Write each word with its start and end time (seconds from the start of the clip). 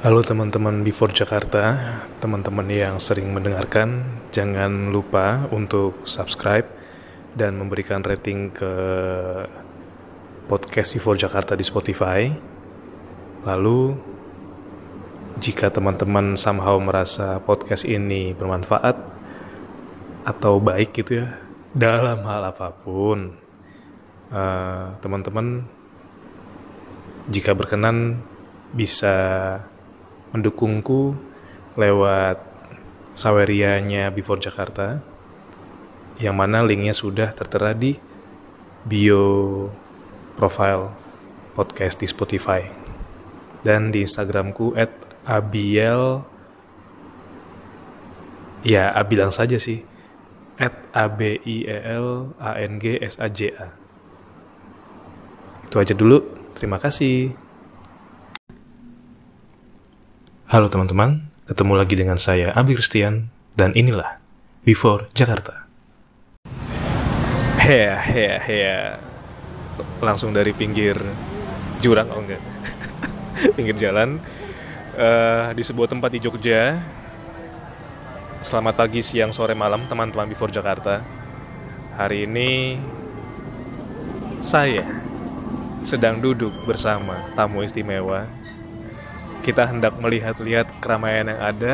Halo 0.00 0.24
teman-teman 0.24 0.80
Before 0.80 1.12
Jakarta, 1.12 1.76
teman-teman 2.24 2.64
yang 2.72 2.96
sering 2.96 3.36
mendengarkan, 3.36 4.00
jangan 4.32 4.88
lupa 4.88 5.44
untuk 5.52 6.08
subscribe 6.08 6.64
dan 7.36 7.60
memberikan 7.60 8.00
rating 8.00 8.48
ke 8.48 8.72
podcast 10.48 10.96
Before 10.96 11.20
Jakarta 11.20 11.52
di 11.52 11.60
Spotify. 11.60 12.32
Lalu, 13.44 13.92
jika 15.36 15.68
teman-teman 15.68 16.32
somehow 16.32 16.80
merasa 16.80 17.36
podcast 17.44 17.84
ini 17.84 18.32
bermanfaat 18.32 18.96
atau 20.24 20.64
baik 20.64 20.96
gitu 20.96 21.28
ya, 21.28 21.44
dalam 21.76 22.24
hal 22.24 22.48
apa 22.48 22.72
pun, 22.72 23.36
eh, 24.32 24.84
teman-teman 25.04 25.60
jika 27.28 27.52
berkenan 27.52 28.16
bisa 28.72 29.60
mendukungku 30.30 31.14
lewat 31.74 32.38
sawerianya 33.14 34.14
Before 34.14 34.38
Jakarta 34.38 35.02
yang 36.20 36.36
mana 36.36 36.60
linknya 36.60 36.92
sudah 36.92 37.32
tertera 37.32 37.72
di 37.72 37.96
bio 38.84 39.68
profile 40.36 40.92
podcast 41.56 42.00
di 42.00 42.06
Spotify. 42.08 42.64
Dan 43.60 43.92
di 43.92 44.04
Instagramku 44.08 44.72
at 44.72 44.88
abiel 45.28 46.24
ya 48.64 48.88
abilang 48.96 49.32
saja 49.32 49.60
sih. 49.60 49.84
At 50.60 50.76
a 50.92 51.08
b 51.08 51.40
i 51.40 51.64
e 51.64 51.78
l 51.80 52.36
a 52.36 52.52
n 52.60 52.76
g 52.76 53.00
s 53.00 53.16
a 53.16 53.28
j 53.32 53.52
a. 53.56 53.72
Itu 55.64 55.80
aja 55.80 55.96
dulu. 55.96 56.20
Terima 56.52 56.76
kasih 56.76 57.32
Halo 60.50 60.66
teman-teman, 60.66 61.30
ketemu 61.46 61.78
lagi 61.78 61.94
dengan 61.94 62.18
saya 62.18 62.50
Abi 62.58 62.74
Christian 62.74 63.30
dan 63.54 63.70
inilah 63.70 64.18
Before 64.66 65.06
Jakarta. 65.14 65.70
Hea, 67.62 67.94
hea, 67.94 68.34
hea. 68.42 68.98
Langsung 70.02 70.34
dari 70.34 70.50
pinggir 70.50 70.98
jurang, 71.78 72.10
oh 72.10 72.18
enggak. 72.18 72.42
pinggir 73.54 73.78
jalan. 73.78 74.18
Eh, 74.98 75.54
di 75.54 75.62
sebuah 75.62 75.86
tempat 75.86 76.10
di 76.10 76.18
Jogja. 76.18 76.82
Selamat 78.42 78.74
pagi, 78.74 79.06
siang, 79.06 79.30
sore, 79.30 79.54
malam 79.54 79.86
teman-teman 79.86 80.26
Before 80.26 80.50
Jakarta. 80.50 80.98
Hari 81.94 82.26
ini 82.26 82.74
saya 84.42 84.82
sedang 85.86 86.18
duduk 86.18 86.66
bersama 86.66 87.30
tamu 87.38 87.62
istimewa 87.62 88.39
kita 89.40 89.68
hendak 89.68 89.96
melihat-lihat 89.96 90.68
keramaian 90.84 91.32
yang 91.32 91.40
ada. 91.40 91.72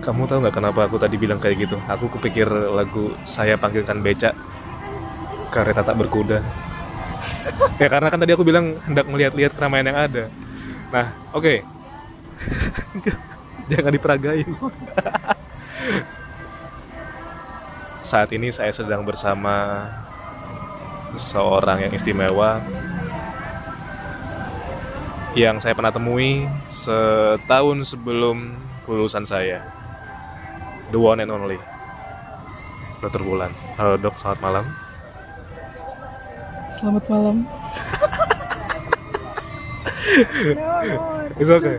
Kamu 0.00 0.24
tahu 0.24 0.40
nggak 0.44 0.56
kenapa 0.56 0.88
aku 0.88 0.96
tadi 0.96 1.20
bilang 1.20 1.36
kayak 1.36 1.68
gitu? 1.68 1.76
Aku 1.84 2.08
kepikir 2.08 2.48
lagu 2.48 3.12
saya 3.28 3.60
panggilkan 3.60 4.00
becak 4.00 4.32
kereta 5.52 5.84
tak 5.84 5.98
berkuda. 5.98 6.40
ya 7.76 7.88
karena 7.90 8.08
kan 8.08 8.20
tadi 8.20 8.32
aku 8.32 8.44
bilang 8.46 8.80
hendak 8.86 9.04
melihat-lihat 9.08 9.52
keramaian 9.52 9.92
yang 9.92 9.98
ada. 9.98 10.24
Nah, 10.88 11.12
oke. 11.36 11.44
Okay. 11.44 11.58
Jangan 13.70 13.92
diperagain. 13.92 14.48
Saat 18.00 18.32
ini 18.32 18.48
saya 18.50 18.72
sedang 18.72 19.04
bersama 19.04 19.86
seorang 21.14 21.86
yang 21.86 21.92
istimewa 21.92 22.64
yang 25.38 25.62
saya 25.62 25.78
pernah 25.78 25.94
temui 25.94 26.50
setahun 26.66 27.94
sebelum 27.94 28.58
kelulusan 28.82 29.22
saya. 29.22 29.62
The 30.90 30.98
one 30.98 31.22
and 31.22 31.30
only. 31.30 31.58
Dokter 32.98 33.22
Bulan. 33.22 33.54
Halo 33.78 33.94
dok, 33.94 34.18
selamat 34.18 34.40
malam. 34.42 34.64
Selamat 36.70 37.04
malam. 37.06 37.36
It's 41.38 41.50
okay. 41.50 41.76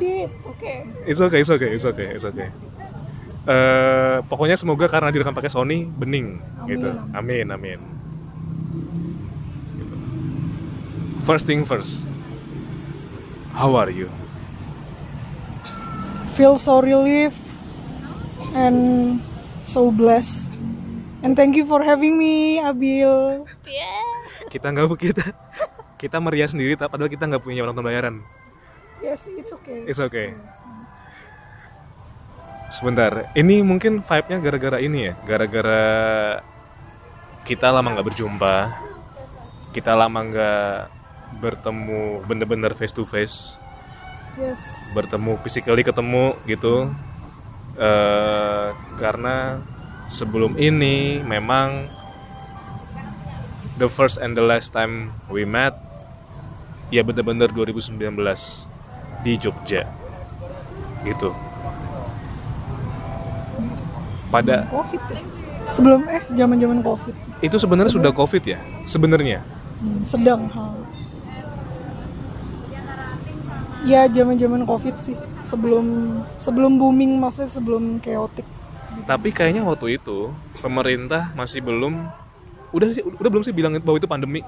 Oke. 0.47 0.73
It's 1.03 1.19
okay, 1.19 1.39
it's 1.43 1.51
okay, 1.51 1.69
it's 1.75 1.85
okay, 1.85 2.07
it's 2.15 2.25
okay. 2.25 2.49
Eh, 3.41 4.17
pokoknya 4.29 4.53
semoga 4.53 4.85
karena 4.85 5.09
direkam 5.09 5.33
pakai 5.33 5.49
Sony 5.49 5.89
bening 5.89 6.39
gitu. 6.69 6.87
Amin, 7.11 7.49
amin. 7.51 7.81
Gitu. 9.75 9.95
First 11.25 11.49
thing 11.49 11.65
first. 11.65 12.10
How 13.51 13.75
are 13.75 13.91
you? 13.91 14.07
Feel 16.33 16.55
so 16.55 16.79
relief 16.79 17.35
and 18.55 19.19
so 19.67 19.91
blessed. 19.91 20.55
And 21.21 21.37
thank 21.37 21.53
you 21.53 21.67
for 21.67 21.83
having 21.83 22.17
me, 22.17 22.57
Abil. 22.57 23.45
Kita 24.49 24.73
nggak 24.73 24.87
kita 24.97 25.23
kita 26.01 26.17
meriah 26.17 26.49
sendiri, 26.49 26.73
tak- 26.73 26.89
padahal 26.89 27.11
kita 27.11 27.29
nggak 27.29 27.43
punya 27.45 27.61
penonton 27.61 27.85
bayaran. 27.85 28.15
Yes, 29.05 29.21
it's 29.29 29.53
okay. 29.53 29.79
It's 29.85 30.01
okay. 30.01 30.33
Sebentar, 32.71 33.29
ini 33.35 33.59
mungkin 33.61 33.99
vibe-nya 33.99 34.37
gara-gara 34.39 34.77
ini 34.79 35.11
ya, 35.11 35.13
gara-gara 35.27 35.83
kita 37.43 37.67
lama 37.67 37.91
nggak 37.93 38.07
berjumpa, 38.07 38.55
kita 39.75 39.91
lama 39.91 40.19
nggak 40.23 41.00
bertemu 41.39 42.25
bener-bener 42.25 42.73
face 42.73 42.91
to 42.91 43.03
face, 43.03 43.55
Yes. 44.35 44.59
bertemu 44.91 45.39
physically 45.39 45.83
ketemu 45.83 46.35
gitu, 46.45 46.91
Eh, 47.71 48.67
karena 48.99 49.63
sebelum 50.05 50.59
ini 50.59 51.23
memang 51.23 51.87
the 53.79 53.87
first 53.87 54.19
and 54.19 54.35
the 54.35 54.43
last 54.43 54.75
time 54.75 55.15
we 55.31 55.47
met 55.47 55.71
ya 56.91 56.99
bener-bener 57.01 57.47
2019 57.47 58.67
di 59.23 59.39
Jogja 59.39 59.87
gitu 61.01 61.31
pada 64.27 64.67
Covid 64.67 65.01
ya? 65.07 65.19
Sebelum 65.71 66.03
eh 66.11 66.21
zaman-zaman 66.35 66.83
Covid. 66.83 67.15
itu 67.39 67.55
sebenarnya 67.55 67.91
sudah 67.95 68.11
covid 68.11 68.43
ya 68.45 68.59
sebenarnya 68.83 69.39
Hmm, 69.81 70.05
sedang. 70.05 70.45
Ya 73.81 74.05
zaman-zaman 74.05 74.61
Covid 74.65 74.95
sih. 75.01 75.17
Sebelum 75.41 75.85
sebelum 76.37 76.77
booming 76.77 77.17
maksudnya 77.17 77.49
sebelum 77.49 77.97
chaotic. 77.99 78.45
tapi 79.07 79.33
kayaknya 79.33 79.65
waktu 79.65 79.97
itu 79.97 80.29
pemerintah 80.61 81.33
masih 81.33 81.63
belum 81.63 82.05
udah 82.69 82.87
sih 82.91 83.01
udah 83.01 83.29
belum 83.33 83.41
sih 83.41 83.55
bilang 83.55 83.73
bahwa 83.81 83.97
itu 83.97 84.05
pandemi 84.05 84.45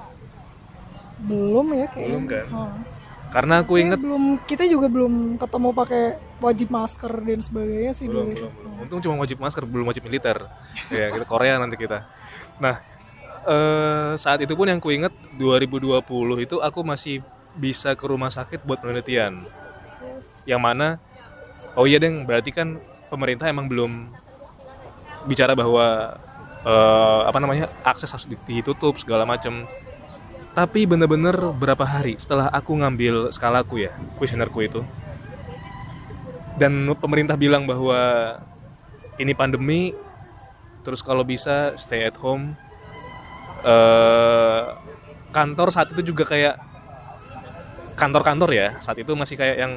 Belum 1.23 1.71
ya 1.73 1.87
kayaknya. 1.89 2.07
Belum 2.11 2.23
kan? 2.27 2.47
Ha. 2.51 2.63
karena 3.33 3.65
aku 3.65 3.81
inget 3.81 3.97
belum 3.97 4.45
kita 4.45 4.69
juga 4.69 4.85
belum 4.93 5.41
ketemu 5.41 5.69
pakai 5.73 6.03
wajib 6.37 6.69
masker 6.69 7.09
dan 7.17 7.39
sebagainya 7.41 7.93
sih 7.97 8.05
belum, 8.05 8.29
dulu. 8.29 8.37
belum, 8.37 8.51
belum. 8.53 8.73
untung 8.85 8.99
cuma 9.01 9.15
wajib 9.25 9.41
masker 9.41 9.63
belum 9.65 9.85
wajib 9.89 10.05
militer 10.05 10.37
ya 10.93 11.09
kita 11.09 11.25
Korea 11.25 11.57
nanti 11.57 11.73
kita 11.73 12.05
nah 12.61 12.77
eh, 13.49 14.13
saat 14.21 14.37
itu 14.45 14.53
pun 14.53 14.69
yang 14.69 14.77
ku 14.77 14.93
inget 14.93 15.09
2020 15.41 16.05
itu 16.45 16.61
aku 16.61 16.85
masih 16.85 17.25
bisa 17.57 17.93
ke 17.93 18.05
rumah 18.05 18.33
sakit 18.33 18.65
buat 18.65 18.81
penelitian. 18.81 19.45
Yang 20.43 20.61
mana 20.61 20.87
oh 21.73 21.85
iya 21.89 21.97
deng 21.97 22.25
berarti 22.25 22.53
kan 22.53 22.77
pemerintah 23.09 23.49
emang 23.49 23.65
belum 23.69 24.09
bicara 25.25 25.57
bahwa 25.57 26.17
eh, 26.65 27.21
apa 27.25 27.37
namanya 27.41 27.69
akses 27.85 28.11
harus 28.11 28.27
ditutup 28.45 28.97
segala 28.99 29.25
macam 29.25 29.65
tapi 30.53 30.85
bener-bener 30.85 31.33
berapa 31.57 31.81
hari 31.81 32.13
setelah 32.21 32.45
aku 32.53 32.77
ngambil 32.77 33.33
skalaku 33.33 33.89
ya 33.89 33.91
kuesionerku 34.21 34.61
itu 34.61 34.81
dan 36.61 36.93
pemerintah 37.01 37.33
bilang 37.33 37.65
bahwa 37.65 38.37
ini 39.17 39.33
pandemi 39.33 39.97
terus 40.85 41.01
kalau 41.01 41.25
bisa 41.25 41.73
stay 41.73 42.05
at 42.05 42.13
home 42.21 42.53
eh 43.65 44.63
kantor 45.33 45.73
saat 45.73 45.89
itu 45.89 46.13
juga 46.13 46.29
kayak 46.29 46.72
kantor-kantor 47.93 48.49
ya 48.53 48.67
saat 48.81 48.97
itu 48.99 49.13
masih 49.13 49.37
kayak 49.37 49.57
yang 49.57 49.73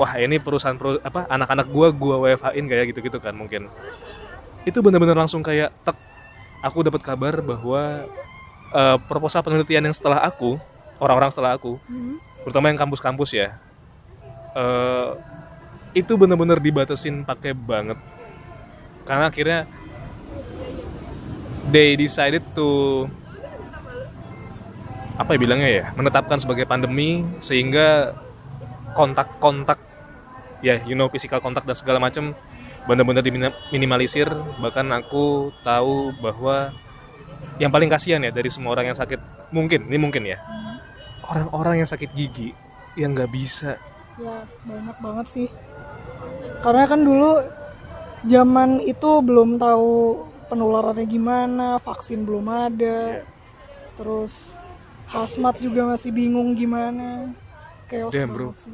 wah 0.00 0.12
ini 0.16 0.40
perusahaan 0.40 0.76
peru- 0.78 1.02
apa 1.02 1.28
anak-anak 1.28 1.66
gua 1.68 1.88
gua 1.92 2.16
WFH-in 2.26 2.64
kayak 2.66 2.94
gitu-gitu 2.94 3.18
kan 3.20 3.34
mungkin. 3.36 3.68
Itu 4.62 4.80
benar-benar 4.80 5.18
langsung 5.18 5.42
kayak 5.42 5.74
tek 5.82 5.98
aku 6.62 6.86
dapat 6.86 7.02
kabar 7.02 7.42
bahwa 7.42 8.06
eh, 8.72 8.96
proposal 9.10 9.42
penelitian 9.42 9.90
yang 9.90 9.94
setelah 9.94 10.22
aku 10.22 10.56
orang-orang 11.02 11.34
setelah 11.34 11.58
aku 11.58 11.82
terutama 12.46 12.70
yang 12.70 12.78
kampus-kampus 12.78 13.34
ya 13.34 13.58
eh, 14.54 15.10
itu 15.92 16.16
benar-benar 16.16 16.56
dibatasin 16.56 17.20
pakai 17.26 17.52
banget. 17.52 17.98
Karena 19.04 19.28
akhirnya 19.28 19.60
they 21.68 21.98
decided 21.98 22.40
to 22.56 23.04
apa 25.22 25.34
ya 25.34 25.38
bilangnya 25.38 25.70
ya 25.70 25.84
menetapkan 25.94 26.38
sebagai 26.42 26.66
pandemi 26.66 27.22
sehingga 27.38 28.12
kontak-kontak 28.92 29.78
ya 30.60 30.82
you 30.84 30.98
know 30.98 31.08
physical 31.08 31.38
kontak 31.38 31.62
dan 31.62 31.78
segala 31.78 32.02
macam 32.02 32.34
benar-benar 32.84 33.22
diminimalisir 33.22 34.26
bahkan 34.58 34.90
aku 34.90 35.54
tahu 35.62 36.10
bahwa 36.18 36.74
yang 37.62 37.70
paling 37.70 37.86
kasihan 37.86 38.22
ya 38.22 38.34
dari 38.34 38.50
semua 38.50 38.74
orang 38.74 38.90
yang 38.90 38.98
sakit 38.98 39.18
mungkin 39.54 39.86
ini 39.86 39.98
mungkin 39.98 40.26
ya 40.26 40.42
orang-orang 41.32 41.82
yang 41.82 41.88
sakit 41.88 42.10
gigi 42.12 42.50
yang 42.98 43.16
nggak 43.16 43.32
bisa. 43.32 43.80
Ya 44.20 44.44
banyak 44.68 44.96
banget 45.00 45.26
sih. 45.28 45.48
Karena 46.60 46.84
kan 46.84 47.00
dulu 47.02 47.40
zaman 48.28 48.84
itu 48.84 49.10
belum 49.24 49.56
tahu 49.56 50.20
penularannya 50.52 51.06
gimana 51.08 51.80
vaksin 51.80 52.28
belum 52.28 52.46
ada. 52.46 53.24
Terus 53.96 54.60
hazmat 55.12 55.60
juga 55.60 55.84
masih 55.86 56.10
bingung 56.10 56.56
gimana. 56.56 57.30
Chaos 57.86 58.10
Damn, 58.10 58.32
bro. 58.32 58.56
sih. 58.56 58.72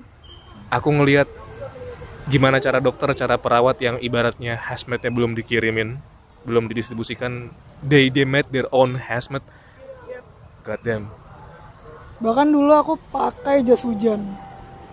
aku 0.70 0.88
ngelihat 0.94 1.26
gimana 2.28 2.60
cara 2.60 2.78
dokter 2.78 3.10
cara 3.12 3.34
perawat 3.34 3.80
yang 3.80 3.96
ibaratnya 3.98 4.54
hazmatnya 4.54 5.10
belum 5.10 5.34
dikirimin 5.34 5.98
belum 6.46 6.70
didistribusikan. 6.70 7.50
They 7.82 8.08
they 8.08 8.22
made 8.22 8.48
their 8.48 8.70
own 8.70 8.94
hazmat. 8.96 9.42
God 10.62 10.80
damn. 10.82 11.04
Bahkan 12.18 12.50
dulu 12.50 12.72
aku 12.74 12.94
pakai 13.10 13.62
jas 13.62 13.82
hujan. 13.82 14.22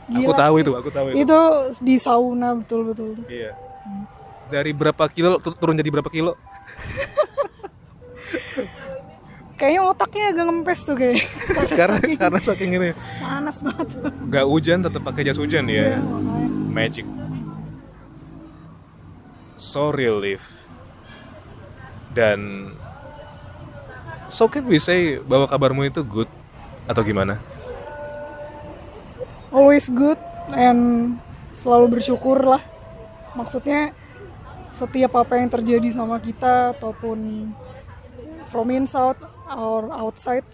Aku 0.06 0.30
Gila, 0.30 0.38
tahu 0.38 0.56
itu 0.62 0.71
aku 0.77 0.89
tahu 0.94 1.06
itu, 1.09 1.18
itu 1.25 1.39
di 1.81 1.98
sauna 1.98 2.53
betul 2.53 2.94
betul 2.94 3.18
iya. 3.25 3.57
Dari 4.53 4.69
berapa 4.69 5.01
kilo 5.09 5.41
tur- 5.41 5.57
turun 5.57 5.74
jadi 5.74 5.89
berapa 5.89 6.06
kilo 6.13 6.38
kayaknya 9.55 9.81
otaknya 9.87 10.23
agak 10.35 10.45
ngempes 10.51 10.79
tuh 10.83 10.95
kayak. 10.99 11.23
Karena 11.79 11.99
karena 12.19 12.39
saking 12.43 12.71
ini. 12.75 12.89
Panas 13.23 13.63
banget. 13.63 13.87
Nggak 14.27 14.45
hujan 14.45 14.79
tetap 14.83 15.01
pakai 15.03 15.21
jas 15.23 15.39
hujan 15.39 15.65
ya. 15.71 15.99
Makanya. 15.99 16.45
magic. 16.75 17.07
So 19.55 19.95
relief 19.95 20.67
dan 22.11 22.71
so 24.27 24.51
can 24.51 24.67
we 24.67 24.79
say 24.79 25.19
bahwa 25.23 25.47
kabarmu 25.47 25.87
itu 25.87 26.03
good 26.03 26.27
atau 26.87 27.01
gimana? 27.03 27.39
Always 29.55 29.87
good 29.87 30.19
and 30.51 31.15
selalu 31.55 31.99
bersyukur 31.99 32.43
lah. 32.43 32.63
Maksudnya 33.39 33.95
setiap 34.75 35.15
apa 35.15 35.39
yang 35.39 35.47
terjadi 35.47 35.87
sama 35.95 36.19
kita 36.19 36.75
ataupun 36.75 37.47
from 38.51 38.67
inside 38.75 39.15
or 39.50 39.94
outside 39.94 40.45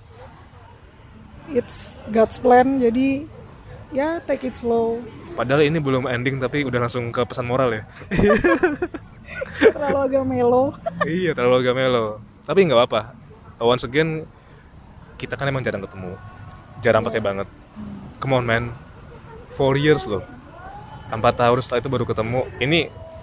it's 1.51 1.99
God's 2.11 2.39
plan. 2.39 2.79
Jadi 2.79 3.27
ya 3.91 4.19
take 4.23 4.47
it 4.47 4.55
slow. 4.55 4.99
Padahal 5.35 5.63
ini 5.63 5.79
belum 5.79 6.07
ending 6.11 6.39
tapi 6.39 6.67
udah 6.67 6.87
langsung 6.87 7.11
ke 7.11 7.23
pesan 7.23 7.47
moral 7.47 7.71
ya. 7.71 7.83
Terlalu 9.75 9.99
agak 10.11 10.23
melo. 10.27 10.75
Iya 11.07 11.31
terlalu 11.31 11.55
agak 11.65 11.75
melo. 11.75 12.05
Tapi 12.43 12.67
nggak 12.67 12.77
apa-apa. 12.77 13.01
Once 13.61 13.87
again 13.87 14.27
kita 15.15 15.37
kan 15.37 15.47
emang 15.47 15.63
jarang 15.63 15.83
ketemu. 15.85 16.17
Jarang 16.83 17.03
pakai 17.05 17.21
banget. 17.23 17.47
Come 18.19 18.35
on 18.37 18.45
man. 18.45 18.75
Four 19.55 19.79
years 19.79 20.03
loh. 20.09 20.23
Empat 21.11 21.39
tahun 21.39 21.59
setelah 21.63 21.79
itu 21.83 21.89
baru 21.91 22.05
ketemu. 22.07 22.47
Ini 22.59 22.79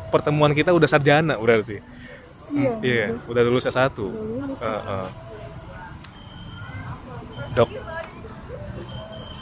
pertemuan 0.09 0.53
kita 0.57 0.73
udah 0.73 0.89
sarjana 0.89 1.37
berarti. 1.37 1.81
Iya. 2.49 2.73
Iya 2.81 3.07
udah 3.29 3.43
lulus 3.45 3.69
S1 3.69 3.93
lulus. 4.01 4.61
Heeh. 4.65 5.28
Dok. 7.59 7.71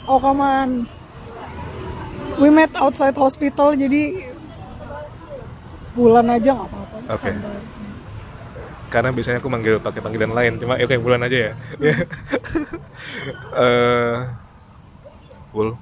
Oh 0.09 0.17
come 0.17 0.41
on. 0.41 0.69
We 2.41 2.49
met 2.49 2.73
outside 2.73 3.13
hospital 3.17 3.77
jadi 3.77 4.33
bulan 5.93 6.25
aja 6.33 6.53
nggak 6.53 6.69
apa-apa. 6.69 6.97
Oke. 7.13 7.31
santai. 7.33 7.59
karena 8.87 9.11
biasanya 9.11 9.43
aku 9.43 9.51
manggil 9.51 9.83
pakai 9.83 9.99
panggilan 9.99 10.31
lain 10.31 10.63
cuma 10.63 10.79
ya 10.79 10.87
oke 10.87 10.95
bulan 11.03 11.21
aja 11.27 11.37
ya. 11.37 11.53
Eh 13.67 14.17
Bul 15.51 15.75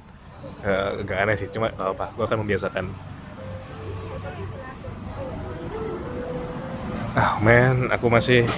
Eh, 0.66 0.90
nggak 1.06 1.18
aneh 1.22 1.38
sih 1.38 1.46
cuma 1.54 1.70
gak 1.70 1.94
apa 1.94 2.10
gue 2.18 2.26
akan 2.26 2.42
membiasakan. 2.42 2.90
Ah 7.14 7.38
men 7.38 7.94
aku 7.94 8.10
masih 8.10 8.50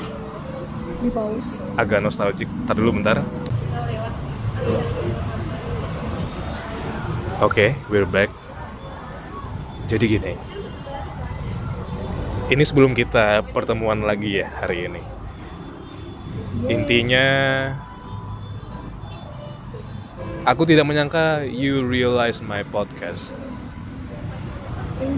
di 1.03 1.11
pause. 1.11 1.51
agak 1.75 1.99
nostalgic. 1.99 2.47
Ntar 2.63 2.79
dulu 2.79 3.03
bentar 3.03 3.19
Oke, 7.37 7.77
we're 7.87 8.09
back. 8.09 8.33
Jadi 9.85 10.05
gini. 10.17 10.33
Ini 12.47 12.63
sebelum 12.65 12.97
kita 12.97 13.45
pertemuan 13.53 14.01
lagi 14.01 14.41
ya 14.41 14.47
hari 14.57 14.89
ini. 14.89 15.01
Intinya 16.71 17.25
aku 20.47 20.65
tidak 20.65 20.89
menyangka 20.89 21.45
you 21.45 21.85
realize 21.85 22.41
my 22.41 22.65
podcast. 22.65 23.37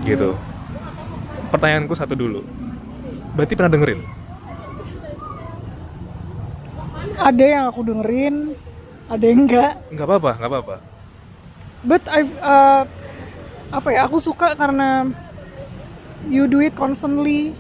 Gitu. 0.04 0.36
Pertanyaanku 1.54 1.96
satu 1.96 2.18
dulu. 2.18 2.44
Berarti 3.38 3.56
pernah 3.56 3.72
dengerin? 3.72 4.20
ada 7.20 7.44
yang 7.44 7.64
aku 7.68 7.84
dengerin 7.84 8.56
ada 9.10 9.26
yang 9.26 9.50
enggak? 9.50 9.74
Nggak 9.90 10.06
apa-apa, 10.06 10.32
nggak 10.38 10.52
apa-apa. 10.54 10.78
but 11.80 12.04
I 12.12 12.28
uh, 12.44 12.84
apa 13.72 13.90
ya 13.96 14.04
aku 14.04 14.20
suka 14.20 14.52
karena 14.52 15.08
you 16.28 16.44
do 16.46 16.60
it 16.60 16.76
constantly 16.76 17.56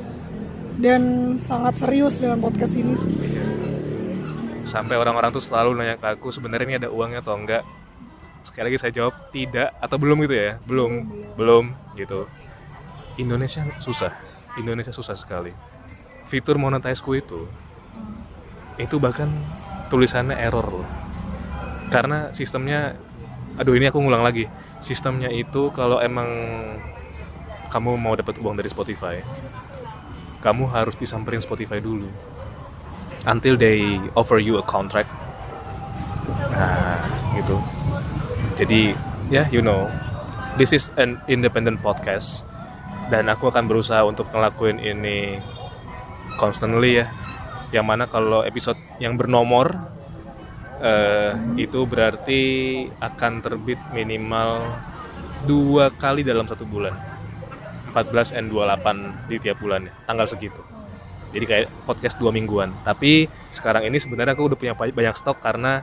dan 0.78 1.36
sangat 1.40 1.80
serius 1.82 2.22
dengan 2.22 2.40
podcast 2.44 2.78
ini 2.78 2.94
sih. 2.96 3.16
Sampai 4.64 5.02
orang-orang 5.02 5.34
tuh 5.34 5.42
selalu 5.42 5.74
nanya 5.74 5.98
ke 5.98 6.08
aku 6.14 6.30
sebenarnya 6.30 6.66
ini 6.68 6.76
ada 6.86 6.90
uangnya 6.94 7.26
atau 7.26 7.34
enggak? 7.34 7.66
Sekali 8.46 8.70
lagi 8.70 8.78
saya 8.78 8.94
jawab 8.94 9.34
tidak. 9.34 9.74
Atau 9.82 9.98
belum 9.98 10.22
gitu 10.30 10.36
ya? 10.38 10.62
Belum. 10.64 11.10
Belum 11.34 11.74
gitu. 11.98 12.30
Indonesia 13.18 13.66
susah. 13.82 14.14
Indonesia 14.56 14.94
susah 14.94 15.18
sekali. 15.18 15.52
Fitur 16.30 16.62
monetize 16.62 17.02
ku 17.02 17.18
itu 17.18 17.50
itu 18.80 18.96
bahkan 18.96 19.28
tulisannya 19.92 20.40
error 20.40 20.64
loh 20.64 20.88
karena 21.90 22.32
sistemnya 22.32 22.96
aduh 23.58 23.76
ini 23.76 23.90
aku 23.90 24.00
ngulang 24.00 24.24
lagi 24.24 24.48
sistemnya 24.80 25.28
itu 25.34 25.74
kalau 25.76 26.00
emang 26.00 26.30
kamu 27.70 28.00
mau 28.00 28.16
dapat 28.16 28.40
uang 28.40 28.56
dari 28.56 28.70
Spotify 28.72 29.20
kamu 30.40 30.72
harus 30.72 30.96
disamperin 30.96 31.44
Spotify 31.44 31.84
dulu 31.84 32.08
until 33.28 33.60
they 33.60 34.00
offer 34.16 34.40
you 34.40 34.56
a 34.56 34.64
contract. 34.64 35.12
Nah, 36.56 37.00
gitu. 37.36 37.60
Jadi, 38.56 38.96
ya, 39.32 39.48
you 39.52 39.60
know, 39.60 39.88
this 40.56 40.72
is 40.72 40.92
an 40.96 41.20
independent 41.28 41.84
podcast 41.84 42.48
dan 43.12 43.28
aku 43.28 43.52
akan 43.52 43.68
berusaha 43.68 44.06
untuk 44.06 44.32
ngelakuin 44.32 44.80
ini 44.80 45.40
constantly 46.40 47.04
ya. 47.04 47.12
Yang 47.70 47.86
mana 47.86 48.04
kalau 48.10 48.42
episode 48.42 48.80
yang 48.98 49.20
bernomor 49.20 49.76
eh, 50.80 51.32
itu 51.60 51.84
berarti 51.84 52.42
akan 53.00 53.44
terbit 53.44 53.80
minimal 53.92 54.64
dua 55.44 55.92
kali 55.92 56.24
dalam 56.24 56.48
satu 56.48 56.64
bulan. 56.68 56.96
14 57.90 58.38
and 58.38 58.54
28 58.54 59.26
di 59.26 59.42
tiap 59.42 59.58
bulannya, 59.58 59.90
tanggal 60.06 60.30
segitu. 60.30 60.62
Jadi 61.34 61.46
kayak 61.46 61.68
podcast 61.90 62.22
dua 62.22 62.30
mingguan. 62.30 62.70
Tapi 62.86 63.26
sekarang 63.50 63.86
ini 63.90 63.98
sebenarnya 63.98 64.38
aku 64.38 64.54
udah 64.54 64.58
punya 64.58 64.74
ba- 64.78 64.94
banyak 64.94 65.18
stok 65.18 65.42
karena 65.42 65.82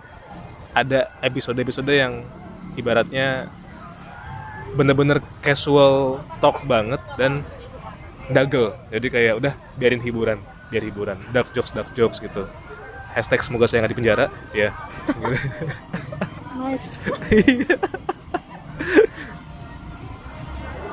ada 0.71 1.11
episode-episode 1.19 1.91
yang 1.91 2.23
ibaratnya 2.79 3.51
bener-bener 4.79 5.19
casual 5.43 6.23
talk 6.39 6.63
banget 6.63 7.03
dan 7.19 7.43
dagel. 8.31 8.75
Jadi 8.95 9.07
kayak 9.11 9.35
udah 9.43 9.53
biarin 9.75 10.03
hiburan 10.03 10.39
biar 10.71 10.83
hiburan. 10.87 11.19
Dark 11.35 11.51
jokes 11.55 11.75
dark 11.75 11.91
jokes 11.99 12.23
gitu 12.23 12.47
hashtag 13.17 13.41
semoga 13.41 13.65
saya 13.65 13.81
nggak 13.81 13.97
di 13.97 13.99
penjara. 14.05 14.29
Ya. 14.53 14.77
Nice. 16.61 17.01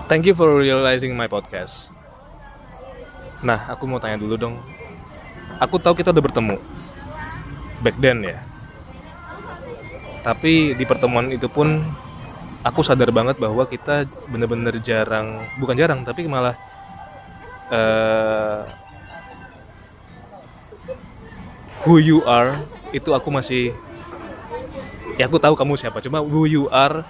Thank 0.08 0.32
you 0.32 0.36
for 0.36 0.56
realizing 0.56 1.12
my 1.20 1.28
podcast. 1.28 1.92
Nah, 3.44 3.68
aku 3.68 3.84
mau 3.92 4.00
tanya 4.00 4.16
dulu 4.16 4.40
dong. 4.40 4.56
Aku 5.60 5.76
tahu 5.84 6.00
kita 6.00 6.16
udah 6.16 6.24
bertemu. 6.24 6.56
Back 7.84 8.00
then 8.00 8.24
ya. 8.24 8.40
Tapi 10.24 10.80
di 10.80 10.86
pertemuan 10.88 11.28
itu 11.28 11.52
pun 11.52 11.84
aku 12.64 12.80
sadar 12.80 13.12
banget 13.12 13.36
bahwa 13.36 13.68
kita 13.68 14.08
bener-bener 14.32 14.80
jarang, 14.80 15.44
bukan 15.60 15.76
jarang, 15.76 16.08
tapi 16.08 16.24
malah 16.24 16.56
eh 17.68 18.83
who 21.84 22.00
you 22.00 22.24
are 22.24 22.60
itu 22.96 23.12
aku 23.12 23.30
masih 23.30 23.76
ya 25.20 25.28
aku 25.28 25.38
tahu 25.40 25.56
kamu 25.56 25.76
siapa. 25.76 26.00
Cuma 26.00 26.24
who 26.24 26.48
you 26.48 26.72
are 26.72 27.04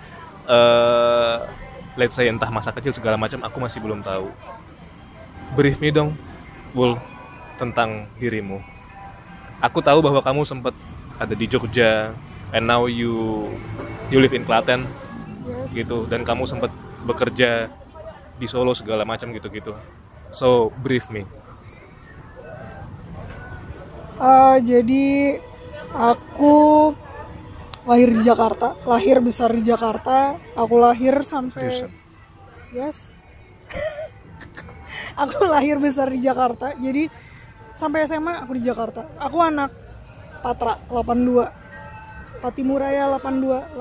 eh 0.49 1.37
let's 1.93 2.17
say 2.17 2.25
entah 2.25 2.49
masa 2.49 2.73
kecil 2.73 2.91
segala 2.91 3.15
macam 3.15 3.39
aku 3.45 3.57
masih 3.61 3.79
belum 3.79 4.01
tahu. 4.01 4.29
Brief 5.53 5.77
me 5.77 5.93
dong 5.93 6.17
Wul 6.73 6.97
tentang 7.55 8.09
dirimu. 8.17 8.57
Aku 9.61 9.79
tahu 9.79 10.01
bahwa 10.01 10.19
kamu 10.19 10.41
sempat 10.43 10.73
ada 11.21 11.37
di 11.37 11.45
Jogja 11.45 12.11
and 12.49 12.65
now 12.65 12.89
you 12.89 13.45
you 14.09 14.17
live 14.17 14.33
in 14.33 14.43
Klaten 14.43 14.89
Yes. 15.43 15.83
gitu. 15.83 16.07
Dan 16.07 16.23
kamu 16.23 16.47
sempat 16.47 16.71
bekerja 17.03 17.67
di 18.39 18.47
Solo 18.47 18.71
segala 18.71 19.03
macam 19.03 19.29
gitu-gitu. 19.35 19.75
So 20.33 20.73
brief 20.81 21.11
me 21.13 21.42
Eh, 24.13 24.57
jadi 24.61 25.05
aku 25.93 26.55
lahir 27.83 28.09
di 28.13 28.21
Jakarta, 28.21 28.77
lahir 28.85 29.17
besar 29.19 29.49
di 29.51 29.63
Jakarta. 29.65 30.37
Aku 30.53 30.77
lahir 30.77 31.25
sampai 31.25 31.69
Seriusan? 31.69 31.91
yes. 32.71 33.17
aku 35.21 35.49
lahir 35.49 35.81
besar 35.81 36.07
di 36.13 36.21
Jakarta. 36.21 36.77
Jadi 36.77 37.09
sampai 37.73 38.05
SMA 38.05 38.45
aku 38.45 38.53
di 38.55 38.63
Jakarta. 38.63 39.09
Aku 39.17 39.41
anak 39.41 39.73
Patra 40.45 40.77
82. 40.91 41.63
Patimuraya 42.43 43.07
82, 43.07 43.71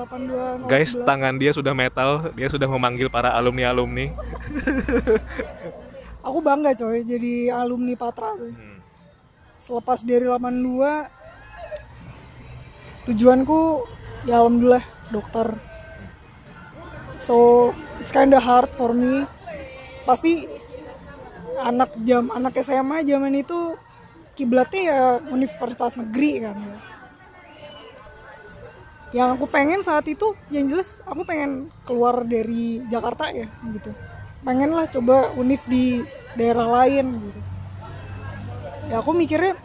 82. 0.63 0.71
guys 0.71 0.95
11. 0.95 1.03
tangan 1.03 1.35
dia 1.35 1.51
sudah 1.51 1.75
metal 1.75 2.31
dia 2.31 2.47
sudah 2.47 2.63
memanggil 2.71 3.11
para 3.11 3.35
alumni 3.35 3.67
alumni 3.67 4.07
Aku 6.23 6.39
bangga 6.39 6.71
coy 6.71 7.03
jadi 7.03 7.51
alumni 7.51 7.91
Patra 7.99 8.31
tuh. 8.39 8.55
Hmm. 8.55 8.72
Selepas 9.63 10.03
dari 10.03 10.27
82 10.27 11.07
tujuanku 13.07 13.87
ya 14.27 14.43
alhamdulillah 14.43 14.83
dokter. 15.07 15.55
So 17.15 17.71
it's 18.03 18.11
kinda 18.11 18.43
hard 18.43 18.67
for 18.75 18.91
me. 18.91 19.23
Pasti 20.03 20.51
anak 21.63 21.95
jam 22.03 22.27
anak 22.35 22.59
SMA 22.59 23.07
zaman 23.07 23.39
itu 23.39 23.79
kiblatnya 24.35 24.81
ya 24.83 25.23
universitas 25.31 25.95
negeri 25.95 26.43
kan 26.43 26.59
ya. 26.59 26.77
Yang 29.15 29.29
aku 29.39 29.45
pengen 29.47 29.79
saat 29.79 30.03
itu 30.11 30.35
yang 30.51 30.67
jelas 30.67 30.99
aku 31.07 31.23
pengen 31.23 31.71
keluar 31.87 32.27
dari 32.27 32.83
Jakarta 32.91 33.31
ya 33.31 33.47
gitu. 33.71 33.95
Pengen 34.43 34.75
lah 34.75 34.91
coba 34.91 35.31
univ 35.39 35.63
di 35.71 36.03
daerah 36.35 36.67
lain 36.83 37.15
gitu. 37.31 37.52
Ya 38.91 38.99
aku 38.99 39.15
mikirnya 39.15 39.55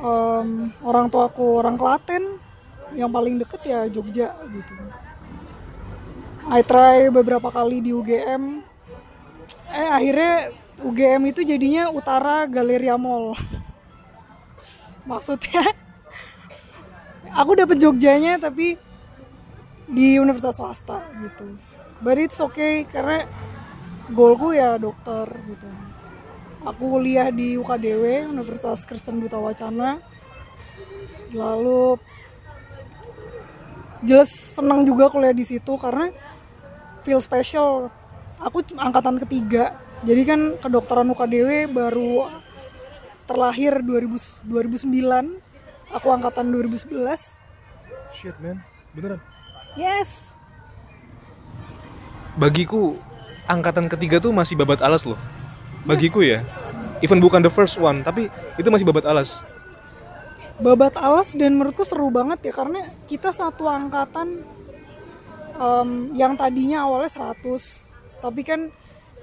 em, 0.00 0.72
orang 0.84 1.06
tua 1.08 1.28
aku 1.28 1.60
orang 1.60 1.76
Klaten 1.80 2.40
yang 2.96 3.10
paling 3.12 3.38
deket 3.38 3.60
ya 3.64 3.86
Jogja 3.86 4.34
gitu. 4.50 4.74
I 6.50 6.60
try 6.66 7.06
beberapa 7.12 7.52
kali 7.52 7.84
di 7.84 7.94
UGM. 7.94 8.64
Eh 9.70 9.88
akhirnya 9.88 10.50
UGM 10.82 11.22
itu 11.30 11.40
jadinya 11.44 11.92
Utara 11.92 12.48
Galeria 12.48 12.96
Mall. 12.96 13.36
Maksudnya 15.10 15.64
aku 17.30 17.52
dapet 17.54 17.78
Jogjanya 17.78 18.40
tapi 18.40 18.74
di 19.86 20.18
universitas 20.18 20.58
swasta 20.58 21.02
gitu. 21.22 21.58
But 22.00 22.16
it's 22.16 22.40
okay 22.40 22.88
karena 22.88 23.28
goalku 24.10 24.56
ya 24.56 24.80
dokter 24.80 25.28
gitu. 25.46 25.68
Aku 26.60 27.00
kuliah 27.00 27.32
di 27.32 27.56
UKDW 27.56 28.28
Universitas 28.28 28.84
Kristen 28.84 29.16
Duta 29.16 29.40
Wacana. 29.40 29.96
Lalu 31.32 31.96
jelas 34.04 34.28
senang 34.28 34.84
juga 34.84 35.08
kuliah 35.08 35.32
di 35.32 35.44
situ 35.48 35.72
karena 35.80 36.12
feel 37.00 37.20
special. 37.24 37.88
Aku 38.36 38.60
angkatan 38.76 39.16
ketiga. 39.24 39.72
Jadi 40.04 40.22
kan 40.28 40.40
kedokteran 40.60 41.08
UKDW 41.12 41.72
baru 41.72 42.28
terlahir 43.24 43.80
2000, 43.80 44.44
2009. 44.44 45.40
Aku 45.96 46.06
angkatan 46.12 46.52
2011. 46.52 47.40
shit 48.10 48.34
man 48.42 48.58
beneran 48.90 49.22
Yes. 49.78 50.34
bagiku 52.34 52.98
angkatan 53.46 53.86
ketiga 53.86 54.18
tuh 54.18 54.34
masih 54.34 54.58
babat 54.58 54.82
alas 54.82 55.06
loh 55.06 55.18
bagiku 55.84 56.20
ya. 56.24 56.44
Even 57.00 57.16
bukan 57.20 57.40
the 57.40 57.52
first 57.52 57.80
one 57.80 58.04
tapi 58.04 58.28
itu 58.60 58.68
masih 58.68 58.84
babat 58.84 59.08
alas. 59.08 59.44
Babat 60.60 61.00
alas 61.00 61.32
dan 61.32 61.56
menurutku 61.56 61.84
seru 61.88 62.12
banget 62.12 62.50
ya 62.50 62.52
karena 62.52 62.92
kita 63.08 63.32
satu 63.32 63.64
angkatan 63.64 64.44
em, 65.56 65.90
yang 66.12 66.36
tadinya 66.36 66.84
awalnya 66.84 67.08
100 67.08 67.40
tapi 68.20 68.44
kan 68.44 68.68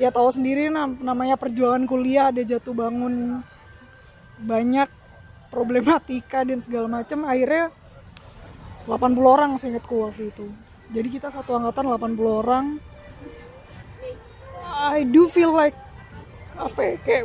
ya 0.01 0.09
tahu 0.09 0.33
sendiri 0.33 0.73
nam- 0.73 0.97
namanya 0.97 1.37
perjuangan 1.37 1.85
kuliah 1.85 2.33
ada 2.33 2.41
jatuh 2.41 2.73
bangun 2.73 3.45
banyak 4.41 4.89
problematika 5.53 6.41
dan 6.41 6.57
segala 6.61 6.89
macam. 6.89 7.25
Akhirnya 7.29 7.69
80 8.89 8.97
orang 9.21 9.51
seingatku 9.61 10.09
waktu 10.09 10.33
itu. 10.33 10.49
Jadi 10.89 11.07
kita 11.11 11.27
satu 11.29 11.53
angkatan 11.57 11.85
80 11.93 12.41
orang. 12.41 12.65
I 14.77 15.03
do 15.03 15.25
feel 15.27 15.51
like 15.51 15.75
apa 16.57 16.79
ya, 16.79 16.93
kayak 16.99 17.23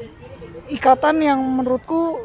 ikatan 0.69 1.17
yang 1.19 1.41
menurutku 1.41 2.21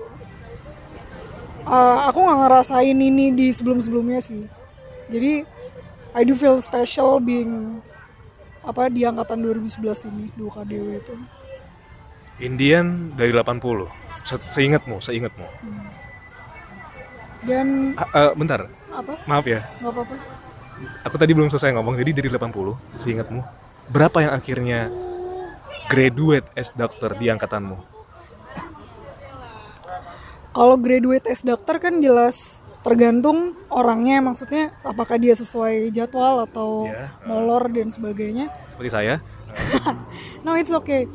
uh, 1.63 1.97
aku 2.05 2.19
nggak 2.19 2.39
ngerasain 2.41 2.97
ini 2.97 3.31
di 3.31 3.47
sebelum-sebelumnya 3.49 4.19
sih. 4.19 4.43
Jadi 5.07 5.43
I 6.11 6.21
do 6.21 6.33
feel 6.33 6.57
special 6.57 7.17
being 7.17 7.79
apa 8.61 8.87
di 8.87 9.01
angkatan 9.01 9.39
2011 9.39 9.79
ini 10.09 10.25
di 10.29 10.41
UKDW 10.41 10.87
itu. 10.97 11.15
Indian 12.37 12.85
dari 13.13 13.31
80 13.31 13.89
Se- 14.21 14.37
seingatmu 14.51 14.99
seingatmu 14.99 15.47
Dan 17.39 17.95
Ah, 17.95 18.05
eh, 18.11 18.31
bentar 18.35 18.67
apa? 18.91 19.13
maaf 19.23 19.45
ya 19.45 19.63
nggak 19.79 19.89
apa-apa. 19.89 20.15
aku 21.01 21.15
tadi 21.15 21.31
belum 21.31 21.47
selesai 21.47 21.71
ngomong 21.71 21.95
jadi 21.95 22.11
dari 22.13 22.27
80 22.27 22.77
seingatmu 22.97 23.41
berapa 23.87 24.17
yang 24.19 24.33
akhirnya 24.35 24.79
graduate 25.87 26.47
as 26.53 26.71
doctor 26.71 27.15
di 27.15 27.27
angkatanmu 27.27 27.77
Kalau 30.51 30.73
graduate 30.75 31.29
as 31.29 31.45
dokter 31.45 31.77
kan 31.77 32.01
jelas 32.01 32.65
tergantung 32.81 33.51
orangnya 33.67 34.23
maksudnya 34.23 34.71
apakah 34.81 35.19
dia 35.19 35.35
sesuai 35.35 35.91
jadwal 35.91 36.43
atau 36.43 36.87
Iya. 36.87 37.11
molor 37.23 37.67
dan 37.67 37.91
sebagainya. 37.91 38.47
seperti 38.69 38.89
saya 38.89 39.15
No 40.45 40.55
it's 40.55 40.71
okay. 40.71 41.05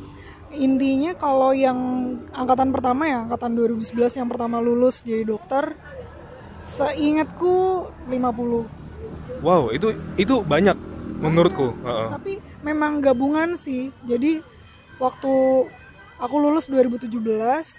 Intinya 0.53 1.17
kalau 1.17 1.57
yang 1.57 1.79
angkatan 2.29 2.69
pertama 2.71 3.09
ya, 3.09 3.25
angkatan 3.25 3.57
2011 3.57 4.21
yang 4.21 4.29
pertama 4.29 4.61
lulus 4.61 5.01
jadi 5.01 5.25
dokter, 5.25 5.73
seingatku 6.61 7.89
50. 8.05 8.69
wow 9.41 9.73
itu 9.73 9.91
itu 10.15 10.45
banyak 10.45 10.77
menurutku 11.19 11.73
Heeh. 11.81 12.09
Tapi 12.13 12.33
memang 12.61 13.01
gabungan 13.01 13.57
sih. 13.57 13.91
Jadi 14.05 14.45
waktu 15.03 15.33
aku 16.23 16.35
lulus 16.39 16.71
2017, 16.71 17.11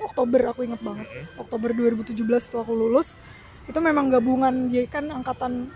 Oktober 0.04 0.52
aku 0.52 0.68
ingat 0.68 0.84
banget. 0.84 1.08
Oktober 1.40 1.72
2017 1.72 2.20
itu 2.20 2.58
aku 2.60 2.76
lulus. 2.76 3.16
Itu 3.64 3.80
memang 3.80 4.12
gabungan 4.12 4.68
jadi 4.68 4.92
kan 4.92 5.08
angkatan 5.08 5.72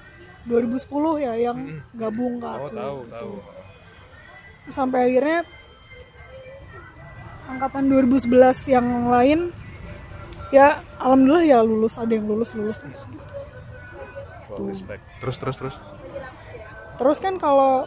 2010 0.48 1.24
ya 1.24 1.34
yang 1.40 1.84
gabung 1.96 2.40
ke 2.40 2.48
aku 2.48 2.68
oh 2.68 2.72
tahu 2.72 3.00
gitu. 3.04 3.16
tahu 3.16 3.36
Terus 4.64 4.76
sampai 4.76 5.00
akhirnya 5.12 5.40
angkatan 7.48 7.84
2011 7.88 8.76
yang 8.76 8.88
lain 9.08 9.40
ya 10.52 10.84
alhamdulillah 11.00 11.44
ya 11.48 11.60
lulus 11.64 11.96
ada 12.00 12.12
yang 12.12 12.28
lulus 12.28 12.56
lulus 12.56 12.80
lulus 12.84 13.04
gitu. 13.08 13.24
Wow, 14.52 14.72
terus 15.20 15.38
terus 15.40 15.58
terus 15.60 15.76
Terus 16.98 17.18
kan 17.22 17.38
kalau 17.38 17.86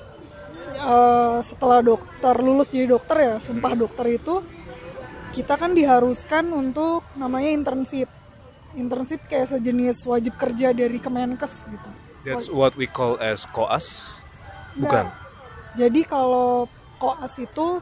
eh, 0.76 1.38
setelah 1.44 1.80
dokter 1.84 2.34
lulus 2.40 2.68
jadi 2.70 2.90
dokter 2.90 3.16
ya 3.20 3.34
sumpah 3.38 3.74
dokter 3.76 4.06
itu 4.16 4.42
kita 5.30 5.54
kan 5.54 5.70
diharuskan 5.78 6.50
untuk 6.50 7.06
namanya 7.14 7.54
internship. 7.54 8.10
Internship 8.74 9.26
kayak 9.30 9.50
sejenis 9.50 10.06
wajib 10.06 10.34
kerja 10.38 10.74
dari 10.74 10.98
Kemenkes 10.98 11.70
gitu. 11.70 11.90
that's 12.20 12.52
what 12.52 12.76
we 12.76 12.84
call 12.84 13.16
as 13.16 13.48
koas 13.48 14.20
bukan. 14.76 15.08
Jadi 15.78 16.04
kalau 16.04 16.68
koas 17.00 17.38
itu 17.40 17.80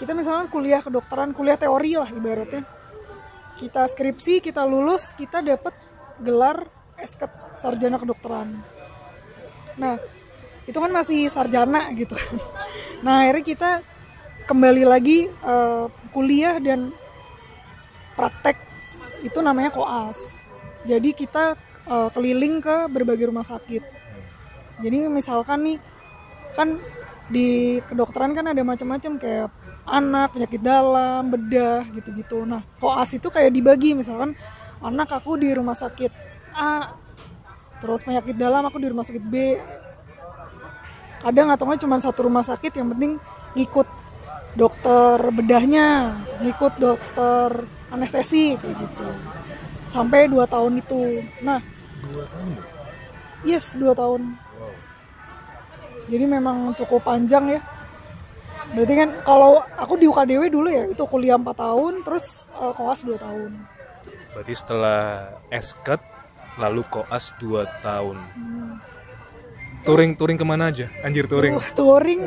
kita 0.00 0.16
misalnya 0.16 0.48
kuliah 0.48 0.80
kedokteran, 0.80 1.36
kuliah 1.36 1.58
teori 1.58 1.98
lah 1.98 2.08
ibaratnya. 2.08 2.64
Kita 3.60 3.84
skripsi, 3.86 4.40
kita 4.40 4.64
lulus, 4.64 5.12
kita 5.12 5.44
dapat 5.44 5.76
gelar 6.18 6.66
esket 6.96 7.30
sarjana 7.54 8.00
kedokteran. 8.00 8.64
Nah, 9.76 10.00
itu 10.66 10.78
kan 10.78 10.90
masih 10.90 11.26
sarjana 11.26 11.90
gitu. 11.96 12.14
Nah, 13.02 13.26
akhirnya 13.26 13.44
kita 13.44 13.70
kembali 14.46 14.86
lagi 14.86 15.26
eh, 15.26 15.84
kuliah 16.14 16.62
dan 16.62 16.94
praktek 18.14 18.58
itu 19.26 19.38
namanya 19.42 19.74
koas. 19.74 20.46
Jadi 20.86 21.10
kita 21.14 21.58
eh, 21.86 22.08
keliling 22.14 22.62
ke 22.62 22.86
berbagai 22.90 23.30
rumah 23.30 23.46
sakit. 23.46 23.82
Jadi 24.82 24.96
misalkan 25.10 25.58
nih 25.66 25.78
kan 26.54 26.78
di 27.32 27.80
kedokteran 27.86 28.36
kan 28.36 28.50
ada 28.50 28.60
macam-macam 28.62 29.12
kayak 29.18 29.48
anak, 29.82 30.30
penyakit 30.30 30.62
dalam, 30.62 31.26
bedah 31.26 31.86
gitu-gitu. 31.90 32.46
Nah, 32.46 32.62
koas 32.78 33.10
itu 33.18 33.26
kayak 33.30 33.50
dibagi 33.50 33.98
misalkan 33.98 34.38
anak 34.82 35.10
aku 35.10 35.38
di 35.38 35.50
rumah 35.54 35.74
sakit 35.74 36.10
A, 36.52 36.94
terus 37.80 38.04
penyakit 38.04 38.36
dalam 38.36 38.62
aku 38.66 38.78
di 38.78 38.88
rumah 38.90 39.02
sakit 39.02 39.24
B. 39.26 39.34
Kadang 41.22 41.48
atau 41.54 41.64
nggak 41.64 41.80
cuma 41.80 41.96
satu 41.96 42.26
rumah 42.26 42.42
sakit 42.42 42.74
yang 42.74 42.90
penting 42.90 43.16
ngikut 43.54 43.86
dokter 44.52 45.16
bedahnya, 45.30 46.18
ngikut 46.42 46.76
dokter 46.76 47.62
anestesi 47.88 48.58
kayak 48.58 48.74
gitu. 48.76 49.08
Sampai 49.86 50.26
dua 50.26 50.44
tahun 50.44 50.82
itu. 50.82 51.22
Nah, 51.40 51.62
Dua 52.02 52.26
tahun. 52.26 52.58
yes 53.46 53.78
dua 53.78 53.94
tahun. 53.94 54.34
Wow. 54.34 54.74
Jadi 56.10 56.24
memang 56.26 56.74
cukup 56.74 57.06
panjang 57.06 57.58
ya. 57.58 57.60
Berarti 58.72 58.94
kan 58.96 59.10
kalau 59.22 59.60
aku 59.76 59.94
di 60.00 60.08
UKDW 60.08 60.48
dulu 60.48 60.68
ya 60.72 60.88
itu 60.88 61.04
kuliah 61.04 61.36
4 61.36 61.44
tahun 61.52 61.92
terus 62.02 62.48
eh, 62.56 62.72
koas 62.72 63.04
2 63.04 63.20
tahun. 63.20 63.50
Berarti 64.32 64.54
setelah 64.56 65.28
esket 65.52 66.00
lalu 66.56 66.80
koas 66.88 67.36
2 67.36 67.68
tahun. 67.84 68.16
Touring 69.82 70.14
touring 70.14 70.38
ke 70.38 70.46
mana 70.46 70.70
aja? 70.70 70.86
Anjir 71.02 71.26
touring. 71.26 71.58
Uh, 71.58 71.64
touring 71.74 72.20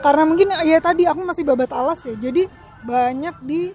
karena 0.00 0.24
mungkin 0.24 0.48
ya 0.64 0.80
tadi 0.80 1.04
aku 1.04 1.20
masih 1.20 1.44
babat 1.44 1.70
alas 1.76 2.00
ya. 2.08 2.16
Jadi 2.16 2.48
banyak 2.84 3.36
di 3.44 3.72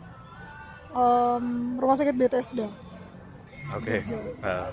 em, 0.89 1.45
rumah 1.77 1.93
sakit 1.93 2.17
Bethesda. 2.17 2.65
Oke. 3.77 4.01
Nah, 4.41 4.69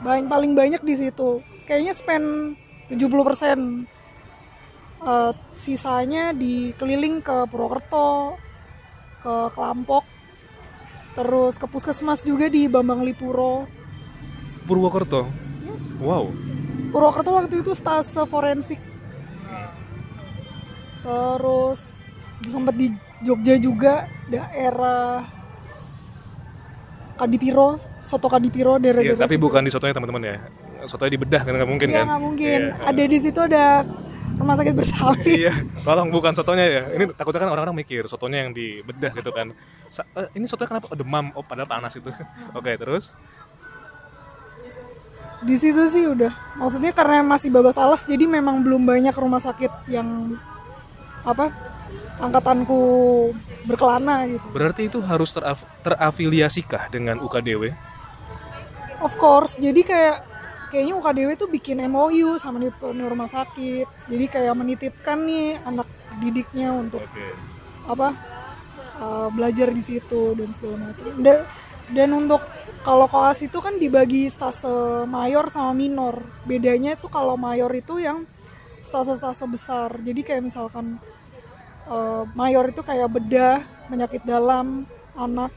Banyak 0.00 0.28
paling 0.28 0.52
banyak 0.52 0.80
di 0.84 0.94
situ. 0.96 1.40
Kayaknya 1.64 1.92
spend 1.96 2.26
70% 2.92 3.88
Eh, 5.00 5.32
sisanya 5.56 6.36
dikeliling 6.36 7.24
ke 7.24 7.48
Purwokerto, 7.48 8.36
ke 9.24 9.34
Kelampok, 9.56 10.04
terus 11.16 11.56
ke 11.56 11.64
puskesmas 11.64 12.20
juga 12.20 12.52
di 12.52 12.68
Bambang 12.68 13.00
Lipuro. 13.00 13.64
Purwokerto. 14.68 15.24
Yes. 15.64 15.88
Wow. 15.96 16.28
Purwokerto 16.90 17.30
waktu 17.32 17.62
itu 17.62 17.72
stase 17.72 18.22
forensik. 18.26 18.78
Terus 21.00 21.96
sempat 22.44 22.74
di 22.76 22.92
Jogja 23.24 23.56
juga 23.56 24.08
daerah 24.28 25.24
Kadipiro, 27.16 27.76
soto 28.00 28.32
Kadipiro 28.32 28.80
daerah 28.80 29.04
Iya, 29.04 29.16
tapi 29.16 29.36
bukan 29.36 29.60
di 29.60 29.70
sotonya 29.72 29.92
teman-teman 29.92 30.22
ya. 30.24 30.36
Sotonya 30.88 31.12
di 31.12 31.20
bedah 31.20 31.42
kan 31.44 31.52
nggak 31.52 31.70
mungkin 31.70 31.88
Iya 31.92 31.96
kan? 32.00 32.06
nggak 32.08 32.22
mungkin. 32.24 32.60
Iya. 32.72 32.88
Ada 32.88 33.02
di 33.04 33.18
situ 33.20 33.40
ada 33.44 33.64
rumah 34.40 34.56
sakit 34.56 34.72
bersalin. 34.72 35.36
Iya, 35.44 35.54
tolong 35.84 36.08
bukan 36.08 36.32
sotonya 36.32 36.64
ya. 36.64 36.82
Ini 36.96 37.04
takutnya 37.12 37.44
kan 37.44 37.50
orang-orang 37.52 37.76
mikir 37.84 38.08
sotonya 38.08 38.48
yang 38.48 38.56
di 38.56 38.80
bedah 38.80 39.12
gitu 39.12 39.30
kan. 39.36 39.52
Sa- 39.92 40.08
eh, 40.16 40.32
ini 40.32 40.48
sotonya 40.48 40.80
kenapa 40.80 40.86
oh, 40.88 40.96
demam? 40.96 41.28
Oh, 41.36 41.44
padahal 41.44 41.68
panas 41.68 41.92
itu. 42.00 42.08
Oke, 42.58 42.72
terus 42.80 43.12
Di 45.40 45.56
situ 45.56 45.88
sih 45.88 46.04
udah. 46.04 46.32
Maksudnya 46.60 46.92
karena 46.92 47.24
masih 47.24 47.48
babat 47.48 47.76
alas 47.80 48.04
jadi 48.04 48.28
memang 48.28 48.60
belum 48.60 48.84
banyak 48.84 49.14
rumah 49.16 49.40
sakit 49.40 49.88
yang 49.88 50.36
apa 51.24 51.52
angkatanku 52.20 52.80
berkelana 53.64 54.28
gitu. 54.28 54.46
berarti 54.52 54.88
itu 54.88 54.98
harus 55.04 55.32
teraf- 55.36 55.68
terafiliasikah 55.84 56.88
dengan 56.92 57.20
UKDW? 57.20 57.72
Of 59.00 59.16
course, 59.16 59.56
jadi 59.56 59.80
kayak 59.80 60.16
kayaknya 60.68 60.94
UKDW 61.00 61.30
tuh 61.40 61.48
bikin 61.48 61.80
MOU 61.88 62.36
sama 62.36 62.60
di 62.60 62.68
rumah 63.04 63.28
sakit. 63.28 63.88
Jadi 64.12 64.24
kayak 64.28 64.54
menitipkan 64.54 65.24
nih 65.24 65.56
anak 65.64 65.88
didiknya 66.20 66.72
untuk 66.76 67.00
Oke. 67.00 67.28
apa 67.88 68.12
uh, 69.00 69.28
belajar 69.32 69.72
di 69.72 69.80
situ 69.80 70.36
dan 70.36 70.52
segala 70.52 70.92
macam. 70.92 71.16
Dan, 71.90 72.14
untuk 72.14 72.42
kalau 72.80 73.10
koas 73.10 73.42
itu 73.42 73.58
kan 73.60 73.76
dibagi 73.76 74.30
stase 74.30 74.70
mayor 75.04 75.50
sama 75.50 75.74
minor. 75.74 76.22
Bedanya 76.46 76.94
itu 76.94 77.10
kalau 77.10 77.34
mayor 77.34 77.70
itu 77.74 77.98
yang 77.98 78.24
stase-stase 78.80 79.44
besar. 79.50 79.92
Jadi 80.00 80.20
kayak 80.24 80.42
misalkan 80.46 80.96
uh, 81.84 82.24
mayor 82.32 82.70
itu 82.70 82.80
kayak 82.80 83.10
bedah, 83.10 83.60
penyakit 83.90 84.22
dalam, 84.24 84.86
anak. 85.12 85.52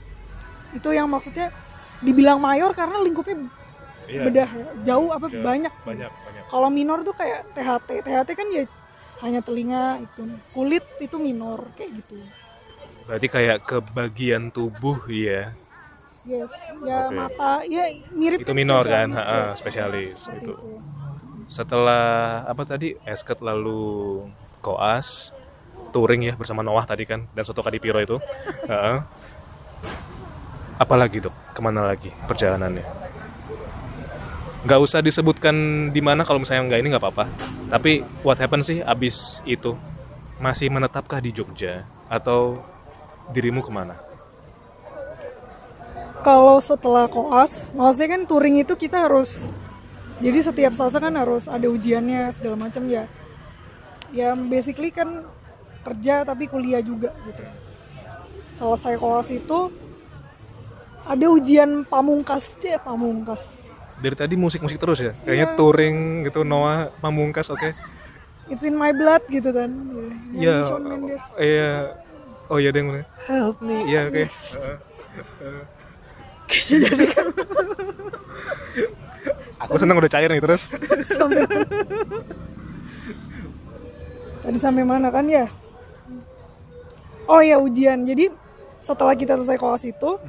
Itu 0.75 0.91
yang 0.91 1.07
maksudnya 1.07 1.53
dibilang 2.03 2.41
mayor 2.41 2.75
karena 2.75 2.99
lingkupnya 2.99 3.47
Iya. 4.03 4.27
bedah 4.27 4.49
ya. 4.51 4.65
jauh 4.83 5.09
apa 5.15 5.31
Jauh. 5.31 5.39
banyak. 5.39 5.73
Banyak, 5.87 6.11
banyak. 6.11 6.43
Kalau 6.51 6.67
minor 6.67 7.07
tuh 7.07 7.15
kayak 7.15 7.55
THT. 7.55 8.03
THT 8.03 8.29
kan 8.35 8.47
ya 8.51 8.63
hanya 9.23 9.39
telinga 9.39 10.03
itu. 10.03 10.27
Kulit 10.51 10.83
itu 10.99 11.15
minor 11.15 11.71
kayak 11.79 12.03
gitu. 12.03 12.19
Berarti 13.07 13.27
kayak 13.31 13.57
ke 13.63 13.79
bagian 13.95 14.51
tubuh 14.51 14.99
ya. 15.07 15.55
Yes, 16.23 16.55
ya 16.87 17.11
Oke. 17.11 17.19
mata, 17.19 17.67
ya 17.67 17.83
mirip 18.15 18.47
Itu 18.47 18.55
minor 18.55 18.87
kan, 18.87 19.11
spesialis, 19.11 19.19
Ha-ha, 19.19 19.35
yes. 19.35 19.53
spesialis 19.59 20.17
Seperti 20.23 20.43
itu. 20.47 20.53
Setelah 21.51 22.05
apa 22.47 22.63
tadi? 22.63 22.95
Esket 23.03 23.43
lalu 23.43 24.23
koas, 24.63 25.35
touring 25.91 26.23
ya 26.31 26.33
bersama 26.39 26.63
Noah 26.63 26.87
tadi 26.87 27.03
kan 27.03 27.27
dan 27.35 27.43
Soto 27.43 27.59
Kadipiro 27.59 27.99
itu. 27.99 28.23
Heeh. 28.71 29.03
Apalagi 30.79 31.19
dok? 31.19 31.35
Ke 31.51 31.59
mana 31.59 31.91
lagi 31.91 32.09
perjalanannya? 32.25 32.87
Nggak 34.63 34.79
usah 34.79 35.03
disebutkan 35.03 35.55
di 35.91 35.99
mana 35.99 36.23
kalau 36.23 36.39
misalnya 36.39 36.71
nggak 36.71 36.79
ini 36.79 36.87
nggak 36.95 37.03
apa-apa. 37.03 37.25
Tapi 37.67 37.99
what 38.23 38.39
happen 38.39 38.63
sih 38.63 38.79
abis 38.79 39.43
itu? 39.43 39.75
Masih 40.39 40.71
menetapkah 40.71 41.19
di 41.19 41.35
Jogja 41.35 41.83
atau 42.07 42.63
dirimu 43.35 43.59
ke 43.59 43.71
mana? 43.75 44.12
Kalau 46.23 46.57
setelah 46.63 47.11
koas, 47.11 47.67
maksudnya 47.75 48.15
kan 48.15 48.21
touring 48.23 48.63
itu 48.63 48.79
kita 48.79 49.11
harus, 49.11 49.51
jadi 50.23 50.39
setiap 50.39 50.71
stase 50.71 50.95
kan 50.95 51.11
harus 51.19 51.51
ada 51.51 51.67
ujiannya 51.67 52.31
segala 52.31 52.55
macam 52.67 52.87
ya. 52.87 53.11
Ya 54.15 54.31
basically 54.31 54.87
kan 54.87 55.27
kerja 55.83 56.23
tapi 56.23 56.47
kuliah 56.47 56.79
juga 56.79 57.11
gitu. 57.27 57.43
Selesai 58.55 58.95
koas 58.95 59.27
itu 59.35 59.67
ada 61.03 61.25
ujian 61.27 61.83
pamungkas, 61.83 62.55
cek 62.55 62.87
pamungkas. 62.87 63.59
Dari 63.99 64.15
tadi 64.15 64.39
musik-musik 64.39 64.79
terus 64.79 65.03
ya? 65.03 65.11
Kayaknya 65.27 65.47
touring 65.59 66.23
gitu 66.27 66.47
Noah 66.47 66.87
Pamungkas 67.03 67.51
oke. 67.51 67.75
It's 68.47 68.63
in 68.63 68.75
my 68.79 68.95
blood 68.95 69.23
gitu 69.27 69.51
kan. 69.51 69.71
Iya. 70.35 70.71
Mendes. 70.79 71.23
Iya. 71.35 71.99
Oh 72.47 72.59
iya 72.59 72.71
deh. 72.71 72.83
Help 73.27 73.59
me. 73.59 73.87
Iya 73.87 74.07
oke. 74.07 74.23
Aku 79.63 79.79
seneng 79.79 79.95
udah 79.95 80.11
cair 80.11 80.27
nih 80.27 80.43
terus. 80.43 80.67
sampai 81.07 81.47
tadi 84.43 84.59
sampai 84.59 84.83
mana 84.83 85.07
kan 85.07 85.23
ya 85.23 85.47
oh 87.31 87.39
ya 87.39 87.55
ujian 87.55 88.03
jadi 88.03 88.27
setelah 88.75 89.15
kita 89.15 89.39
selesai 89.39 89.55
koas 89.55 89.87
itu 89.87 90.19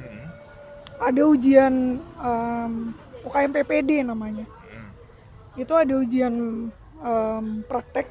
ada 0.95 1.21
ujian 1.27 1.99
em, 1.99 2.71
UKM 3.27 3.51
PPD 3.51 4.07
namanya 4.07 4.47
itu 5.59 5.73
ada 5.75 5.99
ujian 5.99 6.31
em, 7.03 7.43
praktek 7.67 8.07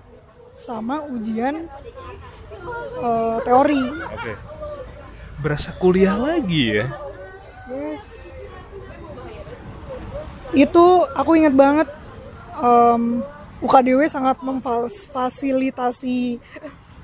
sama 0.60 1.08
ujian 1.08 1.64
eh, 3.00 3.36
teori 3.42 3.84
Oke. 4.12 4.32
Berasa 5.40 5.72
kuliah 5.74 6.14
lagi 6.14 6.78
ya? 6.78 6.86
Yes. 7.68 8.36
Itu 10.54 11.08
aku 11.16 11.30
ingat 11.40 11.54
banget 11.56 11.88
em, 12.60 13.24
UKDW 13.64 14.04
sangat 14.06 14.38
memfasilitasi 14.44 16.38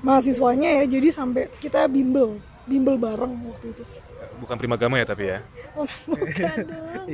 mahasiswanya 0.05 0.81
ya. 0.81 0.83
Jadi 0.85 1.09
sampai 1.09 1.49
kita 1.57 1.89
bimbel, 1.89 2.37
bimbel 2.69 2.95
bareng 3.01 3.33
waktu 3.49 3.73
itu. 3.73 3.83
Bukan 4.41 4.57
primagama 4.57 4.97
ya 4.97 5.05
tapi 5.05 5.29
ya. 5.29 5.39
Oh, 5.77 5.85
bukan 5.85 6.57
dong. 6.69 7.05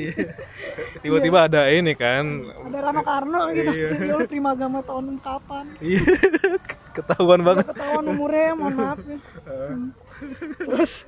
Tiba-tiba 1.03 1.37
ada 1.47 1.67
ini 1.69 1.93
kan. 1.93 2.51
Ada 2.55 2.79
Rano 2.89 3.01
Karno 3.03 3.41
gitu. 3.51 3.71
Iya. 3.71 3.87
Jadi 3.95 4.07
lu 4.11 4.25
primagama 4.27 4.79
tahun 4.83 5.19
kapan? 5.19 5.65
Iya. 5.83 6.03
Ketahuan 6.95 7.43
banget. 7.45 7.67
Ketahuan 7.69 8.05
umurnya, 8.09 8.51
mohon 8.57 8.75
maaf 8.79 8.99
ya. 9.03 9.19
Hmm. 9.45 9.91
Terus 10.67 11.05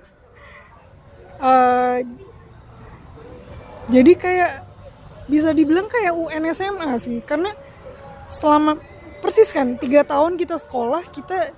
eh, 1.39 1.97
jadi 3.89 4.11
kayak 4.13 4.51
bisa 5.29 5.49
dibilang 5.53 5.89
kayak 5.89 6.13
UN 6.13 6.43
SMA 6.53 6.89
sih. 7.01 7.19
Karena 7.25 7.53
selama 8.29 8.77
persis 9.21 9.49
kan 9.49 9.77
tiga 9.77 10.05
tahun 10.05 10.37
kita 10.37 10.57
sekolah 10.61 11.05
kita 11.09 11.53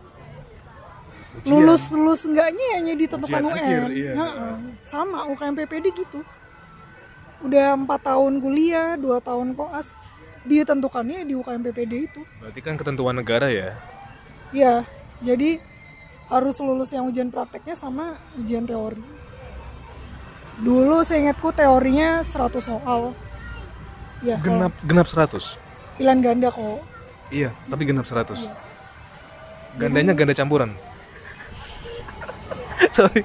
lulus 1.47 1.95
lulus 1.95 2.27
enggaknya 2.27 2.65
hanya 2.75 2.93
ditentukan 2.99 3.39
Ujian 3.39 3.55
UN 3.55 3.59
akhir, 3.63 3.81
iya. 3.95 4.13
Sama 4.83 5.27
UKM 5.31 5.55
PPD 5.63 5.85
gitu. 5.95 6.19
Udah 7.41 7.73
empat 7.73 8.05
tahun 8.05 8.39
kuliah 8.39 8.95
dua 8.95 9.19
tahun 9.23 9.55
koas. 9.55 9.95
Ditentukannya 10.41 11.21
di 11.21 11.37
UKM 11.37 11.61
PPD 11.69 11.93
itu. 12.09 12.21
Berarti 12.41 12.59
kan 12.65 12.73
ketentuan 12.73 13.13
negara 13.13 13.47
ya. 13.53 13.77
ya 14.49 14.83
jadi 15.21 15.61
harus 16.27 16.57
lulus 16.63 16.89
yang 16.91 17.05
ujian 17.07 17.29
prakteknya 17.29 17.77
sama 17.77 18.17
ujian 18.39 18.65
teori 18.65 19.20
dulu 20.61 21.01
seingatku 21.01 21.49
teorinya 21.51 22.21
100 22.21 22.61
soal 22.61 23.11
ya 24.21 24.37
kalau 24.37 24.69
Genap 24.69 24.73
genap 24.83 25.07
100. 25.07 25.57
pilihan 25.97 26.19
ganda 26.21 26.47
kok 26.49 26.79
Iya, 27.31 27.49
tapi 27.65 27.83
genap 27.83 28.03
100. 28.03 28.45
Gandanya 29.73 30.11
ganda 30.11 30.31
campuran. 30.31 30.71
Sorry. 32.91 33.23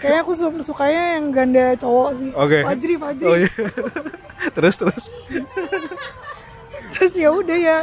kayaknya 0.00 0.20
aku 0.20 0.32
su- 0.32 0.62
sukanya 0.62 1.14
yang 1.14 1.28
ganda 1.28 1.72
cowok 1.74 2.08
sih 2.14 2.28
Oke. 2.32 2.60
Fajri 2.60 2.94
Fajri 2.96 3.22
Oh 3.22 3.34
iya. 3.36 3.48
terus 4.56 4.74
terus. 4.74 5.04
terus 6.92 7.12
ya 7.14 7.28
udah 7.28 7.54
ya 7.54 7.76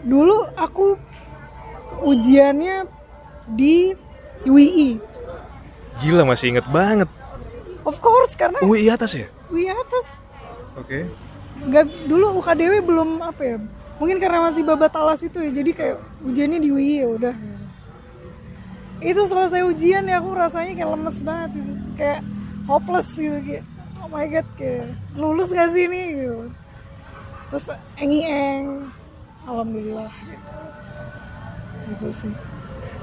dulu 0.00 0.46
aku 0.54 0.94
ujiannya 2.00 2.86
di 3.48 3.92
UII 4.44 5.00
Gila 5.98 6.22
masih 6.22 6.54
inget 6.54 6.66
banget. 6.70 7.10
of 7.88 7.96
course 8.04 8.36
karena 8.36 8.60
UI 8.60 8.92
atas 8.92 9.16
ya? 9.16 9.26
UI 9.48 9.66
atas. 9.72 10.06
Oke. 10.76 11.08
nggak 11.58 11.90
dulu 12.06 12.38
UKDW 12.38 12.86
belum 12.86 13.18
apa 13.18 13.42
ya? 13.42 13.56
Mungkin 13.98 14.22
karena 14.22 14.46
masih 14.46 14.62
babat 14.62 14.94
alas 14.94 15.26
itu 15.26 15.42
ya 15.42 15.50
jadi 15.50 15.70
kayak 15.74 15.96
ujiannya 16.22 16.58
di 16.62 16.68
UI 16.70 17.02
ya 17.02 17.08
udah. 17.10 17.34
Itu 19.02 19.26
selesai 19.26 19.66
ujian 19.66 20.06
ya 20.06 20.22
aku 20.22 20.38
rasanya 20.38 20.78
kayak 20.78 20.90
lemes 20.94 21.18
banget 21.26 21.50
gitu 21.58 21.72
kayak 21.98 22.20
hopeless 22.70 23.10
gitu 23.18 23.38
kayak 23.42 23.64
oh 23.98 24.06
my 24.06 24.26
god 24.30 24.46
kayak 24.54 24.86
lulus 25.18 25.50
gak 25.50 25.74
sih 25.74 25.90
ini 25.90 26.02
gitu. 26.14 26.46
Terus 27.50 27.66
engi 27.98 28.20
eng 28.22 28.86
alhamdulillah 29.50 30.12
gitu. 30.14 30.52
Gitu 31.90 32.08
sih 32.14 32.32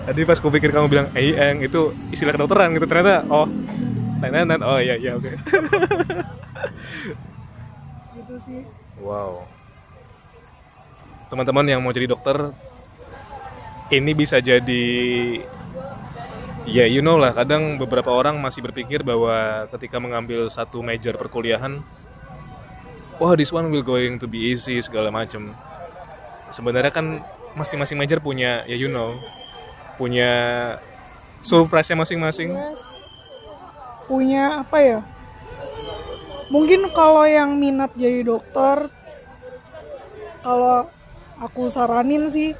Tadi 0.05 0.21
pas 0.21 0.37
gue 0.37 0.51
pikir 0.53 0.69
kamu 0.69 0.85
bilang 0.85 1.07
eng 1.17 1.65
itu 1.65 1.89
istilah 2.13 2.37
kedokteran 2.37 2.77
gitu 2.77 2.85
ternyata 2.85 3.25
oh 3.25 3.49
tenan 4.21 4.61
oh 4.61 4.77
iya 4.77 4.95
iya 5.01 5.17
oke. 5.17 5.33
gitu 8.21 8.35
sih 8.45 8.61
Wow. 9.05 9.45
Teman-teman 11.29 11.65
yang 11.67 11.81
mau 11.83 11.93
jadi 11.93 12.09
dokter 12.09 12.53
ini 13.93 14.17
bisa 14.17 14.41
jadi 14.41 14.85
ya 16.65 16.89
you 16.89 17.05
know 17.05 17.21
lah 17.21 17.37
kadang 17.37 17.77
beberapa 17.77 18.09
orang 18.09 18.41
masih 18.41 18.65
berpikir 18.65 19.05
bahwa 19.05 19.69
ketika 19.77 20.01
mengambil 20.01 20.49
satu 20.49 20.81
major 20.81 21.13
perkuliahan 21.21 21.85
wah 23.21 23.37
this 23.37 23.53
one 23.53 23.69
will 23.69 23.85
going 23.85 24.17
to 24.17 24.25
be 24.25 24.49
easy 24.53 24.81
segala 24.81 25.13
macam. 25.13 25.53
Sebenarnya 26.49 26.89
kan 26.89 27.21
masing-masing 27.53 27.97
major 27.97 28.17
punya 28.17 28.65
ya 28.65 28.73
you 28.73 28.89
know 28.89 29.17
punya 29.95 30.31
surprise-nya 31.41 31.99
masing-masing. 31.99 32.55
Punya 34.05 34.61
apa 34.61 34.77
ya? 34.81 34.99
Mungkin 36.53 36.93
kalau 36.93 37.25
yang 37.25 37.57
minat 37.57 37.91
jadi 37.97 38.21
dokter 38.21 38.87
kalau 40.45 40.85
aku 41.41 41.67
saranin 41.73 42.29
sih 42.29 42.53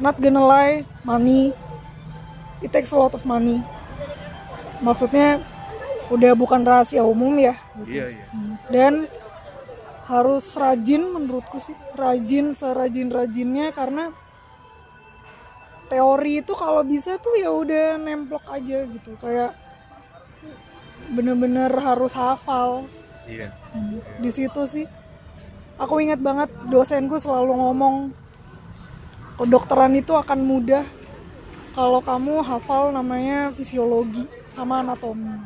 not 0.00 0.16
gonna 0.16 0.42
lie 0.42 0.74
money. 1.04 1.52
It 2.64 2.72
takes 2.72 2.90
a 2.90 2.98
lot 2.98 3.12
of 3.12 3.28
money. 3.28 3.60
Maksudnya 4.80 5.44
udah 6.12 6.32
bukan 6.36 6.60
rahasia 6.64 7.00
umum 7.00 7.32
ya 7.40 7.56
Iya 7.88 8.12
iya. 8.12 8.24
dan 8.68 8.94
harus 10.04 10.52
rajin 10.52 11.08
menurutku 11.08 11.56
sih 11.56 11.72
rajin 11.96 12.52
serajin 12.52 13.08
rajinnya 13.08 13.72
karena 13.72 14.12
teori 15.94 16.42
itu 16.42 16.52
kalau 16.58 16.82
bisa 16.82 17.14
tuh 17.22 17.38
ya 17.38 17.54
udah 17.54 18.02
nemplok 18.02 18.42
aja 18.50 18.82
gitu. 18.82 19.14
Kayak 19.22 19.54
bener-bener 21.14 21.70
harus 21.70 22.10
hafal. 22.18 22.90
Iya. 23.24 23.56
di 24.20 24.28
situ 24.28 24.68
sih 24.68 24.84
aku 25.80 25.96
ingat 26.04 26.20
banget 26.20 26.52
dosenku 26.68 27.16
selalu 27.16 27.56
ngomong 27.56 28.12
kedokteran 29.40 29.96
itu 29.96 30.12
akan 30.12 30.44
mudah 30.44 30.84
kalau 31.72 32.04
kamu 32.04 32.44
hafal 32.44 32.92
namanya 32.92 33.50
fisiologi 33.50 34.28
sama 34.46 34.84
anatomi. 34.84 35.40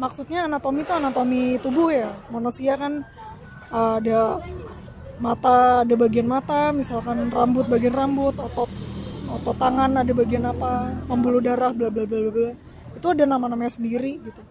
Maksudnya 0.00 0.48
anatomi 0.48 0.80
itu 0.86 0.92
anatomi 0.94 1.42
tubuh 1.60 1.92
ya. 1.92 2.14
Manusia 2.32 2.80
kan 2.80 3.04
ada 3.68 4.40
mata 5.20 5.84
ada 5.84 5.94
bagian 5.94 6.24
mata 6.24 6.72
misalkan 6.72 7.28
rambut 7.28 7.68
bagian 7.68 7.92
rambut 7.92 8.32
otot 8.40 8.70
otot 9.32 9.56
tangan 9.56 9.96
ada 9.96 10.12
bagian 10.12 10.44
apa 10.44 10.92
pembuluh 11.08 11.40
darah 11.40 11.72
bla 11.72 11.88
bla 11.88 12.04
bla 12.04 12.18
bla 12.20 12.30
bla. 12.32 12.50
Itu 12.92 13.06
ada 13.12 13.24
nama-namanya 13.24 13.72
sendiri 13.72 14.20
gitu. 14.20 14.42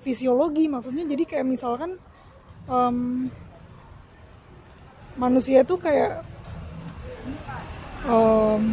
Fisiologi 0.00 0.70
maksudnya 0.70 1.04
jadi 1.04 1.24
kayak 1.26 1.46
misalkan 1.46 2.00
em, 2.70 3.28
manusia 5.20 5.60
itu 5.66 5.74
kayak 5.76 6.24
em, 8.08 8.72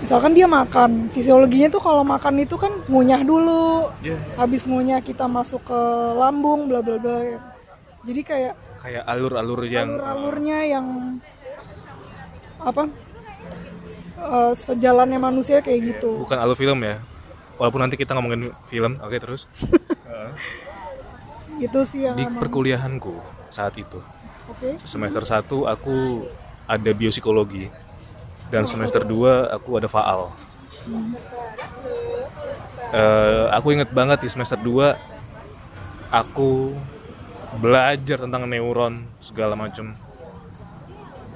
misalkan 0.00 0.32
dia 0.32 0.48
makan 0.48 1.12
fisiologinya 1.12 1.68
tuh 1.70 1.82
kalau 1.84 2.02
makan 2.02 2.42
itu 2.42 2.56
kan 2.58 2.72
ngunyah 2.90 3.22
dulu. 3.22 3.92
Iya. 4.02 4.16
habis 4.40 4.64
ngunyah 4.66 5.04
kita 5.04 5.28
masuk 5.28 5.62
ke 5.62 5.80
lambung 6.18 6.66
bla 6.66 6.80
bla 6.82 6.96
bla. 6.98 7.38
Jadi 8.02 8.22
kayak 8.24 8.54
Kayak 8.80 9.04
alur-alur 9.04 9.60
yang 9.68 9.92
alur-alurnya 9.92 10.58
yang 10.64 10.86
apa 12.64 12.88
eh, 14.20 14.52
sejalannya 14.52 15.16
manusia 15.16 15.58
kayak 15.58 15.96
gitu 15.96 16.22
bukan 16.22 16.36
alur 16.36 16.54
film 16.54 16.78
ya. 16.84 17.00
Walaupun 17.56 17.80
nanti 17.84 18.00
kita 18.00 18.16
ngomongin 18.16 18.56
film, 18.64 18.96
oke 18.96 19.16
terus. 19.16 19.44
gitu 21.60 21.84
sih 21.84 22.08
yang 22.08 22.16
Di 22.16 22.24
emang- 22.24 22.40
perkuliahanku 22.40 23.20
saat 23.52 23.76
itu 23.76 24.00
oke 24.48 24.80
semester 24.80 25.20
1 25.20 25.44
aku 25.44 26.24
ada 26.64 26.90
biopsikologi 26.96 27.68
dan 28.48 28.64
semester 28.64 29.04
2 29.04 29.52
aku 29.52 29.70
ada 29.76 29.84
faal. 29.86 30.32
Eh, 32.90 33.44
aku 33.54 33.76
inget 33.76 33.90
banget 33.92 34.18
di 34.24 34.28
semester 34.32 34.58
2 34.58 34.98
aku 36.10 36.74
belajar 37.62 38.26
tentang 38.26 38.50
neuron 38.50 39.06
segala 39.22 39.54
macam. 39.54 39.94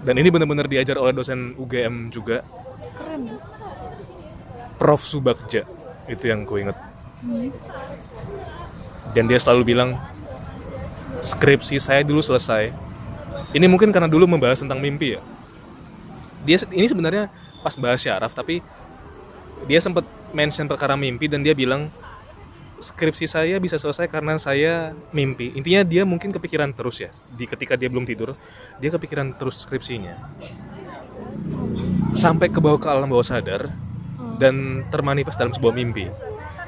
Dan 0.02 0.14
ini 0.18 0.28
benar-benar 0.28 0.66
diajar 0.66 0.98
oleh 0.98 1.14
dosen 1.14 1.54
UGM 1.54 2.10
juga, 2.10 2.42
keren 2.92 3.22
Prof 4.76 5.02
Subagja. 5.02 5.64
Itu 6.10 6.28
yang 6.28 6.44
ku 6.44 6.60
inget. 6.60 6.76
Dan 9.16 9.24
dia 9.30 9.38
selalu 9.40 9.72
bilang 9.72 9.96
skripsi 11.24 11.80
saya 11.80 12.04
dulu 12.04 12.20
selesai. 12.20 12.74
Ini 13.54 13.70
mungkin 13.70 13.94
karena 13.94 14.10
dulu 14.10 14.26
membahas 14.26 14.60
tentang 14.60 14.82
mimpi 14.82 15.16
ya. 15.16 15.20
Dia 16.44 16.60
ini 16.74 16.84
sebenarnya 16.84 17.32
pas 17.64 17.72
bahas 17.78 18.02
syaraf 18.02 18.36
tapi 18.36 18.60
dia 19.64 19.80
sempat 19.80 20.04
mention 20.36 20.68
perkara 20.68 20.98
mimpi 20.98 21.30
dan 21.30 21.40
dia 21.40 21.56
bilang 21.56 21.88
skripsi 22.82 23.24
saya 23.24 23.56
bisa 23.56 23.80
selesai 23.80 24.10
karena 24.10 24.36
saya 24.36 24.92
mimpi. 25.14 25.56
Intinya 25.56 25.80
dia 25.86 26.02
mungkin 26.04 26.34
kepikiran 26.34 26.76
terus 26.76 27.00
ya. 27.00 27.08
Di 27.32 27.48
ketika 27.48 27.78
dia 27.78 27.88
belum 27.88 28.04
tidur, 28.04 28.36
dia 28.76 28.90
kepikiran 28.92 29.32
terus 29.38 29.64
skripsinya. 29.64 30.12
Sampai 32.14 32.48
ke 32.48 32.62
bawah 32.62 32.78
ke 32.78 32.86
alam 32.86 33.10
bawah 33.10 33.26
sadar 33.26 33.70
dan 34.38 34.86
termanifest 34.90 35.38
dalam 35.38 35.52
sebuah 35.54 35.74
mimpi. 35.74 36.06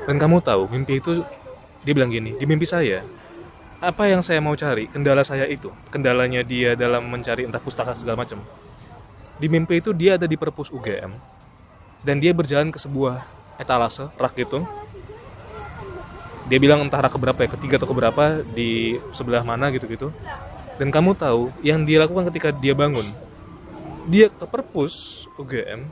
Dan 0.07 0.18
kamu 0.22 0.42
tahu, 0.42 0.70
mimpi 0.70 1.02
itu 1.02 1.22
dia 1.83 1.92
bilang 1.94 2.11
gini, 2.11 2.35
di 2.35 2.44
mimpi 2.46 2.66
saya 2.66 3.02
apa 3.76 4.09
yang 4.09 4.24
saya 4.24 4.40
mau 4.40 4.57
cari, 4.57 4.88
kendala 4.88 5.20
saya 5.20 5.44
itu, 5.44 5.68
kendalanya 5.92 6.40
dia 6.40 6.72
dalam 6.72 7.05
mencari 7.12 7.44
entah 7.44 7.61
pustaka 7.61 7.92
segala 7.92 8.24
macam. 8.24 8.40
Di 9.37 9.52
mimpi 9.52 9.85
itu 9.85 9.92
dia 9.92 10.16
ada 10.16 10.24
di 10.24 10.35
perpus 10.40 10.72
UGM 10.72 11.12
dan 12.00 12.16
dia 12.16 12.33
berjalan 12.33 12.72
ke 12.72 12.81
sebuah 12.81 13.20
etalase 13.61 14.09
rak 14.16 14.37
itu. 14.40 14.64
Dia 16.48 16.59
bilang 16.62 16.81
entah 16.87 17.05
rak 17.05 17.12
keberapa 17.12 17.37
ya, 17.44 17.48
ketiga 17.52 17.74
atau 17.76 17.88
keberapa 17.90 18.40
di 18.55 18.96
sebelah 19.12 19.44
mana 19.44 19.68
gitu-gitu. 19.74 20.09
Dan 20.81 20.88
kamu 20.88 21.12
tahu 21.16 21.52
yang 21.61 21.85
dia 21.85 22.00
lakukan 22.00 22.33
ketika 22.33 22.48
dia 22.57 22.72
bangun, 22.72 23.12
dia 24.07 24.27
ke 24.31 24.47
perpus 24.47 25.27
UGM 25.37 25.83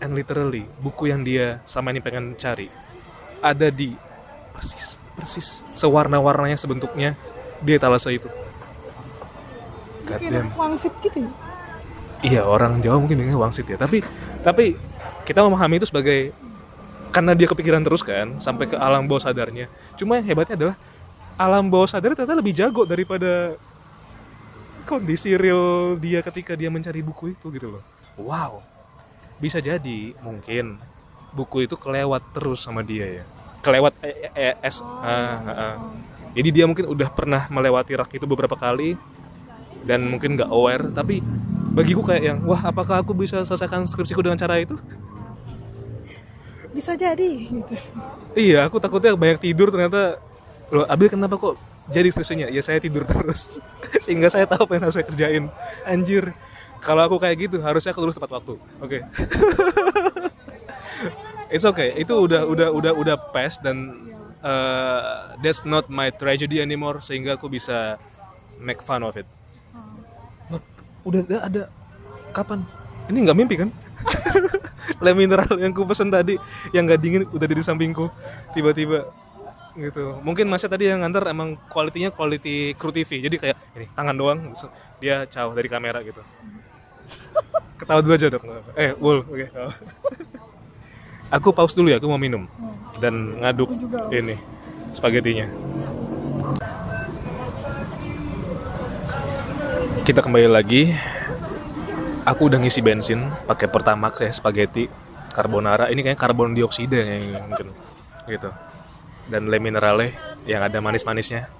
and 0.00 0.12
literally 0.12 0.68
buku 0.80 1.08
yang 1.08 1.24
dia 1.24 1.64
selama 1.64 1.96
ini 1.96 2.00
pengen 2.04 2.36
cari 2.36 2.68
ada 3.40 3.72
di 3.72 3.96
persis 4.52 5.00
persis 5.16 5.64
sewarna-warnanya 5.72 6.56
sebentuknya 6.60 7.16
di 7.60 7.72
etalase 7.72 8.12
itu. 8.12 8.28
God 10.04 10.20
kayak 10.20 10.32
damn. 10.32 10.52
wangsit 10.54 10.92
gitu 11.02 11.26
ya 11.26 11.30
Iya 12.24 12.42
orang 12.48 12.80
Jawa 12.80 13.00
mungkin 13.00 13.20
bilangnya 13.20 13.40
wangsit 13.40 13.66
ya. 13.68 13.76
Tapi 13.80 14.04
tapi 14.44 14.76
kita 15.26 15.42
memahami 15.42 15.82
itu 15.82 15.88
sebagai 15.88 16.32
karena 17.16 17.32
dia 17.32 17.48
kepikiran 17.48 17.80
terus 17.80 18.04
kan 18.04 18.36
sampai 18.38 18.68
ke 18.68 18.76
alam 18.76 19.08
bawah 19.08 19.24
sadarnya 19.24 19.72
cuma 19.96 20.20
yang 20.20 20.26
hebatnya 20.28 20.54
adalah 20.60 20.76
alam 21.40 21.72
bawah 21.72 21.88
sadar 21.88 22.12
ternyata 22.12 22.36
lebih 22.36 22.52
jago 22.52 22.84
daripada 22.84 23.56
kondisi 24.86 25.34
real 25.34 25.98
dia 25.98 26.22
ketika 26.22 26.54
dia 26.54 26.70
mencari 26.70 27.02
buku 27.02 27.34
itu 27.34 27.50
gitu 27.50 27.76
loh. 27.76 27.84
Wow. 28.16 28.62
Bisa 29.42 29.58
jadi 29.60 30.14
mungkin 30.22 30.80
buku 31.34 31.66
itu 31.68 31.74
kelewat 31.76 32.32
terus 32.32 32.64
sama 32.64 32.80
dia 32.86 33.20
ya. 33.20 33.24
Kelewat 33.60 33.98
eh, 34.00 34.30
eh, 34.30 34.54
eh, 34.54 34.54
es 34.62 34.78
ah, 34.80 35.42
ah, 35.42 35.50
ah. 35.50 35.74
jadi 36.32 36.48
dia 36.54 36.64
mungkin 36.70 36.86
udah 36.86 37.10
pernah 37.10 37.50
melewati 37.50 37.98
rak 37.98 38.14
itu 38.14 38.24
beberapa 38.24 38.54
kali 38.54 38.94
dan 39.82 40.06
mungkin 40.06 40.38
nggak 40.38 40.48
aware 40.48 40.86
tapi 40.94 41.18
bagiku 41.74 42.06
kayak 42.06 42.22
yang 42.22 42.38
wah 42.46 42.62
apakah 42.62 43.02
aku 43.02 43.12
bisa 43.12 43.42
selesaikan 43.42 43.84
skripsiku 43.84 44.22
dengan 44.22 44.38
cara 44.38 44.56
itu? 44.62 44.78
Bisa 46.70 46.94
jadi 46.94 47.28
gitu. 47.50 47.74
Iya 48.38 48.70
aku 48.70 48.78
takutnya 48.78 49.18
banyak 49.18 49.42
tidur 49.42 49.68
ternyata 49.68 50.22
loh 50.70 50.86
Abil 50.86 51.10
kenapa 51.10 51.36
kok 51.36 51.56
jadi 51.86 52.10
skripsinya 52.10 52.46
ya 52.50 52.62
saya 52.62 52.82
tidur 52.82 53.06
terus. 53.06 53.62
Sehingga 54.04 54.30
saya 54.30 54.46
tahu 54.48 54.66
apa 54.66 54.72
yang 54.74 54.82
harus 54.88 54.96
saya 54.98 55.06
kerjain. 55.06 55.44
Anjir 55.86 56.34
kalau 56.82 57.06
aku 57.06 57.16
kayak 57.22 57.50
gitu 57.50 57.62
harusnya 57.62 57.94
aku 57.94 58.02
lulus 58.02 58.18
tepat 58.18 58.42
waktu. 58.42 58.54
Oke. 58.82 58.98
It's 61.54 61.62
okay. 61.62 61.94
Itu 61.94 62.26
udah 62.26 62.42
udah 62.46 62.68
udah 62.74 62.92
udah 62.94 63.16
past 63.30 63.62
dan 63.62 64.10
uh, 64.42 65.38
that's 65.38 65.62
not 65.62 65.86
my 65.86 66.10
tragedy 66.10 66.58
anymore 66.58 66.98
sehingga 66.98 67.38
aku 67.38 67.46
bisa 67.46 68.02
make 68.58 68.82
fun 68.82 69.06
of 69.06 69.14
it. 69.14 69.28
Udah 71.06 71.22
ada, 71.22 71.36
ada 71.46 71.62
kapan? 72.34 72.66
Ini 73.06 73.30
nggak 73.30 73.38
mimpi 73.38 73.54
kan? 73.62 73.70
Le 75.04 75.14
mineral 75.14 75.54
yang 75.62 75.70
ku 75.70 75.86
pesen 75.86 76.10
tadi 76.10 76.34
yang 76.74 76.90
nggak 76.90 76.98
dingin 76.98 77.22
udah 77.30 77.46
di 77.46 77.62
sampingku. 77.62 78.10
Tiba-tiba 78.58 79.06
gitu. 79.76 80.04
Mungkin 80.24 80.48
masnya 80.48 80.72
tadi 80.72 80.88
yang 80.88 81.04
nganter 81.04 81.28
emang 81.28 81.60
kualitinya 81.68 82.08
quality 82.08 82.72
kru 82.74 82.90
TV 82.90 83.20
jadi 83.20 83.36
kayak 83.36 83.56
ini 83.76 83.86
tangan 83.92 84.16
doang. 84.16 84.40
Dia 84.98 85.28
jauh 85.28 85.52
dari 85.52 85.68
kamera 85.68 86.00
gitu. 86.00 86.20
Ketawa 87.78 88.00
dulu 88.00 88.12
aja 88.16 88.26
dok 88.32 88.42
eh 88.74 88.96
Wul 88.96 89.20
oke 89.22 89.46
aku 91.28 91.52
pause 91.52 91.76
dulu 91.76 91.92
ya 91.92 92.00
aku 92.00 92.08
mau 92.08 92.18
minum. 92.20 92.48
Dan 92.96 93.36
ngaduk 93.44 93.68
ini 94.08 94.40
spagettinya 94.96 95.46
kita 100.08 100.24
kembali 100.24 100.48
lagi. 100.48 100.96
Aku 102.26 102.50
udah 102.50 102.58
ngisi 102.58 102.82
bensin 102.82 103.30
pakai 103.46 103.70
pertamax 103.70 104.18
ya 104.18 104.34
spaghetti 104.34 104.90
carbonara. 105.30 105.94
Ini 105.94 106.02
kayak 106.02 106.18
karbon 106.18 106.58
dioksida 106.58 106.98
yang 106.98 107.46
mungkin. 107.46 107.70
Gitu 108.26 108.50
dan 109.26 109.50
le 109.50 109.58
minerale 109.58 110.14
yang 110.46 110.62
ada 110.62 110.78
manis-manisnya 110.78 111.50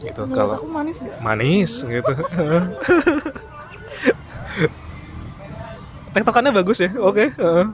gitu 0.00 0.24
Menurut 0.24 0.36
kalau 0.36 0.54
aku 0.56 0.68
manis 0.68 0.96
gak? 1.00 1.16
manis 1.20 1.72
gitu 1.84 2.12
tektokannya 6.10 6.52
bagus 6.52 6.78
ya 6.82 6.90
oke 6.98 7.24
heeh. 7.30 7.66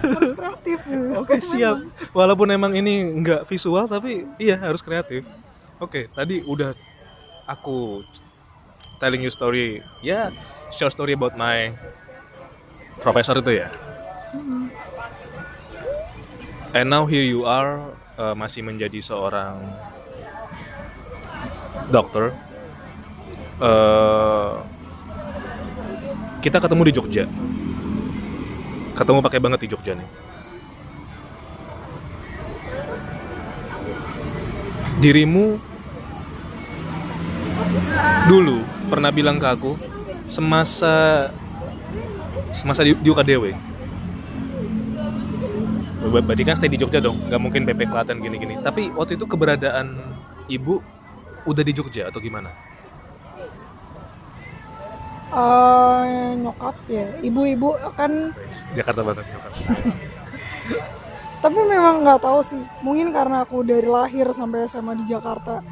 harus 0.00 0.32
kreatif 0.32 0.78
gitu. 0.88 1.06
Oke 1.20 1.36
siap. 1.44 1.76
Walaupun 2.16 2.48
emang 2.48 2.72
ini 2.72 3.04
nggak 3.20 3.44
visual 3.44 3.84
tapi 3.84 4.24
iya 4.40 4.56
harus 4.56 4.80
kreatif. 4.80 5.28
Oke 5.76 6.08
tadi 6.16 6.40
udah 6.40 6.72
aku 7.44 8.00
telling 8.96 9.20
you 9.20 9.28
story 9.28 9.84
ya 10.00 10.32
short 10.72 10.96
story 10.96 11.12
about 11.12 11.36
my 11.36 11.76
professor 13.04 13.36
itu 13.36 13.60
ya. 13.60 13.68
And 16.74 16.90
now 16.90 17.04
here 17.06 17.22
you 17.22 17.44
are 17.44 17.93
uh, 18.18 18.34
masih 18.36 18.62
menjadi 18.66 18.98
seorang 19.00 19.60
dokter. 21.88 22.34
Uh, 23.62 24.60
kita 26.42 26.60
ketemu 26.60 26.82
di 26.88 26.92
Jogja. 26.92 27.24
Ketemu 28.94 29.18
pakai 29.24 29.40
banget 29.40 29.64
di 29.64 29.68
Jogja 29.70 29.94
nih. 29.96 30.24
dirimu 35.04 35.60
dulu 38.24 38.64
pernah 38.88 39.12
bilang 39.12 39.36
ke 39.36 39.44
aku 39.44 39.76
semasa 40.30 41.28
semasa 42.56 42.80
di, 42.80 42.96
di 42.96 43.08
UKDW 43.12 43.52
berarti 46.04 46.44
kan 46.44 46.56
stay 46.56 46.68
di 46.68 46.76
Jogja 46.76 47.00
dong 47.00 47.16
nggak 47.28 47.40
mungkin 47.40 47.64
BP 47.64 47.88
Klaten 47.88 48.20
gini-gini. 48.20 48.60
Tapi 48.60 48.92
waktu 48.92 49.16
itu 49.16 49.24
keberadaan 49.24 49.96
ibu 50.52 50.84
udah 51.48 51.62
di 51.64 51.72
Jogja 51.72 52.08
atau 52.12 52.20
gimana? 52.20 52.52
Eh, 55.34 56.28
nyokap 56.38 56.76
ya. 56.86 57.10
Ibu-ibu 57.24 57.74
kan 57.98 58.30
Jakarta 58.76 59.00
banget 59.02 59.24
nyokap. 59.26 59.52
tapi 61.44 61.60
memang 61.66 62.06
nggak 62.06 62.20
tahu 62.22 62.40
sih. 62.44 62.62
Mungkin 62.84 63.10
karena 63.10 63.42
aku 63.42 63.64
dari 63.66 63.88
lahir 63.88 64.30
sampai 64.30 64.68
SMA 64.68 64.94
di 65.02 65.04
Jakarta. 65.10 65.64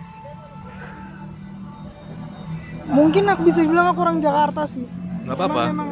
Mungkin 2.92 3.24
aku 3.30 3.46
bisa 3.46 3.62
bilang 3.64 3.88
aku 3.94 4.02
orang 4.02 4.18
Jakarta 4.18 4.66
sih. 4.66 4.84
Nggak 5.24 5.36
apa-apa. 5.38 5.60
Emang- 5.70 5.72
emang 5.72 5.90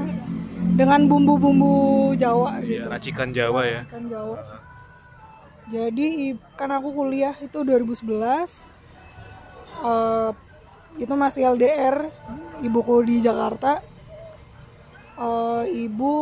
dengan 0.74 1.00
bumbu-bumbu 1.04 1.72
Jawa 2.14 2.60
Iya, 2.60 2.84
gitu. 2.84 2.86
racikan 2.88 3.28
Jawa 3.30 3.60
ya. 3.64 3.80
Kan 3.86 4.06
Jawa 4.06 4.38
sih. 4.40 4.60
jadi 5.70 6.06
kan 6.54 6.70
aku 6.70 6.90
kuliah 6.92 7.34
itu 7.36 7.58
2011 7.60 8.72
Eh, 9.80 10.30
itu 10.98 11.14
masih 11.14 11.48
LDR 11.48 12.12
ibuku 12.60 13.00
di 13.00 13.16
Jakarta. 13.18 13.80
Eh, 15.16 15.64
ibu 15.84 16.12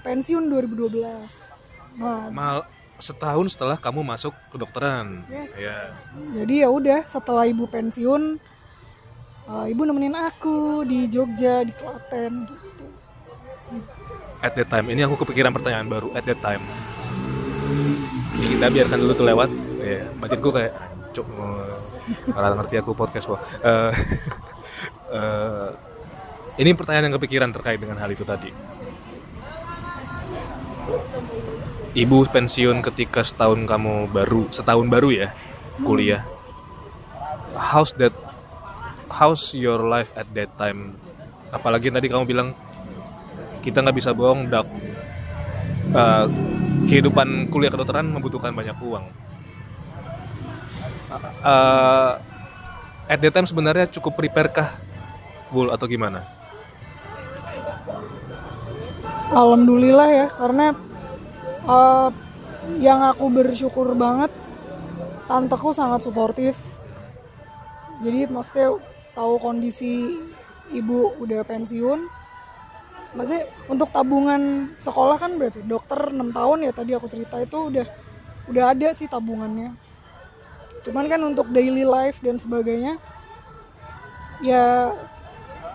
pensiun 0.00 0.46
2012 0.46 1.54
nah 1.94 2.26
mal 2.26 2.66
setahun 2.96 3.50
setelah 3.50 3.74
kamu 3.74 4.02
masuk 4.02 4.34
kedokteran. 4.48 5.22
Yes. 5.26 5.50
ya 5.54 5.78
jadi 6.32 6.54
ya 6.62 6.68
udah 6.68 7.00
setelah 7.04 7.46
ibu 7.46 7.66
pensiun 7.66 8.38
eh, 9.44 9.66
ibu 9.68 9.82
nemenin 9.84 10.14
aku 10.16 10.82
di 10.82 11.06
Jogja 11.06 11.62
di 11.62 11.70
Klaten 11.70 12.46
gitu 12.46 12.63
at 14.44 14.52
that 14.52 14.68
time. 14.68 14.92
Ini 14.92 15.08
aku 15.08 15.24
kepikiran 15.24 15.56
pertanyaan 15.56 15.88
baru 15.88 16.12
at 16.12 16.28
that 16.28 16.36
time. 16.44 16.60
Jadi 18.36 18.46
kita 18.60 18.66
biarkan 18.68 18.98
dulu 19.00 19.12
tuh 19.16 19.26
lewat. 19.26 19.50
Ya 19.80 20.04
batinku 20.20 20.52
kayak 20.52 20.72
cuk 21.16 21.26
orang 22.34 22.58
ngerti 22.60 22.74
aku 22.82 22.92
podcast 22.92 23.30
kok 23.30 23.40
Eh, 23.64 23.92
eh, 25.16 25.68
ini 26.60 26.70
pertanyaan 26.76 27.08
yang 27.08 27.16
kepikiran 27.16 27.50
terkait 27.54 27.80
dengan 27.80 27.96
hal 27.96 28.12
itu 28.12 28.26
tadi. 28.26 28.52
Ibu 31.94 32.26
pensiun 32.26 32.82
ketika 32.82 33.22
setahun 33.22 33.64
kamu 33.64 34.10
baru 34.10 34.50
setahun 34.50 34.86
baru 34.90 35.08
ya 35.14 35.28
kuliah. 35.86 36.26
How's 37.54 37.94
that 38.02 38.12
how's 39.08 39.54
your 39.54 39.80
life 39.86 40.10
at 40.18 40.26
that 40.34 40.50
time? 40.58 40.98
Apalagi 41.54 41.94
tadi 41.94 42.10
kamu 42.10 42.26
bilang 42.26 42.58
kita 43.64 43.80
nggak 43.80 43.96
bisa 43.96 44.12
bohong 44.12 44.52
dak 44.52 44.68
Eh, 45.94 46.26
kehidupan 46.90 47.52
kuliah 47.54 47.70
kedokteran 47.70 48.10
membutuhkan 48.10 48.50
banyak 48.50 48.74
uang. 48.82 49.04
Eh, 51.44 52.12
at 53.06 53.18
that 53.22 53.30
time 53.30 53.46
sebenarnya 53.46 53.86
cukup 53.94 54.18
prepare 54.18 54.50
kah 54.50 54.70
Bul 55.54 55.70
atau 55.70 55.86
gimana? 55.86 56.26
Alhamdulillah 59.30 60.08
ya 60.10 60.26
karena 60.34 60.74
eh, 61.62 62.08
yang 62.82 63.06
aku 63.06 63.30
bersyukur 63.30 63.94
banget 63.94 64.34
tanteku 65.30 65.70
sangat 65.70 66.02
suportif. 66.02 66.58
Jadi 68.02 68.26
maksudnya 68.26 68.74
tahu 69.14 69.38
kondisi 69.38 70.18
ibu 70.74 71.14
udah 71.22 71.46
pensiun 71.46 72.23
maksudnya 73.14 73.46
untuk 73.70 73.88
tabungan 73.94 74.74
sekolah 74.76 75.16
kan 75.16 75.38
berarti 75.38 75.62
dokter 75.62 76.10
6 76.10 76.34
tahun 76.34 76.58
ya 76.66 76.72
tadi 76.74 76.90
aku 76.98 77.06
cerita 77.06 77.38
itu 77.38 77.70
udah 77.70 77.86
udah 78.50 78.64
ada 78.74 78.88
sih 78.92 79.08
tabungannya. 79.08 79.72
Cuman 80.84 81.08
kan 81.08 81.20
untuk 81.24 81.48
daily 81.48 81.86
life 81.86 82.20
dan 82.20 82.36
sebagainya 82.36 83.00
ya 84.44 84.92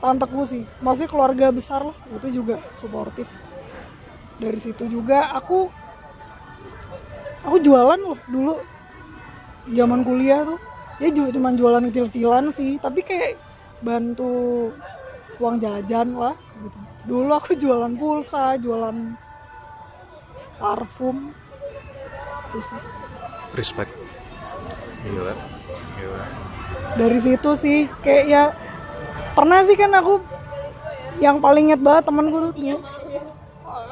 tanteku 0.04 0.46
sih. 0.46 0.64
Maksudnya 0.84 1.10
keluarga 1.10 1.50
besar 1.50 1.82
lah 1.82 1.98
itu 2.14 2.44
juga 2.44 2.62
suportif. 2.78 3.26
Dari 4.38 4.60
situ 4.62 4.86
juga 4.86 5.34
aku 5.34 5.72
aku 7.48 7.58
jualan 7.64 7.98
loh 7.98 8.20
dulu 8.30 8.54
zaman 9.72 10.04
kuliah 10.06 10.46
tuh. 10.46 10.60
Ya 11.00 11.08
juga 11.16 11.32
cuman 11.32 11.56
jualan 11.56 11.84
kecil-kecilan 11.88 12.52
sih 12.52 12.76
tapi 12.78 13.02
kayak 13.02 13.40
bantu 13.80 14.68
uang 15.40 15.56
jajan 15.64 16.12
lah 16.20 16.36
gitu 16.60 16.89
dulu 17.10 17.34
aku 17.34 17.58
jualan 17.58 17.98
pulsa 17.98 18.54
jualan 18.62 19.18
parfum. 20.62 21.34
Itu 22.54 22.60
sih. 22.62 22.80
Respect. 23.58 23.90
Gila 25.02 25.34
gila 26.00 26.26
dari 26.96 27.20
situ 27.22 27.52
sih 27.54 27.86
kayak 28.02 28.26
ya 28.26 28.44
pernah 29.38 29.62
sih 29.62 29.78
kan 29.78 29.94
aku 29.94 30.24
yang 31.20 31.44
paling 31.44 31.70
inget 31.70 31.82
banget 31.84 32.08
temanku 32.08 32.50
tuh 32.50 32.80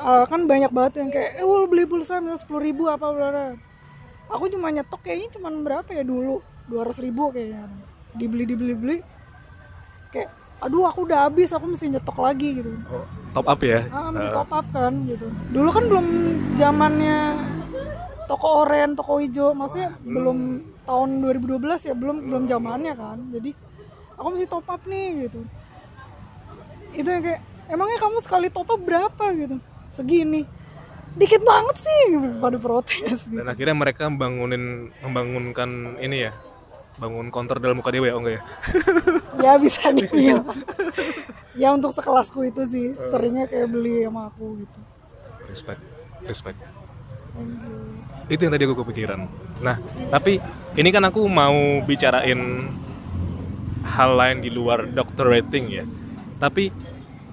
uh, 0.01 0.23
kan 0.25 0.47
banyak 0.47 0.71
banget 0.71 1.03
yang 1.03 1.09
kayak 1.11 1.37
eh 1.37 1.45
lu 1.45 1.67
beli 1.67 1.85
pulsa 1.85 2.23
misalnya 2.23 2.39
sepuluh 2.39 2.61
ribu 2.63 2.87
apa 2.87 3.05
bla. 3.11 3.53
aku 4.31 4.47
cuma 4.49 4.71
nyetok 4.71 5.03
kayaknya 5.03 5.37
cuma 5.37 5.51
berapa 5.51 5.89
ya 5.91 6.03
dulu? 6.07 6.41
dua 6.67 6.83
ratus 6.83 6.99
ribu 6.99 7.31
kayaknya. 7.31 7.63
Dibeli 8.11 8.43
dibeli 8.43 8.75
beli. 8.75 8.97
Kayak 10.11 10.35
aduh 10.57 10.89
aku 10.89 11.05
udah 11.05 11.29
habis 11.29 11.53
aku 11.53 11.69
mesti 11.69 11.93
nyetok 11.93 12.17
lagi 12.17 12.61
gitu. 12.61 12.73
Oh, 12.89 13.05
top 13.33 13.45
up 13.45 13.61
ya? 13.61 13.85
Ah 13.93 14.09
mesti 14.09 14.29
top 14.33 14.51
up 14.53 14.65
kan 14.73 14.93
gitu. 15.05 15.27
Dulu 15.53 15.69
kan 15.69 15.83
belum 15.85 16.07
zamannya 16.57 17.19
toko 18.25 18.65
oren 18.65 18.97
toko 18.97 19.21
hijau 19.21 19.53
maksudnya 19.53 19.95
belum 20.01 20.37
tahun 20.83 21.09
2012 21.23 21.89
ya 21.89 21.93
belum 21.93 22.17
belum 22.25 22.43
zamannya 22.49 22.93
kan. 22.97 23.17
Jadi 23.29 23.51
aku 24.17 24.27
mesti 24.33 24.45
top 24.49 24.65
up 24.65 24.81
nih 24.89 25.29
gitu. 25.29 25.45
Itu 26.97 27.07
yang 27.07 27.21
kayak 27.21 27.41
emangnya 27.69 27.97
kamu 28.01 28.17
sekali 28.25 28.47
top 28.49 28.73
up 28.73 28.81
berapa? 28.81 29.25
Gitu. 29.37 29.61
Segini. 29.93 30.41
Dikit 31.17 31.41
banget 31.41 31.81
sih 31.81 32.13
pada 32.37 32.61
protes 32.61 33.25
gitu. 33.25 33.41
dan 33.41 33.49
akhirnya 33.49 33.73
mereka 33.73 34.05
membangunin 34.05 34.93
membangunkan 35.01 35.97
ini 35.97 36.29
ya 36.29 36.31
bangun 36.97 37.29
counter 37.29 37.61
dalam 37.61 37.77
muka 37.77 37.93
dewa 37.93 38.09
ya? 38.09 38.13
Oh 38.17 38.21
enggak 38.21 38.35
ya? 38.37 38.43
Ya 39.45 39.53
bisa 39.61 39.93
dibilang 39.93 40.49
ya. 41.61 41.69
Untuk 41.69 41.93
sekelasku 41.93 42.49
itu 42.49 42.65
sih 42.65 42.85
seringnya 43.13 43.45
kayak 43.45 43.69
beli 43.69 44.01
sama 44.05 44.33
aku 44.33 44.65
gitu. 44.65 44.79
Respect 45.45 45.81
respect. 46.25 46.57
Itu 48.27 48.41
yang 48.43 48.53
tadi 48.57 48.65
aku 48.65 48.81
kepikiran. 48.81 49.29
Nah 49.61 49.77
tapi 50.09 50.41
ini 50.73 50.89
kan 50.89 51.05
aku 51.05 51.21
mau 51.29 51.79
bicarain 51.85 52.67
hal 53.87 54.11
lain 54.17 54.37
di 54.41 54.49
luar 54.49 54.89
doctor 54.89 55.29
rating 55.29 55.65
ya. 55.69 55.85
Tapi 56.41 56.73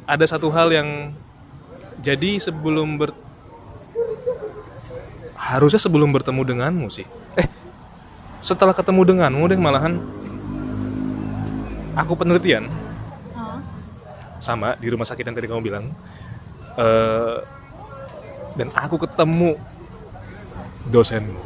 ada 0.05 0.25
satu 0.29 0.53
hal 0.53 0.69
yang 0.71 1.17
jadi 2.05 2.37
sebelum 2.37 3.01
ber 3.01 3.17
harusnya 5.41 5.81
sebelum 5.81 6.13
bertemu 6.13 6.41
denganmu 6.45 6.89
sih. 6.93 7.09
Eh 7.41 7.49
setelah 8.45 8.77
ketemu 8.77 9.01
denganmu 9.09 9.45
deh 9.49 9.57
malahan 9.57 9.97
aku 11.97 12.13
penelitian. 12.13 12.69
Sama 14.37 14.77
di 14.77 14.93
rumah 14.93 15.09
sakit 15.09 15.25
yang 15.25 15.33
tadi 15.33 15.49
kamu 15.49 15.65
bilang. 15.65 15.89
Eh, 16.77 17.39
dan 18.61 18.69
aku 18.77 19.01
ketemu 19.01 19.57
dosenmu. 20.93 21.41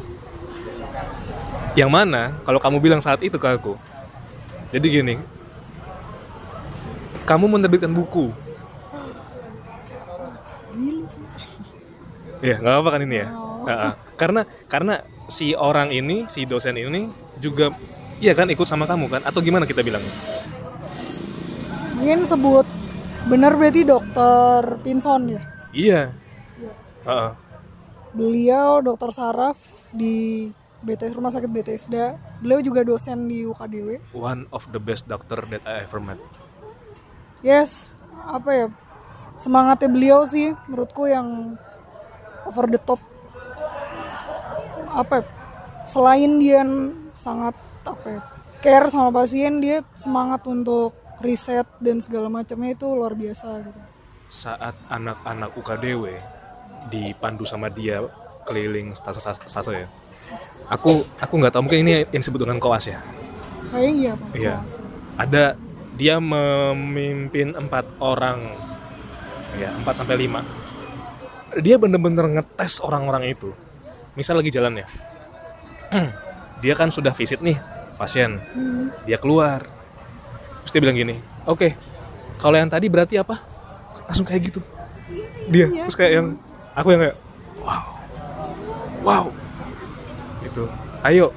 Yang 1.79 1.91
mana 1.95 2.35
kalau 2.43 2.59
kamu 2.59 2.83
bilang 2.83 2.99
saat 2.99 3.23
itu 3.23 3.39
ke 3.39 3.47
aku 3.47 3.79
jadi 4.69 4.87
gini 5.01 5.17
kamu 7.25 7.45
menerbitkan 7.45 7.93
buku. 7.93 8.33
Ya 12.41 12.57
nggak 12.57 12.77
apa 12.81 12.89
kan 12.89 13.01
ini 13.05 13.17
ya? 13.21 13.29
Oh. 13.37 13.67
Ha-ha. 13.69 13.91
karena 14.17 14.49
karena 14.65 15.05
si 15.29 15.53
orang 15.53 15.93
ini 15.93 16.25
si 16.27 16.49
dosen 16.49 16.81
ini 16.81 17.07
juga 17.39 17.71
Iya 18.19 18.35
kan 18.35 18.51
ikut 18.51 18.67
sama 18.67 18.83
kamu 18.83 19.07
kan? 19.07 19.23
Atau 19.23 19.39
gimana 19.47 19.63
kita 19.63 19.79
bilang 19.87 20.03
mungkin 21.99 22.23
sebut 22.27 22.67
benar 23.27 23.59
berarti 23.59 23.83
dokter 23.83 24.79
Pinson 24.87 25.39
ya? 25.39 25.43
Iya. 25.75 26.03
Ha-ha. 27.07 27.35
beliau 28.11 28.83
dokter 28.83 29.15
saraf 29.15 29.59
di 29.95 30.49
BTS 30.83 31.15
Rumah 31.15 31.31
Sakit 31.31 31.51
Bethesda. 31.51 32.19
Beliau 32.43 32.59
juga 32.59 32.83
dosen 32.83 33.31
di 33.31 33.47
UKDW 33.47 34.03
one 34.15 34.51
of 34.51 34.67
the 34.75 34.83
best 34.83 35.07
doctor 35.07 35.43
that 35.51 35.63
I 35.63 35.87
ever 35.87 36.03
met. 36.03 36.19
Yes 37.43 37.95
apa 38.27 38.51
ya? 38.51 38.67
Semangatnya 39.39 39.87
beliau 39.87 40.27
sih 40.27 40.51
menurutku 40.67 41.07
yang 41.07 41.55
over 42.51 42.67
the 42.67 42.81
top 42.83 42.99
apa 44.93 45.23
ya, 45.23 45.25
selain 45.85 46.41
dia 46.41 46.61
sangat 47.13 47.55
apa 47.85 48.07
ya, 48.07 48.21
care 48.61 48.89
sama 48.91 49.11
pasien 49.15 49.63
dia 49.63 49.87
semangat 49.95 50.45
untuk 50.49 50.95
riset 51.23 51.67
dan 51.83 51.99
segala 51.99 52.31
macamnya 52.31 52.75
itu 52.75 52.87
luar 52.87 53.15
biasa 53.15 53.47
gitu. 53.65 53.81
Saat 54.29 54.77
anak-anak 54.93 55.57
UKDW 55.57 56.05
dipandu 56.93 57.49
sama 57.49 57.73
dia 57.73 58.05
keliling 58.45 58.95
stase 58.95 59.21
stase 59.21 59.73
ya? 59.73 59.89
Aku 60.69 61.05
aku 61.17 61.35
nggak 61.41 61.53
tahu 61.57 61.65
mungkin 61.65 61.81
ini 61.85 61.93
yang 62.13 62.21
disebut 62.21 62.45
dengan 62.45 62.61
koas 62.61 62.93
ya? 62.93 63.01
Kayaknya 63.73 63.93
iya 63.93 64.13
Pak. 64.15 64.29
Iya. 64.37 64.57
ada 65.19 65.45
dia 65.99 66.17
memimpin 66.23 67.59
empat 67.59 67.85
orang. 67.99 68.55
Ya 69.59 69.75
empat 69.75 69.99
sampai 69.99 70.21
lima. 70.21 70.45
Dia 71.59 71.81
bener-bener 71.81 72.39
ngetes 72.39 72.79
orang-orang 72.85 73.33
itu 73.33 73.51
misal 74.19 74.35
lagi 74.43 74.51
jalan 74.51 74.83
ya. 74.83 74.87
Dia 76.59 76.75
kan 76.75 76.91
sudah 76.91 77.15
visit 77.15 77.39
nih 77.39 77.55
pasien. 77.95 78.43
Hmm. 78.55 78.91
dia 79.07 79.19
keluar. 79.23 79.63
Terus 80.67 80.71
dia 80.75 80.81
bilang 80.83 80.99
gini 80.99 81.17
oke 81.47 81.73
kalau 82.39 82.59
yang 82.59 82.67
tadi 82.71 82.91
berarti 82.91 83.19
apa? 83.23 83.39
Langsung 84.11 84.27
kayak 84.27 84.51
gitu. 84.51 84.61
Dia 85.49 85.71
Iya. 85.71 85.87
terus 85.89 85.97
kayak 85.97 86.13
yang 86.13 86.27
aku 86.77 86.89
yang 86.93 87.01
kayak 87.07 87.17
wow 87.63 87.85
wow. 89.07 89.25
Gitu. 90.45 90.67
Ayo 91.07 91.33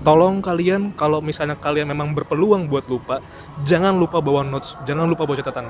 tolong 0.00 0.40
kalian 0.40 0.96
kalau 0.96 1.20
misalnya 1.20 1.60
kalian 1.60 1.84
memang 1.92 2.16
berpeluang 2.16 2.72
buat 2.72 2.88
lupa 2.88 3.20
jangan 3.68 3.92
lupa 4.00 4.24
bawa 4.24 4.40
notes 4.48 4.72
jangan 4.88 5.04
lupa 5.04 5.28
bawa 5.28 5.36
catatan. 5.36 5.66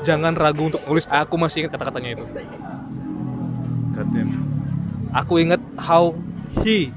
Jangan 0.00 0.32
ragu 0.32 0.68
untuk 0.68 0.80
nulis 0.88 1.04
aku 1.08 1.36
masih 1.36 1.64
ingat 1.64 1.76
kata-katanya 1.76 2.16
itu. 2.20 2.24
Damn. 4.00 4.59
Aku 5.10 5.42
ingat 5.42 5.62
how 5.78 6.14
he 6.62 6.90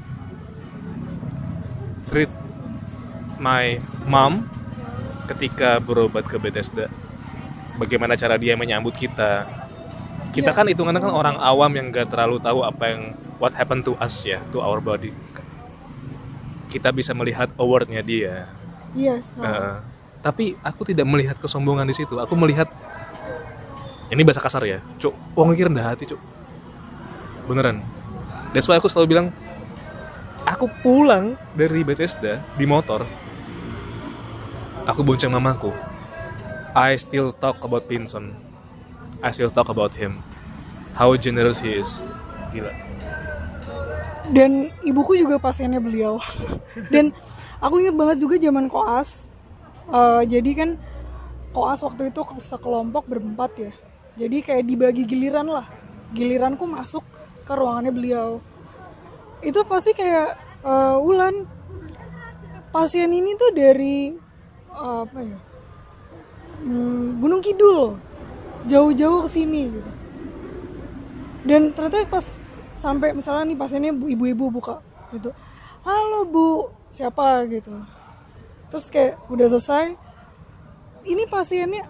treat 2.06 2.30
my 3.40 3.80
mom 4.06 4.46
ketika 5.26 5.80
berobat 5.80 6.28
ke 6.28 6.36
Bethesda. 6.38 6.92
Bagaimana 7.80 8.14
cara 8.14 8.38
dia 8.38 8.54
menyambut 8.54 8.94
kita. 8.94 9.48
Kita 10.34 10.50
Iya. 10.50 10.58
kan 10.58 10.66
hitungannya 10.70 11.02
kan 11.02 11.14
orang 11.14 11.38
awam 11.38 11.72
yang 11.74 11.90
gak 11.94 12.10
terlalu 12.10 12.42
tahu 12.42 12.66
apa 12.66 12.84
yang 12.90 13.02
what 13.38 13.54
happened 13.54 13.86
to 13.86 13.94
us 13.98 14.26
ya 14.26 14.42
to 14.54 14.62
our 14.62 14.82
body. 14.82 15.14
Kita 16.70 16.90
bisa 16.90 17.14
melihat 17.14 17.50
awardnya 17.58 18.02
dia. 18.02 18.50
Yes 18.94 19.38
Eh, 19.42 19.76
tapi 20.22 20.54
aku 20.62 20.86
tidak 20.86 21.06
melihat 21.10 21.38
kesombongan 21.38 21.86
di 21.90 21.98
situ. 21.98 22.18
Aku 22.22 22.34
melihat 22.38 22.70
ini 24.10 24.22
bahasa 24.22 24.42
kasar 24.42 24.62
ya 24.66 24.80
cuk. 25.02 25.14
Wong 25.34 25.54
iki 25.58 25.66
rendah 25.66 25.94
hati 25.94 26.06
cuk. 26.10 26.22
Beneran 27.50 27.82
that's 28.56 28.70
why 28.70 28.78
aku 28.78 28.88
selalu 28.88 29.18
bilang 29.18 29.28
aku 30.48 30.70
pulang 30.86 31.36
dari 31.58 31.82
Bethesda 31.84 32.40
di 32.56 32.64
motor 32.64 33.04
aku 34.84 35.02
bonceng 35.04 35.32
mamaku. 35.32 35.72
I 36.74 36.98
still 36.98 37.32
talk 37.32 37.62
about 37.64 37.88
Pinson. 37.88 38.36
I 39.24 39.32
still 39.32 39.52
talk 39.52 39.70
about 39.72 39.96
him. 39.96 40.20
How 40.98 41.14
generous 41.16 41.64
he 41.64 41.78
is. 41.78 42.04
Gila. 42.52 42.74
Dan 44.34 44.74
ibuku 44.84 45.16
juga 45.20 45.38
pasiennya 45.40 45.80
beliau. 45.80 46.20
Dan 46.94 47.14
aku 47.62 47.80
ingat 47.84 47.96
banget 47.96 48.18
juga 48.26 48.36
zaman 48.42 48.68
koas. 48.68 49.30
Eh, 49.88 50.24
jadi 50.28 50.52
kan 50.58 50.70
koas 51.54 51.86
waktu 51.86 52.10
itu 52.10 52.26
sekelompok 52.42 53.06
berempat 53.08 53.52
ya. 53.60 53.72
Jadi 54.18 54.38
kayak 54.42 54.66
dibagi 54.66 55.04
giliran 55.06 55.48
lah. 55.48 55.66
Giliranku 56.14 56.66
masuk 56.66 57.06
ke 57.44 57.54
ruangannya 57.54 57.92
beliau. 57.92 58.40
Itu 59.44 59.68
pasti 59.68 59.92
kayak 59.92 60.40
eh, 60.64 60.96
Ulan 61.00 61.44
pasien 62.74 63.12
ini 63.12 63.36
tuh 63.36 63.52
dari 63.54 64.16
eh, 64.74 65.00
apa 65.06 65.20
ya 65.22 65.40
hmm, 66.64 67.20
Gunung 67.20 67.44
Kidul 67.44 67.74
loh. 67.76 67.96
Jauh-jauh 68.64 69.28
ke 69.28 69.30
sini 69.30 69.68
gitu. 69.68 69.92
Dan 71.44 71.76
ternyata 71.76 72.08
pas 72.08 72.40
sampai 72.74 73.12
misalnya 73.12 73.52
nih 73.52 73.60
pasiennya 73.60 73.92
bu- 73.94 74.10
ibu-ibu 74.10 74.50
buka 74.50 74.82
gitu 75.14 75.30
halo 75.86 76.26
bu 76.26 76.72
siapa? 76.90 77.44
gitu. 77.52 77.70
Terus 78.72 78.88
kayak 78.90 79.20
udah 79.30 79.48
selesai 79.52 79.94
ini 81.04 81.28
pasiennya 81.28 81.84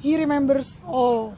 he 0.00 0.16
remembers 0.16 0.80
all. 0.88 1.36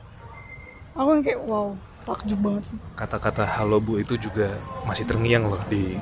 Aku 0.95 1.11
yang 1.19 1.27
kayak 1.27 1.43
wow 1.43 1.75
takjub 2.11 2.41
banget 2.43 2.75
sih. 2.75 2.79
Kata-kata 2.99 3.47
halo 3.47 3.79
bu 3.79 4.03
itu 4.03 4.19
juga 4.19 4.59
masih 4.83 5.07
terngiang 5.07 5.47
loh 5.47 5.63
di 5.71 5.95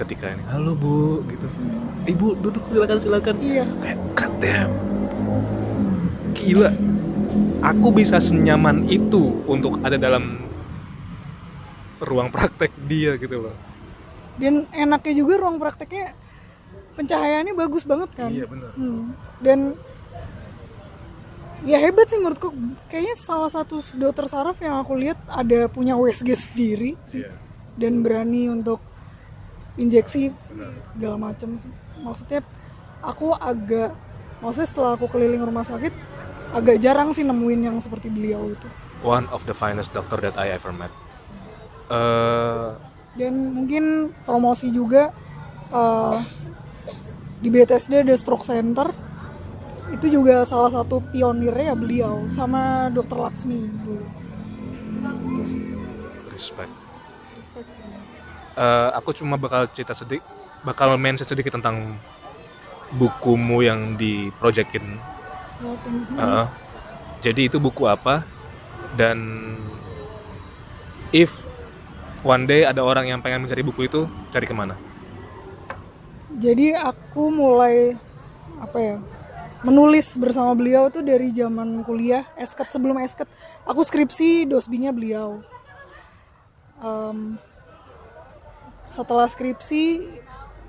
ketika 0.00 0.32
ini. 0.32 0.42
Halo 0.48 0.72
bu 0.72 1.20
gitu. 1.28 1.46
Ibu 2.08 2.26
duduk 2.40 2.64
silakan 2.64 2.96
silakan. 2.96 3.36
Iya. 3.44 3.64
Kayak 3.84 3.98
god 4.16 4.32
damn. 4.40 4.72
Gila. 6.32 6.70
Aku 7.60 7.92
bisa 7.92 8.16
senyaman 8.16 8.88
itu 8.88 9.44
untuk 9.44 9.76
ada 9.84 10.00
dalam 10.00 10.40
ruang 12.00 12.32
praktek 12.32 12.72
dia 12.88 13.20
gitu 13.20 13.44
loh. 13.44 13.56
Dan 14.40 14.64
enaknya 14.72 15.12
juga 15.12 15.36
ruang 15.36 15.60
prakteknya 15.60 16.16
pencahayaannya 16.96 17.52
bagus 17.52 17.84
banget 17.84 18.10
kan? 18.16 18.32
Iya, 18.32 18.48
benar. 18.48 18.72
Hmm. 18.76 19.12
dan 19.44 19.76
ya 21.64 21.76
hebat 21.80 22.08
sih 22.08 22.18
menurutku. 22.20 22.52
Kayaknya 22.88 23.14
salah 23.16 23.50
satu 23.52 23.80
dokter 23.96 24.26
saraf 24.26 24.56
yang 24.60 24.80
aku 24.80 24.96
lihat 24.96 25.18
ada 25.28 25.68
punya 25.68 25.96
USG 25.96 26.32
sendiri 26.36 26.96
sih. 27.04 27.24
Iya. 27.24 27.32
dan 27.80 28.04
berani 28.04 28.50
untuk 28.52 28.82
injeksi 29.80 30.34
Benar. 30.52 30.72
segala 30.92 31.16
macam 31.16 31.56
sih. 31.56 31.72
Maksudnya 32.02 32.44
aku 33.00 33.32
agak 33.32 33.96
maksudnya 34.44 34.68
setelah 34.68 34.90
aku 34.96 35.08
keliling 35.08 35.40
rumah 35.40 35.64
sakit 35.64 35.92
agak 36.50 36.76
jarang 36.82 37.14
sih 37.14 37.24
nemuin 37.24 37.60
yang 37.72 37.76
seperti 37.80 38.10
beliau 38.12 38.52
itu. 38.52 38.68
One 39.00 39.30
of 39.32 39.48
the 39.48 39.56
finest 39.56 39.96
doctor 39.96 40.20
that 40.20 40.36
I 40.36 40.52
ever 40.52 40.74
met. 40.76 40.92
Eh, 41.90 42.68
dan 43.16 43.34
mungkin 43.54 44.12
promosi 44.28 44.68
juga 44.70 45.10
eh, 45.72 46.16
di 47.40 47.48
BTSD 47.48 48.04
ada 48.04 48.14
stroke 48.18 48.44
center 48.44 48.92
itu 49.90 50.06
juga 50.06 50.46
salah 50.46 50.70
satu 50.70 51.02
pionirnya 51.10 51.74
ya 51.74 51.76
beliau 51.76 52.26
sama 52.30 52.88
dokter 52.90 53.18
Laksmi 53.18 53.60
dulu 53.82 54.04
sih. 55.42 55.62
respect 56.30 56.72
Respect. 57.38 57.68
Eh, 58.54 58.88
aku 58.94 59.10
cuma 59.16 59.34
bakal 59.34 59.66
cerita 59.70 59.96
sedikit 59.96 60.22
bakal 60.60 60.94
mention 61.00 61.24
sedikit 61.24 61.56
tentang 61.56 61.96
bukumu 62.92 63.62
yang 63.62 63.96
diprojekin 63.96 64.98
Oh. 65.60 65.76
Heeh. 66.16 66.46
jadi 67.20 67.52
itu 67.52 67.60
buku 67.60 67.84
apa 67.84 68.24
dan 68.96 69.20
if 71.12 71.36
one 72.24 72.48
day 72.48 72.64
ada 72.64 72.80
orang 72.80 73.12
yang 73.12 73.20
pengen 73.20 73.44
mencari 73.44 73.60
buku 73.60 73.84
itu 73.84 74.08
cari 74.32 74.48
ke 74.48 74.56
mana 74.56 74.72
jadi 76.40 76.80
aku 76.80 77.28
mulai 77.28 77.92
apa 78.56 78.78
ya 78.80 78.96
menulis 79.60 80.16
bersama 80.16 80.56
beliau 80.56 80.88
tuh 80.88 81.04
dari 81.04 81.28
zaman 81.32 81.84
kuliah 81.84 82.24
esket 82.40 82.72
sebelum 82.72 82.96
esket. 83.04 83.28
Aku 83.68 83.84
skripsi 83.84 84.48
dosbinya 84.48 84.88
beliau. 84.88 85.44
Em, 86.80 87.36
setelah 88.88 89.28
skripsi 89.28 90.08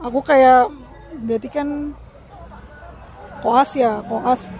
aku 0.03 0.19
kayak 0.21 0.69
berarti 1.23 1.49
kan 1.49 1.95
koas 3.39 3.79
ya 3.79 4.03
koas. 4.03 4.51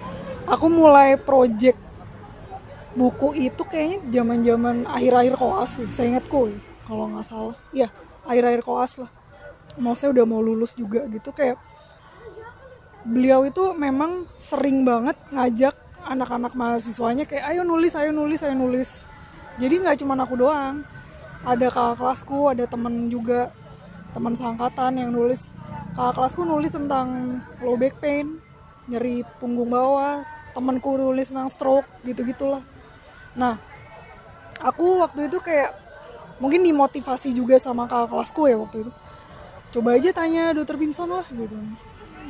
Aku 0.48 0.66
mulai 0.66 1.14
project 1.20 1.78
buku 2.92 3.48
itu 3.48 3.62
kayaknya 3.64 3.98
zaman 4.12 4.38
zaman 4.44 4.76
akhir-akhir 4.84 5.34
koas 5.40 5.80
sih 5.80 5.88
saya 5.88 6.12
ingatku 6.12 6.52
ya, 6.52 6.58
kalau 6.88 7.04
nggak 7.12 7.24
salah. 7.24 7.56
Ya 7.72 7.88
akhir-akhir 8.24 8.64
koas 8.64 8.96
lah. 8.96 9.12
Maksudnya 9.76 10.20
udah 10.20 10.24
mau 10.28 10.40
lulus 10.40 10.72
juga 10.76 11.04
gitu 11.08 11.32
kayak 11.32 11.56
beliau 13.02 13.46
itu 13.46 13.74
memang 13.74 14.30
sering 14.38 14.86
banget 14.86 15.18
ngajak 15.34 15.74
anak-anak 16.02 16.52
mahasiswanya 16.54 17.26
kayak 17.26 17.54
ayo 17.54 17.62
nulis 17.62 17.94
ayo 17.94 18.10
nulis 18.10 18.42
ayo 18.42 18.54
nulis. 18.54 19.10
Jadi 19.58 19.82
nggak 19.82 20.02
cuma 20.02 20.18
aku 20.18 20.38
doang. 20.38 20.86
Ada 21.42 21.68
kakak 21.74 21.98
kelasku 21.98 22.38
ada 22.54 22.64
temen 22.70 23.10
juga 23.10 23.50
teman 24.14 24.38
seangkatan 24.38 25.02
yang 25.02 25.10
nulis. 25.10 25.54
Kakak 25.98 26.14
kelasku 26.18 26.42
nulis 26.46 26.70
tentang 26.70 27.38
low 27.62 27.74
back 27.74 27.98
pain 27.98 28.38
nyeri 28.90 29.22
punggung 29.38 29.70
bawah 29.70 30.26
temanku 30.52 30.98
nulis 30.98 31.30
tentang 31.30 31.48
stroke 31.48 31.86
gitu 32.02 32.26
gitulah 32.26 32.60
nah 33.32 33.56
aku 34.60 35.00
waktu 35.00 35.32
itu 35.32 35.40
kayak 35.40 35.72
mungkin 36.36 36.60
dimotivasi 36.66 37.32
juga 37.32 37.56
sama 37.56 37.86
kakak 37.86 38.10
kelasku 38.12 38.50
ya 38.50 38.56
waktu 38.58 38.82
itu. 38.86 38.92
Coba 39.72 39.96
aja 39.96 40.10
tanya 40.12 40.52
dokter 40.52 40.76
Pinson 40.76 41.08
lah 41.08 41.24
gitu 41.32 41.56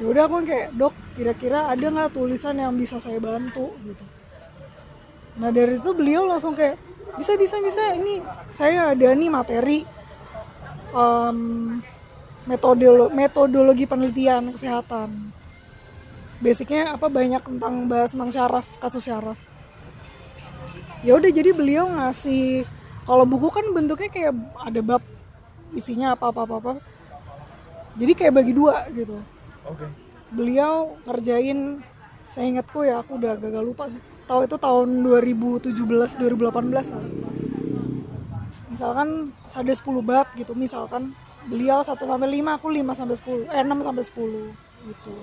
ya 0.00 0.04
udah 0.08 0.22
aku 0.28 0.36
kayak 0.48 0.68
dok 0.76 0.94
kira-kira 1.16 1.68
ada 1.68 1.86
nggak 1.92 2.12
tulisan 2.16 2.56
yang 2.56 2.72
bisa 2.76 2.96
saya 3.00 3.18
bantu? 3.20 3.72
Gitu. 3.84 4.04
Nah 5.40 5.50
dari 5.52 5.76
itu 5.76 5.90
beliau 5.96 6.28
langsung 6.28 6.52
kayak 6.56 6.76
bisa 7.20 7.36
bisa 7.36 7.56
bisa 7.60 7.82
ini 7.92 8.24
saya 8.56 8.92
ada 8.92 9.08
nih 9.12 9.28
materi 9.28 9.78
em, 10.96 11.38
metodolo- 12.48 13.12
metodologi 13.12 13.84
penelitian 13.84 14.52
kesehatan. 14.52 15.32
Basicnya 16.42 16.96
apa 16.96 17.06
banyak 17.06 17.42
tentang 17.44 17.86
bahas 17.86 18.12
tentang 18.16 18.32
syaraf 18.34 18.66
kasus 18.82 19.04
syaraf. 19.06 19.38
Ya 21.06 21.14
udah 21.18 21.30
jadi 21.30 21.50
beliau 21.54 21.86
ngasih 21.90 22.66
kalau 23.06 23.26
buku 23.26 23.50
kan 23.50 23.66
bentuknya 23.74 24.10
kayak 24.10 24.34
ada 24.62 24.80
bab 24.82 25.02
isinya 25.74 26.14
apa 26.14 26.30
apa 26.30 26.40
apa, 26.46 26.54
apa. 26.60 26.72
jadi 27.96 28.12
kayak 28.16 28.34
bagi 28.36 28.52
dua 28.56 28.88
gitu 28.92 29.16
oke. 29.68 29.86
Beliau 30.32 30.96
ngerjain 31.04 31.84
saya 32.24 32.46
ingatku 32.48 32.86
ya 32.86 33.02
aku 33.02 33.18
udah 33.20 33.36
agak 33.36 33.62
lupa 33.62 33.90
sih. 33.92 34.00
Tahu 34.24 34.46
itu 34.46 34.56
tahun 34.56 34.88
2017 35.04 35.74
2018 36.16 36.94
lah. 36.94 37.04
misalkan 38.72 39.36
ada 39.52 39.72
10 39.76 40.00
bab 40.00 40.26
gitu 40.32 40.56
misalkan. 40.56 41.12
Beliau 41.44 41.82
1 41.84 42.06
sampai 42.06 42.40
5 42.40 42.56
aku 42.56 42.70
5 42.72 42.94
sampai 42.96 43.16
10 43.18 43.44
eh 43.52 43.60
6 43.66 43.82
sampai 43.84 44.02
10 44.06 44.88
gitu. 44.88 45.14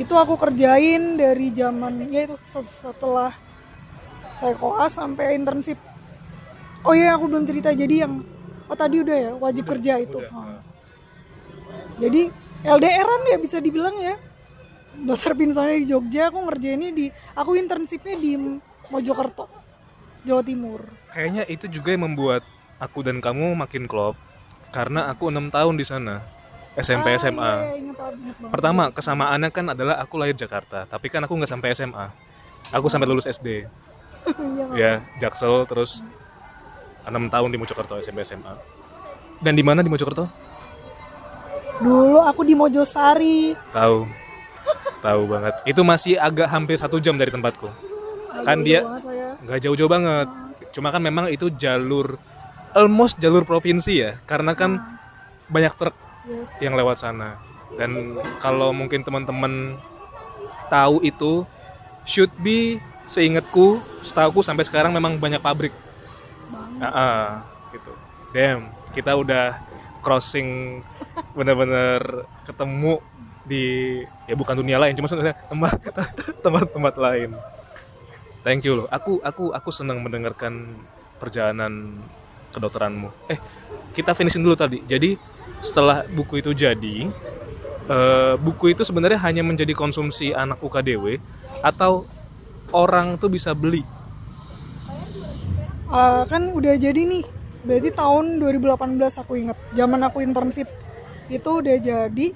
Itu 0.00 0.14
aku 0.16 0.34
kerjain 0.40 1.20
dari 1.20 1.52
zaman 1.52 2.08
ya 2.10 2.26
itu 2.26 2.36
se- 2.42 2.64
setelah 2.64 3.30
saya 4.32 4.56
koas 4.56 4.96
sampai 4.96 5.36
internship. 5.36 5.78
Oh 6.82 6.96
iya 6.96 7.14
aku 7.14 7.30
belum 7.30 7.44
cerita. 7.46 7.70
Jadi 7.70 8.02
yang 8.02 8.24
oh 8.66 8.74
tadi 8.74 9.04
udah 9.04 9.16
ya 9.16 9.32
wajib 9.36 9.68
kerja 9.68 10.00
itu. 10.02 10.18
udah. 10.18 10.32
Ah. 10.32 10.60
jadi 12.00 12.32
LDRan 12.62 13.22
ya 13.26 13.36
bisa 13.38 13.58
dibilang 13.58 13.98
ya. 13.98 14.14
Dokter 14.92 15.32
Pinsonnya 15.34 15.76
di 15.82 15.86
Jogja 15.88 16.28
aku 16.28 16.38
ngerjainnya 16.46 16.90
di 16.92 17.06
aku 17.34 17.56
internshipnya 17.56 18.14
di 18.14 18.36
Mojokerto 18.92 19.48
Jawa 20.22 20.42
Timur. 20.44 20.84
Kayaknya 21.10 21.42
itu 21.48 21.66
juga 21.66 21.96
yang 21.96 22.06
membuat 22.12 22.44
aku 22.82 23.02
dan 23.02 23.18
kamu 23.22 23.54
makin 23.54 23.86
klop 23.86 24.14
karena 24.74 25.06
aku 25.12 25.30
enam 25.30 25.52
tahun 25.52 25.78
di 25.78 25.86
sana 25.86 26.24
SMP 26.74 27.12
Ah, 27.12 27.20
SMA 27.20 27.52
iya, 27.76 27.92
iya, 27.92 28.48
pertama 28.48 28.88
kesamaannya 28.88 29.52
kan 29.52 29.76
adalah 29.76 30.00
aku 30.00 30.16
lahir 30.16 30.32
Jakarta 30.32 30.88
tapi 30.88 31.12
kan 31.12 31.20
aku 31.22 31.36
nggak 31.36 31.52
sampai 31.52 31.76
SMA 31.76 32.08
aku 32.72 32.88
sampai 32.88 33.06
lulus 33.06 33.28
SD 33.28 33.68
Iya, 34.32 34.64
ya 34.74 34.92
Jaksel 35.20 35.68
terus 35.68 36.00
enam 37.04 37.28
tahun 37.28 37.52
di 37.52 37.58
Mojokerto 37.60 38.00
SMP 38.00 38.24
SMA 38.24 38.54
dan 39.44 39.52
di 39.52 39.62
mana 39.62 39.84
di 39.84 39.90
Mojokerto 39.92 40.26
dulu 41.80 42.18
aku 42.20 42.42
di 42.44 42.54
Mojosari. 42.58 43.56
Tahu. 43.72 44.04
Tahu 45.02 45.22
banget. 45.26 45.54
Itu 45.66 45.82
masih 45.82 46.18
agak 46.20 46.50
hampir 46.50 46.76
satu 46.78 47.00
jam 47.00 47.16
dari 47.16 47.32
tempatku. 47.32 47.70
Kan 48.42 48.64
dia 48.66 48.82
ya. 48.82 49.38
nggak 49.42 49.60
jauh-jauh 49.64 49.90
banget. 49.90 50.28
Cuma 50.72 50.92
kan 50.92 51.02
memang 51.02 51.28
itu 51.28 51.52
jalur 51.54 52.16
almost 52.76 53.18
jalur 53.18 53.42
provinsi 53.46 53.92
ya. 53.92 54.10
Karena 54.28 54.52
kan 54.52 54.78
banyak 55.48 55.74
truk 55.78 55.96
Yes. 56.22 56.62
yang 56.62 56.78
lewat 56.78 57.02
sana. 57.02 57.34
Dan 57.74 58.14
kalau 58.38 58.70
mungkin 58.70 59.02
teman-teman 59.02 59.74
tahu 60.70 61.02
itu 61.02 61.42
should 62.06 62.30
be 62.38 62.78
seingatku 63.10 63.82
setahuku 64.06 64.38
sampai 64.38 64.62
sekarang 64.62 64.94
memang 64.94 65.18
banyak 65.18 65.42
pabrik. 65.42 65.74
Ah, 66.78 66.86
ah, 66.86 67.22
gitu. 67.74 67.90
Damn 68.30 68.70
kita 68.92 69.16
udah 69.16 69.56
crossing 70.02 70.82
bener-bener 71.38 72.26
ketemu 72.44 72.98
di 73.42 73.98
ya 74.26 74.34
bukan 74.38 74.54
dunia 74.54 74.78
lain 74.78 74.94
cuma 74.94 75.10
sebenarnya 75.10 75.38
tempat 75.46 75.74
tempat-tempat 76.44 76.94
lain. 76.98 77.30
Thank 78.42 78.66
you 78.66 78.82
loh. 78.82 78.86
Aku 78.90 79.22
aku 79.22 79.54
aku 79.54 79.70
senang 79.70 80.02
mendengarkan 80.02 80.66
perjalanan 81.22 82.02
kedokteranmu. 82.50 83.08
Eh 83.30 83.38
kita 83.94 84.14
finishin 84.18 84.42
dulu 84.42 84.58
tadi. 84.58 84.82
Jadi 84.82 85.14
setelah 85.62 86.02
buku 86.10 86.42
itu 86.42 86.50
jadi 86.50 87.06
eh, 87.86 88.34
buku 88.38 88.74
itu 88.74 88.82
sebenarnya 88.82 89.22
hanya 89.22 89.46
menjadi 89.46 89.74
konsumsi 89.74 90.34
anak 90.34 90.58
UKDW 90.58 91.22
atau 91.62 92.06
orang 92.74 93.14
tuh 93.18 93.30
bisa 93.30 93.54
beli? 93.54 93.86
Ah, 95.92 96.24
kan 96.24 96.50
udah 96.50 96.74
jadi 96.80 97.04
nih 97.04 97.41
berarti 97.62 97.90
tahun 97.94 98.42
2018 98.42 99.22
aku 99.22 99.32
inget 99.38 99.58
zaman 99.74 100.00
aku 100.02 100.18
internship. 100.22 100.68
Itu 101.30 101.62
udah 101.62 101.76
jadi. 101.78 102.26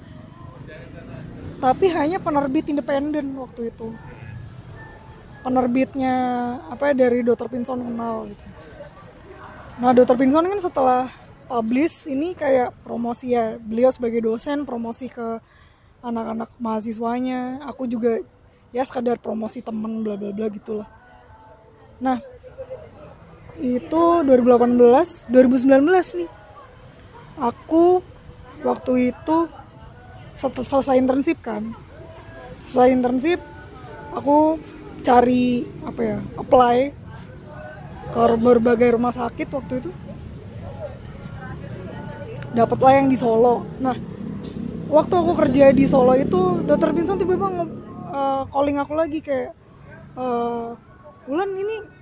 Tapi 1.57 1.85
hanya 1.89 2.21
penerbit 2.21 2.69
independen 2.69 3.33
waktu 3.37 3.73
itu. 3.73 3.93
Penerbitnya 5.41 6.15
apa 6.69 6.91
ya, 6.91 7.07
dari 7.07 7.25
Dr. 7.25 7.49
Pinson 7.49 7.81
kenal 7.81 8.29
gitu. 8.29 8.45
Nah 9.77 9.93
Dr. 9.93 10.17
Pinson 10.17 10.45
kan 10.45 10.59
setelah 10.61 11.01
publish 11.47 12.09
ini 12.09 12.33
kayak 12.33 12.73
promosi 12.81 13.33
ya. 13.33 13.57
Beliau 13.57 13.89
sebagai 13.89 14.21
dosen 14.21 14.65
promosi 14.65 15.09
ke 15.09 15.41
anak-anak 16.01 16.49
mahasiswanya. 16.61 17.61
Aku 17.69 17.89
juga 17.89 18.21
ya 18.75 18.83
sekadar 18.83 19.17
promosi 19.17 19.63
temen 19.63 20.03
bla 20.05 20.13
bla 20.19 20.29
bla 20.33 20.47
gitulah. 20.51 20.89
Nah 21.97 22.21
itu 23.61 24.03
2018 24.21 25.29
2019 25.29 26.19
nih. 26.21 26.29
Aku 27.37 28.01
waktu 28.65 29.13
itu 29.13 29.37
set- 30.33 30.65
selesai 30.65 30.97
internship 30.97 31.41
kan. 31.41 31.73
Selesai 32.65 32.89
internship 32.93 33.39
aku 34.13 34.57
cari 35.05 35.63
apa 35.85 36.01
ya 36.01 36.17
apply 36.35 36.77
ke 38.13 38.23
berbagai 38.41 38.97
rumah 38.97 39.13
sakit 39.13 39.47
waktu 39.53 39.73
itu. 39.81 39.91
Dapatlah 42.53 42.91
yang 42.97 43.07
di 43.09 43.17
Solo. 43.17 43.65
Nah 43.81 43.97
waktu 44.89 45.13
aku 45.13 45.31
kerja 45.37 45.73
di 45.73 45.85
Solo 45.85 46.13
itu 46.17 46.63
dokter 46.65 46.89
Vincent 46.93 47.21
tiba-tiba 47.21 47.65
eh, 48.13 48.41
calling 48.49 48.77
aku 48.81 48.93
lagi 48.97 49.19
kayak 49.21 49.51
eh 50.17 50.69
Wulan 51.27 51.51
ini 51.59 51.96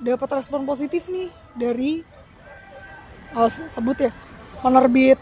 dapat 0.00 0.28
respon 0.34 0.64
positif 0.64 1.06
nih 1.06 1.28
dari 1.52 2.00
se- 3.46 3.68
sebut 3.68 3.96
ya 4.00 4.10
penerbit 4.58 5.18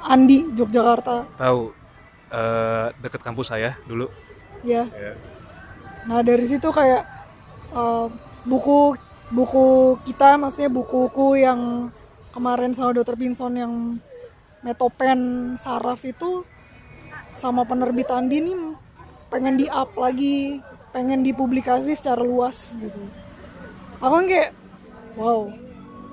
Andi 0.00 0.50
Yogyakarta 0.50 1.28
Tahu 1.32 1.62
eh, 2.28 2.86
deket 2.96 3.20
kampus 3.20 3.48
saya 3.48 3.76
dulu. 3.84 4.08
ya 4.60 4.84
Ya. 4.90 5.12
nah 6.04 6.20
dari 6.20 6.44
situ 6.44 6.68
kayak 6.68 7.06
eh, 7.70 8.06
buku 8.42 8.96
buku 9.30 9.66
kita 10.02 10.34
maksudnya 10.36 10.68
bukuku 10.68 11.38
yang 11.38 11.88
kemarin 12.30 12.72
sama 12.72 12.90
dokter 12.90 13.14
Pinson 13.14 13.54
yang 13.54 13.72
Metopen 14.60 15.20
Saraf 15.56 16.04
itu 16.04 16.44
sama 17.32 17.62
penerbit 17.62 18.10
Andi 18.10 18.42
nih 18.42 18.58
pengen 19.28 19.54
di 19.54 19.66
up 19.66 19.94
lagi 19.94 20.58
pengen 20.90 21.22
dipublikasi 21.22 21.94
secara 21.94 22.20
luas 22.20 22.74
gitu 22.76 22.98
aku 24.00 24.12
kan 24.16 24.26
kayak 24.26 24.50
wow 25.14 25.52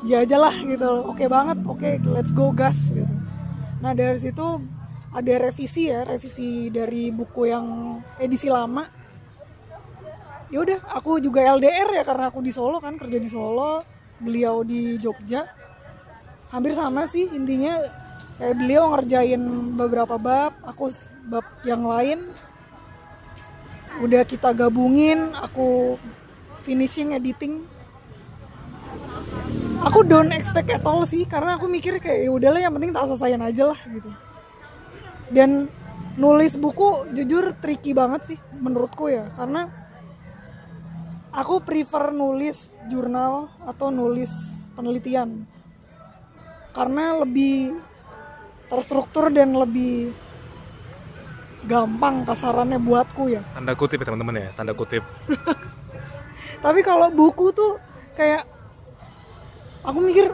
ya 0.06 0.22
aja 0.22 0.38
lah 0.38 0.54
gitu. 0.54 1.08
Oke 1.10 1.26
banget 1.26 1.58
oke 1.64 1.90
let's 2.12 2.36
go 2.36 2.52
gas 2.52 2.92
gitu. 2.92 3.10
Nah 3.82 3.96
dari 3.96 4.20
situ 4.20 4.62
ada 5.16 5.34
revisi 5.40 5.90
ya 5.90 6.04
revisi 6.04 6.68
dari 6.70 7.10
buku 7.10 7.50
yang 7.50 7.66
edisi 8.20 8.52
lama. 8.52 8.86
Ya 10.48 10.64
udah 10.64 10.80
aku 10.96 11.20
juga 11.20 11.44
LDR 11.44 12.00
ya 12.00 12.04
karena 12.08 12.32
aku 12.32 12.40
di 12.40 12.56
Solo 12.56 12.80
kan 12.80 12.96
kerja 12.96 13.20
di 13.20 13.28
Solo 13.28 13.84
beliau 14.20 14.64
di 14.64 14.96
Jogja. 15.00 15.48
Hampir 16.48 16.72
sama 16.72 17.04
sih 17.04 17.28
intinya 17.28 17.84
kayak 18.40 18.56
beliau 18.56 18.96
ngerjain 18.96 19.42
beberapa 19.76 20.16
bab 20.16 20.56
aku 20.64 20.88
bab 21.28 21.44
yang 21.68 21.84
lain. 21.84 22.32
Udah 23.98 24.24
kita 24.24 24.54
gabungin 24.54 25.34
aku 25.34 25.98
finishing 26.64 27.18
editing 27.18 27.66
aku 29.84 30.02
don't 30.06 30.34
expect 30.34 30.70
at 30.74 30.84
all 30.86 31.06
sih 31.06 31.28
karena 31.30 31.58
aku 31.60 31.70
mikir 31.70 32.02
kayak 32.02 32.26
ya 32.26 32.32
udahlah 32.34 32.62
yang 32.62 32.74
penting 32.74 32.94
tak 32.94 33.06
selesaiin 33.06 33.44
aja 33.44 33.74
lah 33.74 33.80
gitu. 33.92 34.10
Dan 35.30 35.68
nulis 36.18 36.58
buku 36.58 37.12
jujur 37.14 37.54
tricky 37.60 37.94
banget 37.94 38.36
sih 38.36 38.40
menurutku 38.58 39.12
ya. 39.12 39.30
Karena 39.38 39.70
aku 41.36 41.62
prefer 41.62 42.10
nulis 42.10 42.80
jurnal 42.90 43.52
atau 43.68 43.94
nulis 43.94 44.32
penelitian. 44.74 45.46
Karena 46.74 47.18
lebih 47.22 47.78
terstruktur 48.70 49.34
dan 49.34 49.56
lebih 49.56 50.14
gampang 51.68 52.24
kasarannya 52.24 52.80
buatku 52.80 53.34
ya. 53.34 53.42
Tanda 53.54 53.74
kutip 53.76 54.00
ya 54.02 54.06
teman-teman 54.08 54.36
ya, 54.40 54.50
tanda 54.56 54.74
kutip. 54.78 55.04
tapi 56.66 56.80
kalau 56.82 57.12
buku 57.12 57.52
tuh 57.52 57.78
kayak 58.16 58.57
aku 59.84 60.00
mikir 60.02 60.34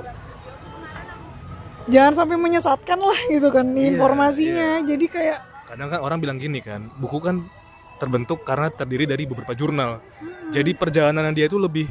jangan 1.90 2.14
sampai 2.24 2.38
menyesatkan 2.40 3.00
lah 3.00 3.20
gitu 3.28 3.52
kan 3.52 3.66
informasinya 3.76 4.84
jadi 4.84 5.06
kayak 5.08 5.40
Kadang 5.64 5.90
kan 5.90 6.00
orang 6.06 6.22
bilang 6.22 6.38
gini 6.38 6.62
kan, 6.62 6.86
buku 7.02 7.18
kan 7.18 7.50
terbentuk 7.98 8.46
karena 8.46 8.70
terdiri 8.70 9.10
dari 9.10 9.26
beberapa 9.26 9.58
jurnal. 9.58 10.06
Jadi 10.54 10.76
perjalanan 10.78 11.34
dia 11.34 11.50
itu 11.50 11.58
lebih 11.58 11.90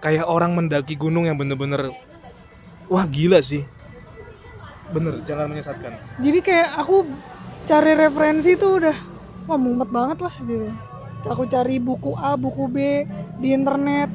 kayak 0.00 0.24
orang 0.24 0.56
mendaki 0.56 0.96
gunung 0.96 1.28
yang 1.28 1.36
bener-bener 1.36 1.92
wah 2.88 3.04
gila 3.04 3.44
sih. 3.44 3.68
Bener, 4.96 5.20
jangan 5.28 5.52
menyesatkan. 5.52 5.92
jadi 6.24 6.38
kayak 6.40 6.68
aku 6.80 7.04
cari 7.68 7.92
referensi 7.96 8.56
tuh 8.56 8.80
udah 8.80 8.96
wah 9.44 9.58
mumet 9.60 9.90
banget 9.92 10.18
lah 10.24 10.34
gitu 10.44 10.68
aku 11.24 11.44
cari 11.48 11.80
buku 11.80 12.12
A 12.16 12.36
buku 12.36 12.64
B 12.68 12.76
di 13.40 13.48
internet 13.52 14.12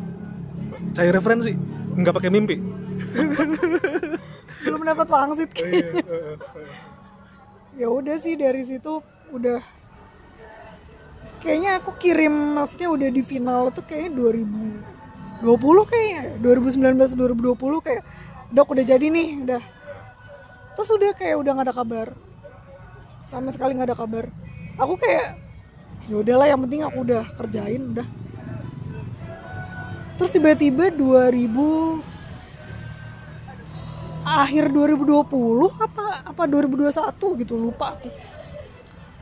Cari 0.93 1.09
referensi, 1.13 1.53
nggak 1.99 2.15
pakai 2.15 2.31
mimpi. 2.31 2.55
belum 4.63 4.81
dapat 4.83 5.07
pangsit 5.07 5.49
kayaknya. 5.51 6.03
Ya 7.79 7.87
udah 7.87 8.15
sih 8.19 8.35
dari 8.35 8.63
situ 8.63 8.99
udah. 9.31 9.63
Kayaknya 11.39 11.79
aku 11.79 11.95
kirim 11.95 12.59
maksudnya 12.59 12.91
udah 12.91 13.07
di 13.07 13.23
final 13.23 13.71
tuh 13.71 13.87
kayaknya 13.87 14.11
2020 15.43 15.91
kayaknya. 15.91 16.23
2019 16.43 17.15
2020 17.15 17.85
kayak 17.85 18.03
dok 18.51 18.67
udah 18.75 18.83
jadi 18.83 19.05
nih 19.07 19.29
udah. 19.47 19.63
Terus 20.75 20.89
udah 20.91 21.11
kayak 21.15 21.35
udah 21.39 21.51
nggak 21.55 21.67
ada 21.71 21.75
kabar. 21.75 22.07
Sama 23.23 23.55
sekali 23.55 23.79
nggak 23.79 23.95
ada 23.95 23.99
kabar. 23.99 24.25
Aku 24.79 24.99
kayak 24.99 25.39
ya 26.11 26.19
udahlah 26.19 26.47
yang 26.51 26.59
penting 26.65 26.83
aku 26.83 27.05
udah 27.05 27.23
kerjain 27.37 27.95
udah 27.95 28.07
terus 30.19 30.35
tiba-tiba 30.35 30.91
2000 30.91 32.03
akhir 34.27 34.67
2020 34.67 35.23
apa 35.79 36.05
apa 36.27 36.43
2021 36.43 37.39
gitu 37.39 37.55
lupa 37.55 37.95
aku. 37.95 38.11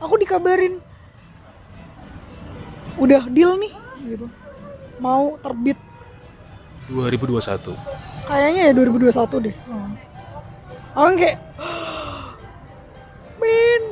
Aku 0.02 0.14
dikabarin 0.18 0.82
udah 2.98 3.30
deal 3.30 3.54
nih 3.62 3.72
gitu. 4.10 4.26
Mau 4.98 5.38
terbit. 5.38 5.78
2021. 6.90 7.78
kayaknya 8.28 8.62
ya 8.68 8.72
2021 8.76 9.44
deh. 9.48 9.56
Hmm. 9.68 9.92
aku 10.92 11.14
kayak 11.16 11.38
men 13.40 13.84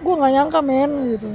gue 0.00 0.14
nggak 0.16 0.32
nyangka 0.32 0.60
men 0.64 0.90
gitu. 1.14 1.28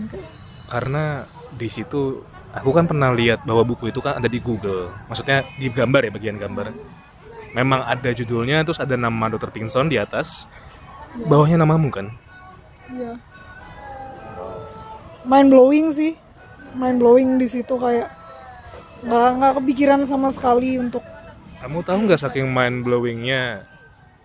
Karena 0.67 1.23
di 1.55 1.67
situ 1.69 2.23
aku 2.51 2.69
kan 2.75 2.85
pernah 2.87 3.11
lihat 3.15 3.43
bahwa 3.47 3.63
buku 3.63 3.89
itu 3.91 4.03
kan 4.03 4.19
ada 4.19 4.27
di 4.27 4.39
Google. 4.43 4.91
Maksudnya 5.07 5.47
di 5.55 5.71
gambar 5.71 6.07
ya 6.07 6.11
bagian 6.11 6.37
gambar. 6.37 6.75
Memang 7.51 7.83
ada 7.83 8.09
judulnya 8.15 8.63
terus 8.63 8.79
ada 8.79 8.95
nama 8.95 9.27
Dr. 9.27 9.51
Pinson 9.51 9.91
di 9.91 9.99
atas. 9.99 10.47
Bawahnya 11.27 11.59
namamu 11.59 11.91
kan? 11.91 12.07
Iya. 12.91 13.19
Mind 15.27 15.49
blowing 15.51 15.91
sih. 15.91 16.13
Mind 16.71 17.03
blowing 17.03 17.35
di 17.35 17.47
situ 17.51 17.75
kayak 17.75 18.07
nggak 19.01 19.29
nggak 19.35 19.53
kepikiran 19.59 20.01
sama 20.05 20.29
sekali 20.29 20.77
untuk 20.77 21.03
Kamu 21.61 21.85
tahu 21.85 22.09
nggak 22.09 22.21
saking 22.25 22.49
mind 22.49 22.81
blowingnya? 22.81 23.69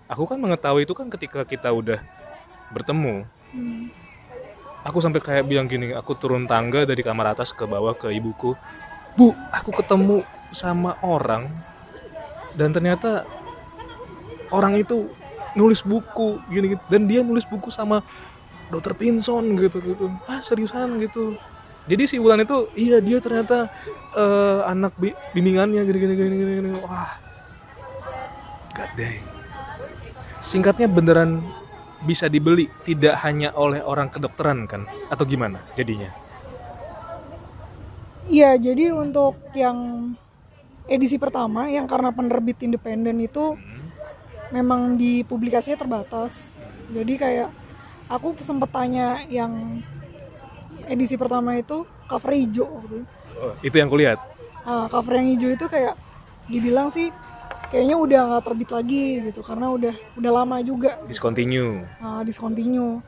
Aku 0.08 0.24
kan 0.24 0.40
mengetahui 0.40 0.88
itu 0.88 0.96
kan 0.96 1.12
ketika 1.12 1.44
kita 1.44 1.68
udah 1.68 2.00
bertemu. 2.72 3.28
Aku 4.86 5.02
sampai 5.02 5.18
kayak 5.18 5.50
bilang 5.50 5.66
gini, 5.66 5.90
aku 5.90 6.14
turun 6.14 6.46
tangga 6.46 6.86
dari 6.86 7.02
kamar 7.02 7.34
atas 7.34 7.50
ke 7.50 7.66
bawah 7.66 7.90
ke 7.98 8.06
ibuku. 8.14 8.54
Bu, 9.18 9.34
aku 9.50 9.74
ketemu 9.74 10.22
sama 10.54 10.94
orang 11.02 11.50
dan 12.54 12.70
ternyata 12.70 13.26
orang 14.54 14.78
itu 14.78 15.10
nulis 15.58 15.82
buku 15.82 16.38
gini, 16.46 16.78
-gini. 16.78 16.86
dan 16.86 17.02
dia 17.10 17.26
nulis 17.26 17.42
buku 17.42 17.66
sama 17.66 18.06
dokter 18.70 18.94
Pinson 18.94 19.58
gitu 19.58 19.82
gitu. 19.82 20.06
Ah 20.30 20.38
seriusan 20.38 21.02
gitu. 21.02 21.34
Jadi 21.86 22.02
si 22.06 22.16
Wulan 22.22 22.46
itu 22.46 22.70
iya 22.78 23.02
dia 23.02 23.18
ternyata 23.18 23.66
eh, 24.14 24.60
anak 24.70 24.94
bi- 24.98 25.18
bimbingannya 25.34 25.82
gini 25.82 25.98
gini 25.98 26.14
gini 26.14 26.34
gini. 26.62 26.68
Wah, 26.82 27.10
god. 28.70 28.90
Singkatnya 30.42 30.86
beneran 30.86 31.42
bisa 32.06 32.30
dibeli 32.30 32.70
tidak 32.86 33.18
hanya 33.26 33.50
oleh 33.58 33.82
orang 33.82 34.06
kedokteran 34.06 34.70
kan 34.70 34.86
atau 35.10 35.26
gimana 35.26 35.58
jadinya? 35.74 36.08
Iya, 38.26 38.58
jadi 38.58 38.90
untuk 38.94 39.38
yang 39.54 40.10
edisi 40.86 41.18
pertama 41.18 41.66
yang 41.66 41.90
karena 41.90 42.14
penerbit 42.14 42.62
independen 42.62 43.18
itu 43.22 43.58
memang 44.54 44.94
di 44.94 45.26
publikasinya 45.26 45.78
terbatas. 45.78 46.54
Jadi 46.90 47.18
kayak 47.18 47.50
aku 48.06 48.38
sempet 48.38 48.70
tanya 48.70 49.22
yang 49.26 49.82
edisi 50.86 51.18
pertama 51.18 51.58
itu 51.58 51.82
cover 52.06 52.32
hijau 52.34 52.66
waktu 52.82 53.02
itu. 53.02 53.06
Oh, 53.36 53.52
itu 53.62 53.76
yang 53.78 53.90
kulihat. 53.90 54.18
Nah, 54.66 54.86
cover 54.90 55.18
yang 55.18 55.28
hijau 55.34 55.50
itu 55.54 55.66
kayak 55.66 55.94
dibilang 56.46 56.90
sih 56.90 57.10
kayaknya 57.68 57.96
udah 57.96 58.20
nggak 58.28 58.44
terbit 58.44 58.70
lagi 58.70 59.04
gitu 59.24 59.40
karena 59.40 59.66
udah 59.68 59.94
udah 60.14 60.30
lama 60.32 60.56
juga 60.60 60.98
Discontinue. 61.04 61.82
uh, 61.98 62.22
discontinue. 62.22 63.00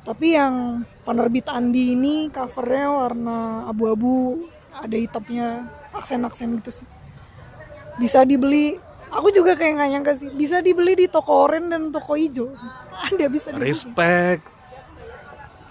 Tapi 0.00 0.36
yang 0.36 0.54
penerbit 1.00 1.48
Andi 1.48 1.92
ini 1.92 2.28
covernya 2.28 2.88
warna 2.90 3.38
abu-abu, 3.64 4.44
ada 4.70 4.94
hitamnya. 4.94 5.68
aksen-aksen 5.94 6.58
gitu 6.58 6.82
sih 6.82 6.88
bisa 7.94 8.26
dibeli 8.26 8.74
aku 9.06 9.30
juga 9.30 9.54
kayak 9.54 9.78
nggak 9.78 9.90
nyangka 9.94 10.12
sih 10.12 10.26
bisa 10.26 10.58
dibeli 10.58 10.98
di 10.98 11.06
toko 11.06 11.46
oren 11.46 11.70
dan 11.70 11.94
toko 11.94 12.18
hijau 12.18 12.50
ada 13.06 13.30
bisa 13.30 13.54
dibeli 13.54 13.70
respect 13.70 14.42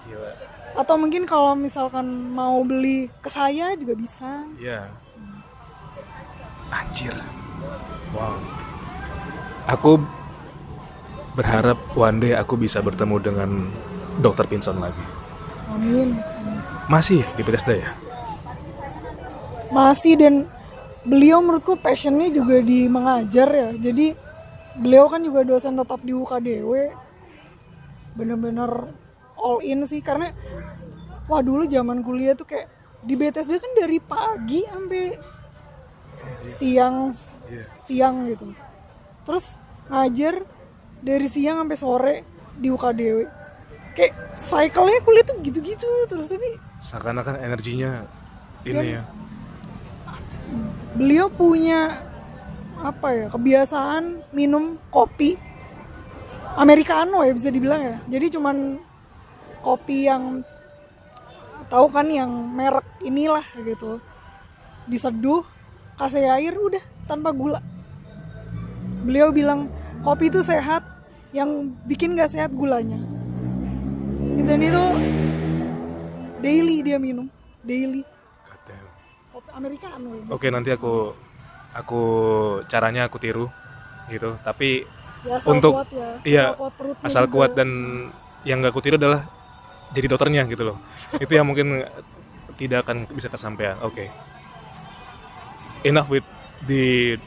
gila 0.08 0.32
atau 0.80 0.96
mungkin 0.96 1.28
kalau 1.28 1.60
misalkan 1.60 2.08
mau 2.32 2.56
beli 2.64 3.12
ke 3.20 3.28
saya 3.28 3.76
juga 3.76 3.92
bisa 3.94 4.48
Iya. 4.56 4.88
Anjir. 6.72 7.12
Wow. 8.14 8.38
Aku 9.74 9.92
berharap 11.34 11.82
one 11.98 12.22
day 12.22 12.38
aku 12.38 12.56
bisa 12.56 12.80
bertemu 12.80 13.18
dengan 13.18 13.50
Dr. 14.22 14.46
Pinson 14.46 14.78
lagi. 14.78 15.02
amin 15.74 16.14
Masih 16.86 17.26
di 17.34 17.42
Bethesda 17.42 17.74
ya? 17.74 17.90
masih 19.74 20.14
dan 20.16 20.46
beliau 21.04 21.42
menurutku 21.42 21.74
passionnya 21.82 22.30
juga 22.30 22.62
di 22.62 22.86
mengajar 22.86 23.50
ya 23.50 23.70
jadi 23.74 24.14
beliau 24.78 25.10
kan 25.10 25.20
juga 25.26 25.42
dosen 25.42 25.74
tetap 25.74 26.00
di 26.06 26.14
UKDW 26.14 26.94
bener-bener 28.14 28.94
all 29.34 29.60
in 29.66 29.82
sih 29.90 30.00
karena 30.00 30.32
wah 31.26 31.42
dulu 31.42 31.66
zaman 31.66 32.06
kuliah 32.06 32.38
tuh 32.38 32.46
kayak 32.46 32.70
di 33.04 33.18
BTSD 33.18 33.60
kan 33.60 33.74
dari 33.76 33.98
pagi 34.00 34.62
sampai 34.64 35.06
siang 36.46 37.12
siang 37.88 38.30
gitu. 38.32 38.52
Terus 39.24 39.60
ngajar 39.92 40.44
dari 41.04 41.28
siang 41.28 41.64
sampai 41.64 41.78
sore 41.78 42.16
di 42.56 42.72
UKDW 42.72 43.28
kayak 43.94 44.14
cycle-nya 44.34 45.00
kuliah 45.06 45.26
tuh 45.26 45.38
gitu-gitu 45.44 45.90
terus 46.10 46.26
tapi 46.32 46.58
Seakan-akan 46.82 47.38
energinya 47.46 48.08
ini 48.66 48.98
ya. 48.98 49.04
beliau 50.98 51.30
punya 51.30 52.02
apa 52.84 53.08
ya 53.16 53.26
kebiasaan 53.30 54.34
minum 54.36 54.76
kopi 54.92 55.38
americano 56.58 57.24
ya 57.26 57.34
bisa 57.34 57.50
dibilang 57.50 57.82
ya. 57.82 57.98
Jadi 58.10 58.38
cuman 58.38 58.78
kopi 59.64 60.06
yang 60.06 60.44
tahu 61.72 61.88
kan 61.90 62.06
yang 62.12 62.30
merek 62.30 62.86
inilah 63.02 63.46
gitu. 63.58 63.98
Diseduh 64.86 65.48
kasih 65.98 66.28
air 66.28 66.54
udah 66.54 66.84
tanpa 67.10 67.30
gula 67.36 67.60
beliau 69.04 69.30
bilang 69.30 69.68
kopi 70.04 70.32
itu 70.32 70.40
sehat 70.40 70.84
yang 71.36 71.74
bikin 71.88 72.16
gak 72.16 72.32
sehat 72.32 72.52
gulanya 72.56 73.00
dan 74.44 74.60
itu 74.60 74.84
daily 76.40 76.84
dia 76.84 76.98
minum 77.00 77.28
daily 77.64 78.04
kopi 79.34 79.50
americano. 79.58 80.10
Oke, 80.30 80.48
nanti 80.54 80.70
aku 80.70 81.14
aku 81.74 82.02
caranya 82.70 83.10
aku 83.10 83.18
tiru 83.18 83.50
gitu. 84.08 84.38
Tapi 84.46 84.86
Ya, 85.24 85.40
asal 85.40 85.56
untuk 85.56 85.72
kuat 85.80 85.88
ya. 85.96 86.10
iya 86.28 86.46
Asal 86.52 86.60
kuat 86.60 86.74
asal 87.08 87.26
kuat 87.32 87.52
dan 87.56 87.70
yang 88.44 88.60
gak 88.60 88.76
aku 88.76 88.84
tiru 88.84 89.00
adalah 89.00 89.24
jadi 89.96 90.12
dokternya 90.12 90.44
gitu 90.52 90.68
loh. 90.68 90.78
Itu 91.16 91.32
yang 91.32 91.48
mungkin 91.48 91.88
tidak 92.60 92.84
akan 92.84 93.08
bisa 93.08 93.32
kesampaian. 93.32 93.80
Oke. 93.88 94.12
Enough 95.88 96.12
with 96.12 96.28
the 96.68 97.18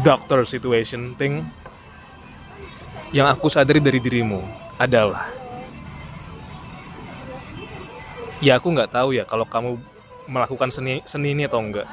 doctor 0.00 0.42
situation 0.46 1.14
thing. 1.16 1.46
Yang 3.12 3.28
aku 3.36 3.46
sadari 3.52 3.76
dari 3.76 4.00
dirimu 4.00 4.40
adalah 4.80 5.28
ya 8.42 8.56
aku 8.58 8.72
nggak 8.72 8.90
tahu 8.90 9.14
ya 9.14 9.28
kalau 9.28 9.46
kamu 9.46 9.78
melakukan 10.26 10.72
seni 10.72 11.04
seni 11.04 11.36
ini 11.36 11.46
atau 11.46 11.60
enggak 11.60 11.86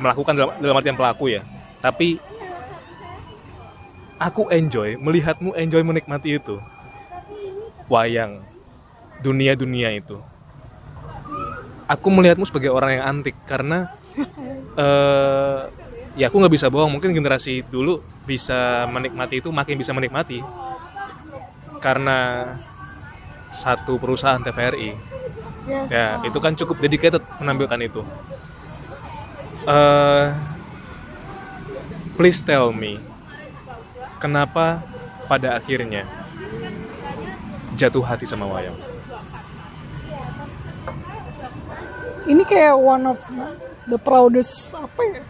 melakukan 0.00 0.34
dalam, 0.34 0.50
dalam 0.58 0.74
artian 0.80 0.98
pelaku 0.98 1.38
ya. 1.38 1.42
Tapi 1.78 2.18
aku 4.18 4.48
enjoy 4.50 4.96
melihatmu 4.98 5.54
enjoy 5.54 5.82
menikmati 5.84 6.40
itu. 6.40 6.58
Wayang 7.86 8.42
dunia-dunia 9.20 9.92
itu. 9.92 10.18
Aku 11.84 12.08
melihatmu 12.08 12.48
sebagai 12.48 12.72
orang 12.72 12.96
yang 12.96 13.04
antik 13.04 13.36
karena 13.44 13.92
eh 14.80 15.83
ya 16.14 16.30
aku 16.30 16.36
nggak 16.40 16.54
bisa 16.54 16.66
bohong. 16.70 16.98
Mungkin 16.98 17.14
generasi 17.14 17.66
dulu 17.66 18.02
bisa 18.24 18.86
menikmati 18.90 19.38
itu 19.42 19.50
makin 19.50 19.78
bisa 19.78 19.92
menikmati. 19.94 20.42
Karena 21.78 22.48
satu 23.54 24.00
perusahaan 24.02 24.42
TVRI 24.42 25.14
Yes. 25.64 25.88
ya 25.88 26.20
itu 26.28 26.36
kan 26.44 26.52
cukup 26.52 26.76
dedicated 26.76 27.24
menampilkan 27.40 27.80
itu. 27.80 28.04
Eh 29.64 30.26
please 32.20 32.44
tell 32.44 32.68
me 32.68 33.00
kenapa 34.20 34.84
pada 35.24 35.56
akhirnya 35.56 36.04
jatuh 37.80 38.04
hati 38.04 38.28
sama 38.28 38.44
wayang? 38.44 38.76
Ini 42.28 42.44
kayak 42.44 42.76
one 42.76 43.04
of 43.08 43.20
the 43.88 43.96
proudest 43.96 44.76
apa 44.76 45.00
ya? 45.00 45.22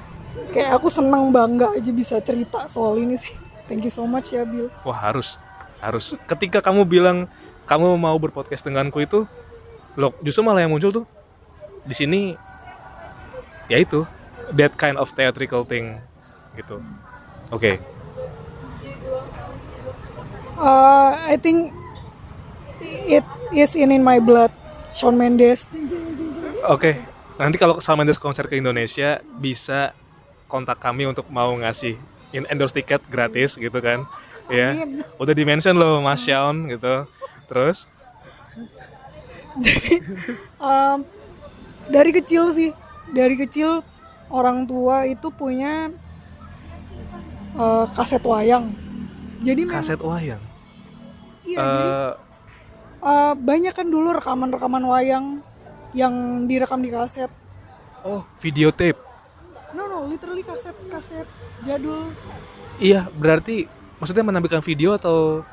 Kayak 0.50 0.78
aku 0.78 0.88
senang 0.90 1.30
bangga 1.30 1.74
aja 1.74 1.90
bisa 1.90 2.18
cerita 2.22 2.66
soal 2.66 2.98
ini 2.98 3.14
sih. 3.18 3.34
Thank 3.64 3.88
you 3.88 3.92
so 3.92 4.04
much 4.04 4.30
ya 4.34 4.44
Bill. 4.44 4.68
wah 4.84 4.98
harus 4.98 5.40
harus 5.80 6.16
ketika 6.28 6.60
kamu 6.60 6.84
bilang 6.84 7.28
kamu 7.64 7.96
mau 7.96 8.16
berpodcast 8.20 8.60
denganku 8.60 9.00
itu 9.00 9.24
loh 9.96 10.12
justru 10.20 10.44
malah 10.44 10.64
yang 10.64 10.72
muncul 10.72 10.92
tuh 10.92 11.04
di 11.84 11.96
sini 11.96 12.20
ya 13.68 13.80
itu 13.80 14.04
that 14.52 14.76
kind 14.76 15.00
of 15.00 15.08
theatrical 15.16 15.64
thing 15.64 15.96
gitu 16.56 16.80
oke 17.48 17.80
Uh, 20.54 21.18
I 21.26 21.34
think 21.34 21.74
it 23.10 23.26
is 23.50 23.74
in 23.74 23.90
in 23.90 24.06
my 24.06 24.22
blood. 24.22 24.54
Shawn 24.94 25.18
Mendes. 25.18 25.66
Oke, 26.70 26.94
nanti 27.34 27.58
kalau 27.58 27.82
Shawn 27.82 27.98
Mendes 27.98 28.22
konser 28.22 28.46
ke 28.46 28.54
Indonesia 28.62 29.18
bisa 29.34 29.90
kontak 30.54 30.78
kami 30.78 31.02
untuk 31.04 31.26
mau 31.28 31.50
ngasih 31.50 31.98
in 32.30 32.46
endorse 32.46 32.70
tiket 32.72 33.02
gratis 33.10 33.58
gitu 33.58 33.74
kan. 33.78 34.06
Ya. 34.46 34.78
Amin. 34.78 35.02
Udah 35.18 35.34
di-mention 35.34 35.74
loh 35.74 35.98
Mas 35.98 36.22
Shawn 36.22 36.70
gitu. 36.70 37.10
Terus 37.50 37.90
Um, 40.58 41.06
dari 41.86 42.10
kecil 42.10 42.50
sih, 42.50 42.70
dari 43.10 43.38
kecil 43.38 43.86
orang 44.26 44.66
tua 44.66 45.06
itu 45.06 45.30
punya 45.30 45.94
uh, 47.54 47.86
kaset 47.94 48.18
wayang. 48.20 48.74
Jadi 49.44 49.62
memang- 49.62 49.78
kaset 49.78 50.00
wayang. 50.00 50.42
iya, 51.44 51.58
jadi 51.60 51.86
Eh, 51.86 52.12
uh, 53.04 53.32
banyak 53.36 53.70
kan 53.70 53.86
dulu 53.86 54.16
rekaman-rekaman 54.16 54.82
wayang 54.82 55.26
yang 55.92 56.14
direkam 56.48 56.82
di 56.82 56.90
kaset. 56.90 57.30
oh, 58.02 58.26
videotape. 58.36 58.98
No 59.74 59.90
no, 59.90 59.98
literally 60.06 60.46
kaset 60.46 60.74
kaset 60.86 61.26
jadul 61.66 62.14
Iya, 62.82 63.06
berarti 63.14 63.70
maksudnya 64.02 64.26
menampilkan 64.26 64.58
video 64.62 64.98
atau 64.98 65.46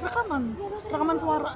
rekaman, 0.00 0.56
rekaman 0.88 1.16
suara. 1.20 1.52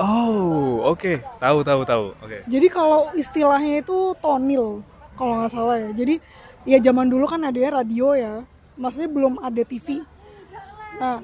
Oh, 0.00 0.80
oke. 0.90 1.20
Tahu 1.38 1.58
tahu 1.60 1.80
tahu. 1.84 2.04
Oke. 2.18 2.42
Jadi 2.48 2.66
kalau 2.72 3.12
istilahnya 3.14 3.84
itu 3.84 4.16
tonil, 4.18 4.80
kalau 5.14 5.38
nggak 5.38 5.52
salah 5.52 5.76
ya. 5.78 5.90
Jadi 5.92 6.18
ya 6.64 6.80
zaman 6.80 7.06
dulu 7.06 7.28
kan 7.28 7.44
ada 7.44 7.60
radio 7.60 8.16
ya, 8.16 8.42
maksudnya 8.80 9.10
belum 9.12 9.38
ada 9.44 9.62
TV. 9.62 10.02
Nah, 10.98 11.20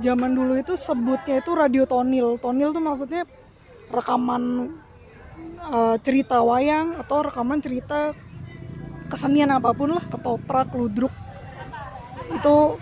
zaman 0.00 0.30
dulu 0.32 0.56
itu 0.56 0.78
sebutnya 0.78 1.42
itu 1.42 1.50
radio 1.52 1.84
tonil. 1.84 2.38
Tonil 2.40 2.70
tuh 2.72 2.80
maksudnya 2.80 3.26
rekaman 3.90 4.72
eh, 5.66 5.96
cerita 6.00 6.40
wayang 6.40 6.96
atau 7.02 7.26
rekaman 7.26 7.60
cerita 7.60 8.16
kesenian 9.06 9.50
apa 9.54 9.72
pun 9.72 9.96
lah, 9.96 10.04
ketoprak, 10.06 10.70
ludruk. 10.74 11.14
Itu 12.30 12.78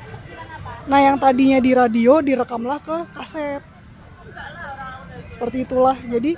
nah 0.85 1.01
yang 1.01 1.17
tadinya 1.17 1.61
di 1.61 1.73
radio 1.73 2.21
direkamlah 2.21 2.81
ke 2.81 2.97
kaset. 3.17 3.63
Seperti 5.29 5.65
itulah. 5.65 5.97
Jadi 5.97 6.37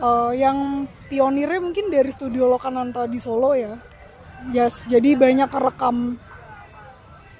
eh, 0.00 0.32
yang 0.36 0.88
pionirnya 1.06 1.60
mungkin 1.62 1.88
dari 1.88 2.10
studio 2.12 2.48
Lokananta 2.48 3.04
di 3.08 3.18
Solo 3.20 3.52
ya. 3.56 3.74
Yes, 4.52 4.84
jadi 4.86 5.16
banyak 5.16 5.48
rekam 5.48 6.20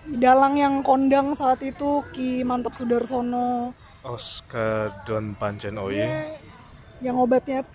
dalang 0.07 0.55
yang 0.57 0.75
kondang 0.87 1.35
saat 1.35 1.61
itu 1.63 2.03
Ki 2.15 2.47
Mantap 2.47 2.79
Sudarsono. 2.79 3.75
Oscar 4.07 5.03
Don 5.03 5.35
Pancen 5.35 5.83
Oye. 5.83 5.99
ya, 5.99 6.11
yang 7.11 7.19
obatnya 7.19 7.67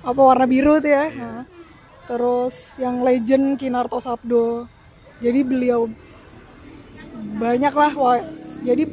apa 0.00 0.20
warna 0.20 0.48
biru 0.48 0.80
tuh 0.80 0.88
ya. 0.88 1.04
Nah, 1.12 1.44
terus 2.06 2.78
yang 2.78 3.02
legend 3.02 3.58
Kinarto 3.58 3.98
Sabdo 3.98 4.70
jadi 5.18 5.42
beliau 5.42 5.90
banyak 7.36 7.74
lah 7.74 7.92
jadi 8.62 8.84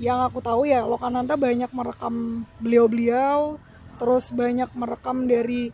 yang 0.00 0.24
aku 0.26 0.40
tahu 0.42 0.66
ya 0.66 0.82
Lokananta 0.82 1.36
banyak 1.36 1.70
merekam 1.70 2.44
beliau-beliau 2.58 3.60
terus 4.00 4.32
banyak 4.32 4.68
merekam 4.72 5.28
dari 5.28 5.70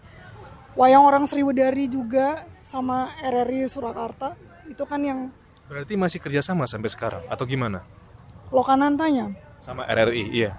wayang 0.74 1.06
orang 1.06 1.24
Sriwedari 1.24 1.88
juga 1.88 2.44
sama 2.60 3.14
RRI 3.22 3.70
Surakarta 3.70 4.34
itu 4.66 4.82
kan 4.84 5.00
yang 5.00 5.20
Berarti 5.66 5.98
masih 5.98 6.22
kerjasama 6.22 6.62
sampai 6.70 6.90
sekarang 6.94 7.22
atau 7.26 7.42
gimana? 7.42 7.82
Lokanantanya 8.54 9.34
Sama 9.58 9.82
RRI, 9.82 10.30
iya. 10.30 10.54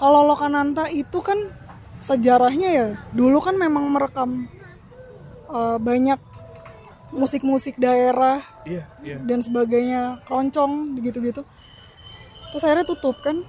kalau 0.00 0.24
Lokananta 0.24 0.88
itu 0.88 1.20
kan 1.20 1.52
sejarahnya 2.00 2.68
ya 2.72 2.88
dulu 3.12 3.40
kan 3.40 3.56
memang 3.56 3.88
merekam 3.88 4.48
eh, 5.48 5.78
banyak 5.78 6.18
musik-musik 7.08 7.76
daerah 7.76 8.42
Iya, 8.62 8.82
iya. 9.00 9.16
dan 9.20 9.38
sebagainya 9.38 10.20
keroncong 10.24 10.98
gitu-gitu 11.00 11.46
terus 12.50 12.62
akhirnya 12.62 12.82
tutup 12.84 13.20
kan 13.20 13.46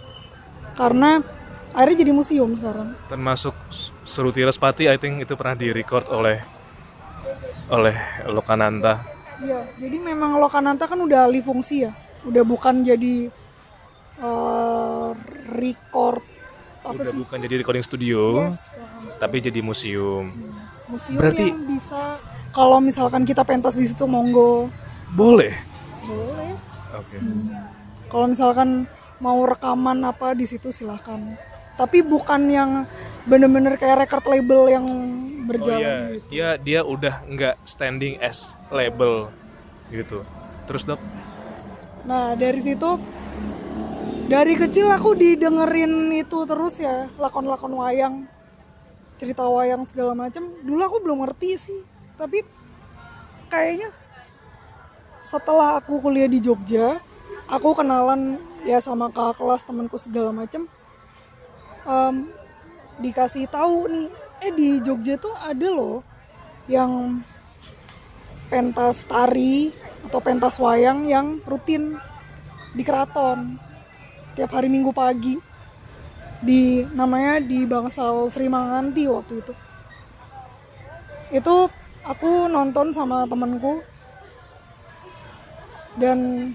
karena 0.74 1.26
akhirnya 1.72 2.06
jadi 2.06 2.12
museum 2.12 2.54
sekarang 2.54 2.94
Termasuk 3.08 3.54
Seruti 4.04 4.42
Respati, 4.42 4.86
I 4.86 4.96
think 4.96 5.20
itu 5.20 5.34
pernah 5.34 5.54
direcord 5.54 6.06
oleh 6.08 6.38
oleh 7.68 7.98
Lokananta. 8.26 9.04
Iya, 9.38 9.68
jadi 9.76 9.98
memang 10.00 10.38
Lokananta 10.38 10.88
kan 10.88 10.98
udah 10.98 11.28
alih 11.28 11.42
fungsi 11.42 11.84
ya, 11.84 11.92
udah 12.24 12.42
bukan 12.42 12.82
jadi 12.82 13.28
eh, 14.18 15.10
record 15.52 16.24
apa 16.82 16.94
Udah 16.96 17.12
sih? 17.12 17.20
bukan 17.20 17.38
jadi 17.42 17.56
recording 17.60 17.84
studio, 17.84 18.48
Yes, 18.48 18.72
tapi 19.18 19.38
jadi 19.40 19.60
museum. 19.60 20.32
Museum 20.88 21.18
Berarti- 21.18 21.48
yang 21.48 21.64
bisa 21.66 22.18
kalau 22.50 22.80
misalkan 22.80 23.24
kita 23.24 23.44
pentas 23.44 23.76
di 23.76 23.86
situ 23.86 24.04
monggo 24.04 24.72
Boleh. 25.10 25.54
boleh. 26.02 26.52
Oke. 26.94 27.16
Kalau 28.08 28.26
misalkan 28.26 28.88
mau 29.20 29.44
rekaman 29.44 30.00
apa 30.02 30.32
di 30.32 30.44
situ 30.44 30.70
silahkan. 30.70 31.20
Tapi 31.76 32.02
bukan 32.02 32.42
yang 32.48 32.72
bener-bener 33.24 33.76
kayak 33.76 34.04
record 34.04 34.26
label 34.28 34.62
yang 34.68 34.86
Oh 34.88 35.46
berjalan 35.46 35.80
iya, 35.80 35.96
gitu. 36.10 36.28
dia 36.28 36.48
dia 36.58 36.80
udah 36.82 37.24
nggak 37.24 37.56
standing 37.64 38.18
as 38.20 38.56
label 38.68 39.30
gitu. 39.88 40.24
Terus 40.66 40.84
dok, 40.84 41.00
Nah 42.04 42.34
dari 42.34 42.60
situ 42.60 43.00
dari 44.26 44.54
kecil 44.54 44.88
aku 44.88 45.14
didengerin 45.14 46.12
itu 46.12 46.44
terus 46.44 46.80
ya 46.80 47.08
lakon-lakon 47.16 47.74
wayang 47.74 48.16
cerita 49.18 49.44
wayang 49.46 49.84
segala 49.84 50.14
macam. 50.14 50.50
Dulu 50.62 50.82
aku 50.82 50.98
belum 51.04 51.26
ngerti 51.26 51.50
sih, 51.58 51.80
tapi 52.16 52.46
kayaknya 53.50 53.90
setelah 55.20 55.82
aku 55.82 56.00
kuliah 56.00 56.30
di 56.30 56.40
Jogja, 56.40 57.02
aku 57.50 57.74
kenalan 57.76 58.40
ya 58.64 58.80
sama 58.80 59.10
kakak 59.10 59.42
kelas 59.42 59.66
temanku 59.66 59.98
segala 60.00 60.32
macam. 60.32 60.70
Em, 61.88 62.32
dikasih 63.02 63.50
tahu 63.50 63.90
nih, 63.90 64.08
eh 64.46 64.52
di 64.54 64.70
Jogja 64.80 65.18
tuh 65.18 65.34
ada 65.36 65.68
loh 65.68 66.06
yang 66.70 67.24
pentas 68.48 69.04
tari 69.04 69.76
atau 70.08 70.20
pentas 70.24 70.56
wayang 70.62 71.04
yang 71.10 71.44
rutin 71.44 72.00
di 72.72 72.84
keraton 72.86 73.60
tiap 74.38 74.54
hari 74.54 74.70
minggu 74.72 74.94
pagi 74.94 75.36
di 76.38 76.86
namanya 76.94 77.42
di 77.42 77.66
Bangsal 77.66 78.30
Sri 78.30 78.46
Manganti 78.46 79.10
waktu 79.10 79.42
itu 79.42 79.54
itu 81.34 81.56
aku 82.06 82.48
nonton 82.48 82.94
sama 82.94 83.26
temenku 83.28 83.82
dan 85.98 86.52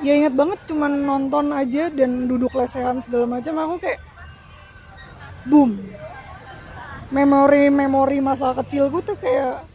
ya 0.00 0.14
inget 0.16 0.32
banget 0.32 0.56
cuman 0.70 1.04
nonton 1.04 1.52
aja 1.52 1.90
dan 1.92 2.30
duduk 2.30 2.54
lesehan 2.54 3.02
segala 3.02 3.26
macam 3.26 3.54
aku 3.58 3.76
kayak 3.82 4.00
boom 5.44 5.76
memori-memori 7.10 8.22
masa 8.22 8.54
kecilku 8.54 9.02
tuh 9.02 9.18
kayak 9.18 9.66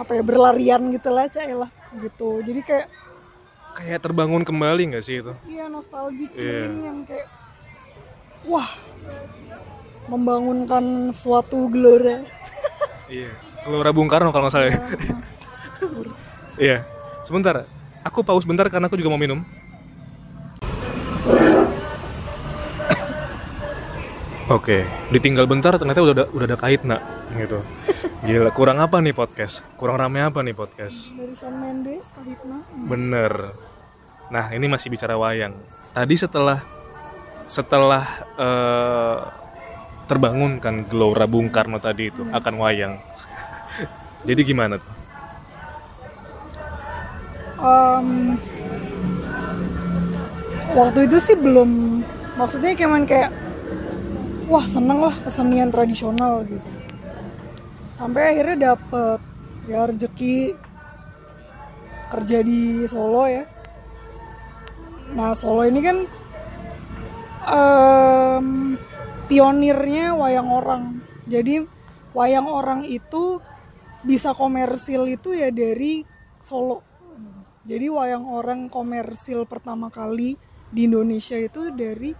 apa 0.00 0.10
ya 0.16 0.22
berlarian 0.24 0.88
gitu 0.94 1.12
lah 1.12 1.28
cah 1.28 1.44
lah 1.44 1.70
gitu 2.00 2.40
jadi 2.40 2.60
kayak 2.64 2.86
kayak 3.76 4.00
terbangun 4.02 4.42
kembali 4.42 4.90
nggak 4.94 5.04
sih 5.04 5.22
itu? 5.22 5.30
iya 5.46 5.68
nostalgic 5.70 6.32
Iya. 6.34 6.66
feeling 6.66 6.82
yang 6.82 6.98
kayak 7.06 7.28
wah 8.44 8.70
membangunkan 10.08 11.10
suatu 11.10 11.68
gelora 11.68 12.22
Iya. 13.08 13.32
Gelora 13.64 13.90
Bung 13.90 14.04
Karno 14.08 14.28
kalau 14.28 14.46
nggak 14.48 14.54
salah. 14.54 14.68
ya. 14.68 14.80
Iya. 16.60 16.78
Sebentar, 17.24 17.64
aku 18.04 18.20
pause 18.20 18.44
bentar 18.44 18.68
karena 18.68 18.88
aku 18.92 19.00
juga 19.00 19.08
mau 19.08 19.20
minum. 19.20 19.40
Oke, 24.48 24.80
ditinggal 25.12 25.44
bentar 25.44 25.76
ternyata 25.76 26.00
udah 26.00 26.14
ada, 26.16 26.24
udah 26.32 26.46
ada 26.48 26.56
kait 26.56 26.80
nak 26.80 27.04
gitu. 27.36 27.60
Gila, 28.24 28.48
kurang 28.56 28.80
apa 28.80 28.96
nih 29.04 29.12
podcast? 29.12 29.60
Kurang 29.76 30.00
rame 30.00 30.24
apa 30.24 30.40
nih 30.40 30.56
podcast? 30.56 31.12
dari 31.12 31.36
Shawn 31.36 31.52
Mendes 31.60 32.04
Kahitna 32.16 32.64
Bener. 32.88 33.52
Nah, 34.32 34.48
ini 34.56 34.64
masih 34.64 34.88
bicara 34.88 35.20
wayang. 35.20 35.52
Tadi 35.92 36.16
setelah 36.16 36.64
setelah 37.48 38.04
eh, 38.36 39.18
terbangun 40.04 40.60
kan 40.60 40.84
gelora 40.84 41.24
Bung 41.24 41.48
Karno 41.48 41.80
tadi 41.80 42.12
itu 42.12 42.22
akan 42.28 42.54
wayang. 42.60 43.00
Jadi 44.28 44.40
gimana 44.44 44.76
tuh? 44.76 44.94
Em, 47.58 48.38
waktu 50.78 51.10
itu 51.10 51.18
sih 51.18 51.34
belum 51.34 52.00
maksudnya 52.38 52.70
cuman 52.78 53.02
kayak 53.02 53.34
wah 54.46 54.62
seneng 54.62 55.02
lah 55.02 55.16
kesenian 55.26 55.74
tradisional 55.74 56.46
gitu 56.46 56.70
sampai 57.98 58.30
akhirnya 58.30 58.78
dapet 58.78 59.18
ya 59.66 59.90
rezeki 59.90 60.54
kerja 62.14 62.38
di 62.46 62.86
Solo 62.86 63.26
ya 63.26 63.44
nah 65.18 65.34
Solo 65.34 65.66
ini 65.66 65.82
kan 65.82 66.06
em, 67.48 68.76
pionirnya 69.26 70.12
wayang 70.16 70.48
orang 70.48 70.82
jadi 71.28 71.64
wayang 72.12 72.48
orang 72.48 72.84
itu 72.84 73.40
bisa 74.04 74.32
komersil 74.32 75.08
itu 75.10 75.34
ya 75.34 75.52
dari 75.52 76.06
Solo 76.38 76.86
jadi 77.68 77.92
wayang 77.92 78.24
orang 78.24 78.72
komersil 78.72 79.44
pertama 79.44 79.92
kali 79.92 80.40
di 80.72 80.88
Indonesia 80.88 81.36
itu 81.36 81.68
dari 81.68 82.16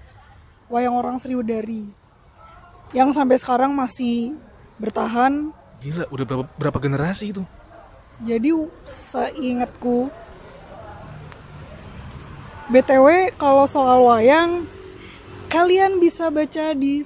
wayang 0.69 0.93
orang 0.93 1.17
Sriwedari 1.17 1.89
yang 2.93 3.13
sampai 3.13 3.37
sekarang 3.37 3.73
masih 3.77 4.37
bertahan. 4.81 5.53
Gila, 5.81 6.05
udah 6.13 6.25
berapa 6.25 6.45
berapa 6.57 6.79
generasi 6.81 7.33
itu? 7.33 7.43
Jadi 8.25 8.51
seingatku 8.85 10.11
BTW 12.69 13.33
kalau 13.41 13.65
soal 13.65 14.05
wayang 14.05 14.69
kalian 15.49 15.97
bisa 15.99 16.29
baca 16.29 16.77
di 16.77 17.03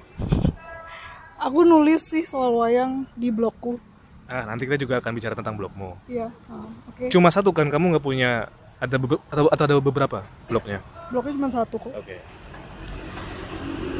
aku 1.39 1.61
nulis 1.63 2.11
sih 2.11 2.27
soal 2.27 2.55
wayang 2.59 3.07
di 3.15 3.31
blogku. 3.31 3.79
Ah, 4.27 4.47
nanti 4.47 4.67
kita 4.67 4.79
juga 4.79 4.99
akan 4.99 5.13
bicara 5.15 5.35
tentang 5.37 5.59
blogmu. 5.59 5.99
Iya, 6.11 6.31
ah, 6.51 6.67
oke. 6.91 7.11
Cuma 7.11 7.31
satu 7.31 7.55
kan 7.55 7.71
kamu 7.71 7.97
nggak 7.97 8.05
punya 8.05 8.49
ada 8.83 8.97
atau, 9.31 9.47
atau 9.51 9.65
ada 9.67 9.77
beberapa 9.79 10.27
blognya? 10.51 10.83
Blognya 11.11 11.33
cuma 11.39 11.51
satu 11.51 11.77
kok. 11.79 11.93
Oke. 11.95 12.17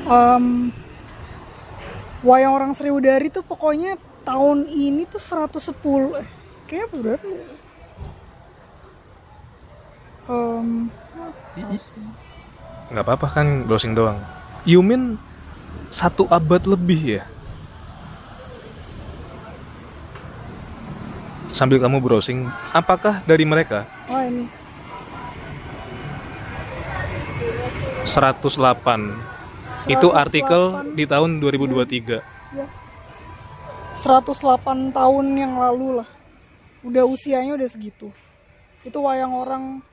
Em, 0.03 0.75
wayang 2.27 2.53
orang 2.55 2.73
Sriwedari 2.75 3.31
tuh 3.31 3.47
pokoknya 3.47 3.95
tahun 4.27 4.67
ini 4.67 5.07
tuh 5.07 5.23
110 5.23 6.19
eh 6.19 6.29
kayak 6.67 6.91
berapa? 6.91 7.29
Em, 10.27 10.91
Nggak 12.93 13.05
apa-apa 13.09 13.27
kan 13.33 13.65
browsing 13.65 13.97
doang. 13.97 14.21
Yumin 14.69 15.17
satu 15.89 16.29
abad 16.29 16.61
lebih 16.69 17.21
ya. 17.21 17.25
Sambil 21.53 21.81
kamu 21.81 22.01
browsing, 22.01 22.49
apakah 22.73 23.25
dari 23.25 23.45
mereka? 23.45 23.85
Oh 24.09 24.21
ini. 24.21 24.49
108 28.05 29.89
itu 29.89 30.09
artikel 30.13 30.63
di 30.93 31.05
tahun 31.09 31.41
2023. 31.41 32.21
ya 32.53 32.67
108 33.93 34.93
tahun 34.97 35.27
yang 35.37 35.61
lalu 35.61 36.01
lah. 36.03 36.09
Udah 36.81 37.05
usianya 37.05 37.57
udah 37.57 37.69
segitu. 37.69 38.09
Itu 38.83 39.05
wayang 39.05 39.33
orang 39.37 39.85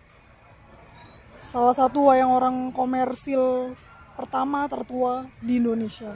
salah 1.40 1.72
satu 1.72 2.12
wayang 2.12 2.30
orang 2.30 2.56
komersil 2.76 3.74
pertama 4.20 4.68
tertua 4.68 5.32
di 5.40 5.58
Indonesia. 5.58 6.12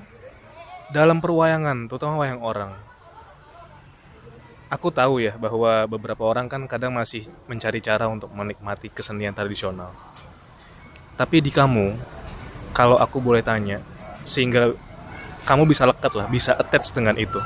Dalam 0.91 1.24
perwayangan, 1.24 1.88
terutama 1.88 2.19
wayang 2.19 2.43
orang, 2.43 2.76
aku 4.67 4.91
tahu 4.91 5.24
ya 5.24 5.34
bahwa 5.39 5.88
beberapa 5.88 6.28
orang 6.28 6.51
kan 6.51 6.67
kadang 6.67 6.93
masih 6.93 7.26
mencari 7.47 7.80
cara 7.80 8.05
untuk 8.11 8.30
menikmati 8.36 8.91
kesenian 8.91 9.32
tradisional. 9.32 9.95
Tapi 11.15 11.39
di 11.39 11.49
kamu, 11.49 11.97
kalau 12.76 12.99
aku 12.99 13.24
boleh 13.24 13.41
tanya, 13.41 13.80
sehingga 14.28 14.76
kamu 15.47 15.63
bisa 15.71 15.88
lekat 15.88 16.13
lah, 16.13 16.28
bisa 16.28 16.51
attach 16.53 16.91
dengan 16.91 17.15
itu. 17.15 17.39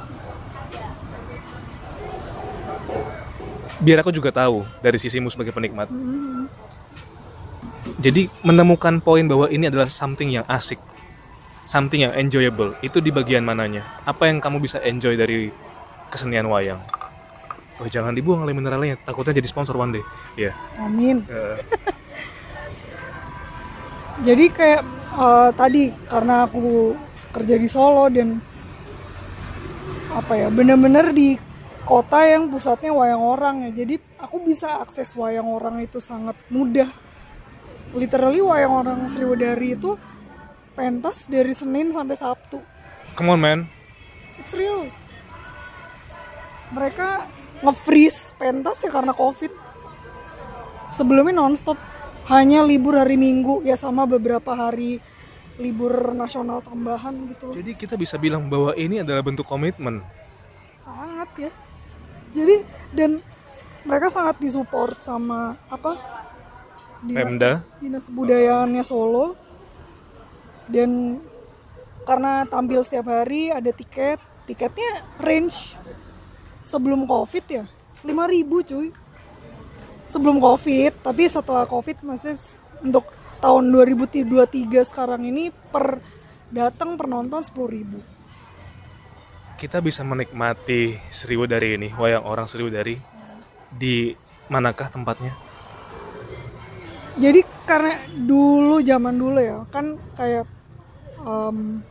Biar 3.77 4.01
aku 4.01 4.09
juga 4.09 4.33
tahu 4.33 4.65
dari 4.81 4.97
sisimu 4.97 5.29
sebagai 5.29 5.53
penikmat. 5.53 5.85
Mm-hmm. 5.93 6.66
Jadi 7.97 8.29
menemukan 8.45 9.01
poin 9.01 9.25
bahwa 9.25 9.49
ini 9.49 9.73
adalah 9.73 9.89
something 9.89 10.29
yang 10.29 10.45
asik, 10.45 10.77
something 11.65 12.05
yang 12.05 12.13
enjoyable. 12.13 12.77
Itu 12.85 13.01
di 13.01 13.09
bagian 13.09 13.41
mananya? 13.41 13.81
Apa 14.05 14.29
yang 14.29 14.37
kamu 14.37 14.61
bisa 14.61 14.77
enjoy 14.85 15.17
dari 15.17 15.49
kesenian 16.13 16.45
wayang? 16.45 16.77
Oh 17.77 17.89
jangan 17.89 18.13
dibuang 18.13 18.45
oleh 18.45 18.53
mineralnya, 18.53 18.97
takutnya 19.01 19.37
jadi 19.37 19.49
sponsor 19.49 19.77
one 19.77 19.97
day. 19.97 20.03
Iya. 20.33 20.53
amin 20.81 21.21
Eh, 21.29 21.57
jadi 24.27 24.45
kayak 24.49 24.81
eh, 25.13 25.49
tadi 25.53 25.83
karena 26.09 26.49
aku 26.49 26.97
kerja 27.33 27.55
di 27.57 27.69
Solo 27.69 28.09
dan 28.09 28.41
apa 30.09 30.33
ya 30.33 30.49
bener-bener 30.49 31.13
di 31.13 31.37
kota 31.85 32.25
yang 32.25 32.49
pusatnya 32.49 32.89
wayang 32.89 33.21
orang 33.21 33.55
ya 33.69 33.85
jadi 33.85 34.01
aku 34.17 34.41
bisa 34.41 34.81
akses 34.81 35.13
wayang 35.13 35.45
orang 35.45 35.85
itu 35.85 36.01
sangat 36.01 36.33
mudah 36.49 36.89
literally 37.97 38.39
wayang 38.39 38.73
orang 38.85 38.99
Sriwedari 39.09 39.73
itu 39.73 39.97
pentas 40.77 41.25
dari 41.25 41.51
Senin 41.57 41.89
sampai 41.89 42.13
Sabtu. 42.13 42.61
Come 43.17 43.33
on 43.33 43.41
man. 43.41 43.59
it's 44.37 44.53
real. 44.53 44.85
Mereka 46.69 47.25
nge-freeze 47.65 48.37
pentas 48.37 48.85
ya 48.85 48.93
karena 48.93 49.11
covid. 49.11 49.49
Sebelumnya 50.93 51.41
nonstop. 51.41 51.75
Hanya 52.27 52.59
libur 52.59 52.99
hari 52.99 53.15
Minggu 53.15 53.63
ya 53.63 53.79
sama 53.79 54.03
beberapa 54.03 54.51
hari 54.51 54.99
libur 55.55 56.11
nasional 56.11 56.59
tambahan 56.59 57.15
gitu. 57.31 57.55
Jadi 57.55 57.71
kita 57.73 57.95
bisa 57.95 58.19
bilang 58.19 58.51
bahwa 58.51 58.75
ini 58.75 58.99
adalah 58.99 59.23
bentuk 59.23 59.47
komitmen. 59.47 60.03
sangat 60.83 61.29
ya. 61.47 61.51
Jadi 62.35 62.55
dan 62.91 63.23
mereka 63.87 64.11
sangat 64.11 64.43
disupport 64.43 64.99
sama 64.99 65.55
apa 65.71 65.95
Pemda. 67.05 67.61
dinas 67.77 68.05
budayaannya 68.09 68.83
Solo 68.83 69.37
dan 70.67 71.21
karena 72.07 72.47
tampil 72.47 72.81
setiap 72.83 73.11
hari 73.11 73.51
ada 73.51 73.71
tiket 73.71 74.19
tiketnya 74.47 75.03
range 75.19 75.75
sebelum 76.63 77.03
covid 77.03 77.45
ya 77.47 77.65
5000 78.03 78.69
cuy 78.71 78.87
sebelum 80.07 80.39
covid 80.39 80.91
tapi 81.03 81.27
setelah 81.27 81.67
covid 81.67 81.99
masih 82.03 82.35
untuk 82.79 83.07
tahun 83.43 83.69
2023 83.69 84.71
sekarang 84.87 85.27
ini 85.27 85.51
per 85.51 86.01
datang 86.49 86.95
penonton 86.95 87.43
10.000 87.43 88.15
Kita 89.57 89.81
bisa 89.81 90.05
menikmati 90.05 91.01
Sriwedari 91.09 91.81
ini, 91.81 91.89
wayang 91.97 92.29
orang 92.29 92.45
Sriwedari 92.45 93.01
di 93.73 94.13
manakah 94.53 94.93
tempatnya? 94.93 95.33
Jadi 97.17 97.41
karena 97.65 97.93
dulu 98.13 98.77
zaman 98.85 99.15
dulu 99.17 99.39
ya 99.41 99.65
kan 99.73 99.97
kayak 100.13 100.45
em, 101.25 101.81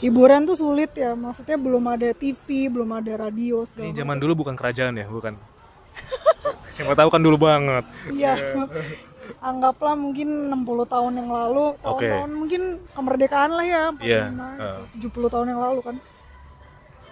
hiburan 0.00 0.44
tuh 0.44 0.56
sulit 0.56 0.92
ya 0.92 1.16
maksudnya 1.16 1.56
belum 1.56 1.84
ada 1.88 2.12
TV 2.12 2.68
belum 2.68 2.90
ada 2.92 3.28
radio 3.28 3.64
segala 3.64 3.88
Ini 3.88 3.96
zaman 3.96 4.16
dulu 4.20 4.44
bukan 4.44 4.54
kerajaan 4.54 5.00
ya, 5.00 5.08
bukan? 5.08 5.40
Siapa 6.76 6.92
tahu 6.92 7.08
kan 7.08 7.24
dulu 7.24 7.40
banget. 7.40 7.84
Iya. 8.12 8.36
Anggaplah 9.42 9.96
mungkin 9.98 10.52
60 10.52 10.86
tahun 10.86 11.12
yang 11.18 11.30
lalu, 11.32 11.74
tahun-tahun 11.82 12.30
mungkin 12.30 12.62
kemerdekaan 12.94 13.50
lah 13.58 13.66
ya, 13.66 13.84
Iya, 13.98 14.22
45, 14.94 15.02
70 15.02 15.34
tahun 15.34 15.46
yang 15.50 15.60
lalu 15.66 15.80
kan. 15.82 15.96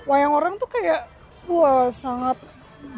Wayang 0.04 0.32
orang 0.36 0.54
tuh 0.60 0.68
kayak 0.68 1.08
wah 1.48 1.88
sangat 1.90 2.38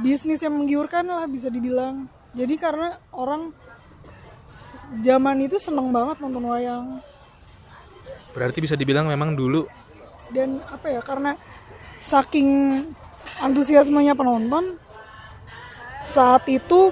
bisnis 0.02 0.42
yang 0.42 0.58
menggiurkan 0.58 1.06
lah 1.06 1.24
bisa 1.30 1.48
dibilang. 1.48 2.10
Jadi 2.36 2.60
karena 2.60 3.00
orang 3.14 3.54
zaman 5.02 5.36
itu 5.42 5.56
seneng 5.58 5.90
banget 5.90 6.16
nonton 6.22 6.44
wayang. 6.46 7.02
Berarti 8.36 8.58
bisa 8.60 8.76
dibilang 8.76 9.08
memang 9.08 9.32
dulu 9.32 9.64
dan 10.30 10.58
apa 10.66 10.90
ya 10.90 11.00
karena 11.02 11.38
saking 12.02 12.82
antusiasmenya 13.38 14.18
penonton 14.18 14.78
saat 16.02 16.46
itu 16.50 16.90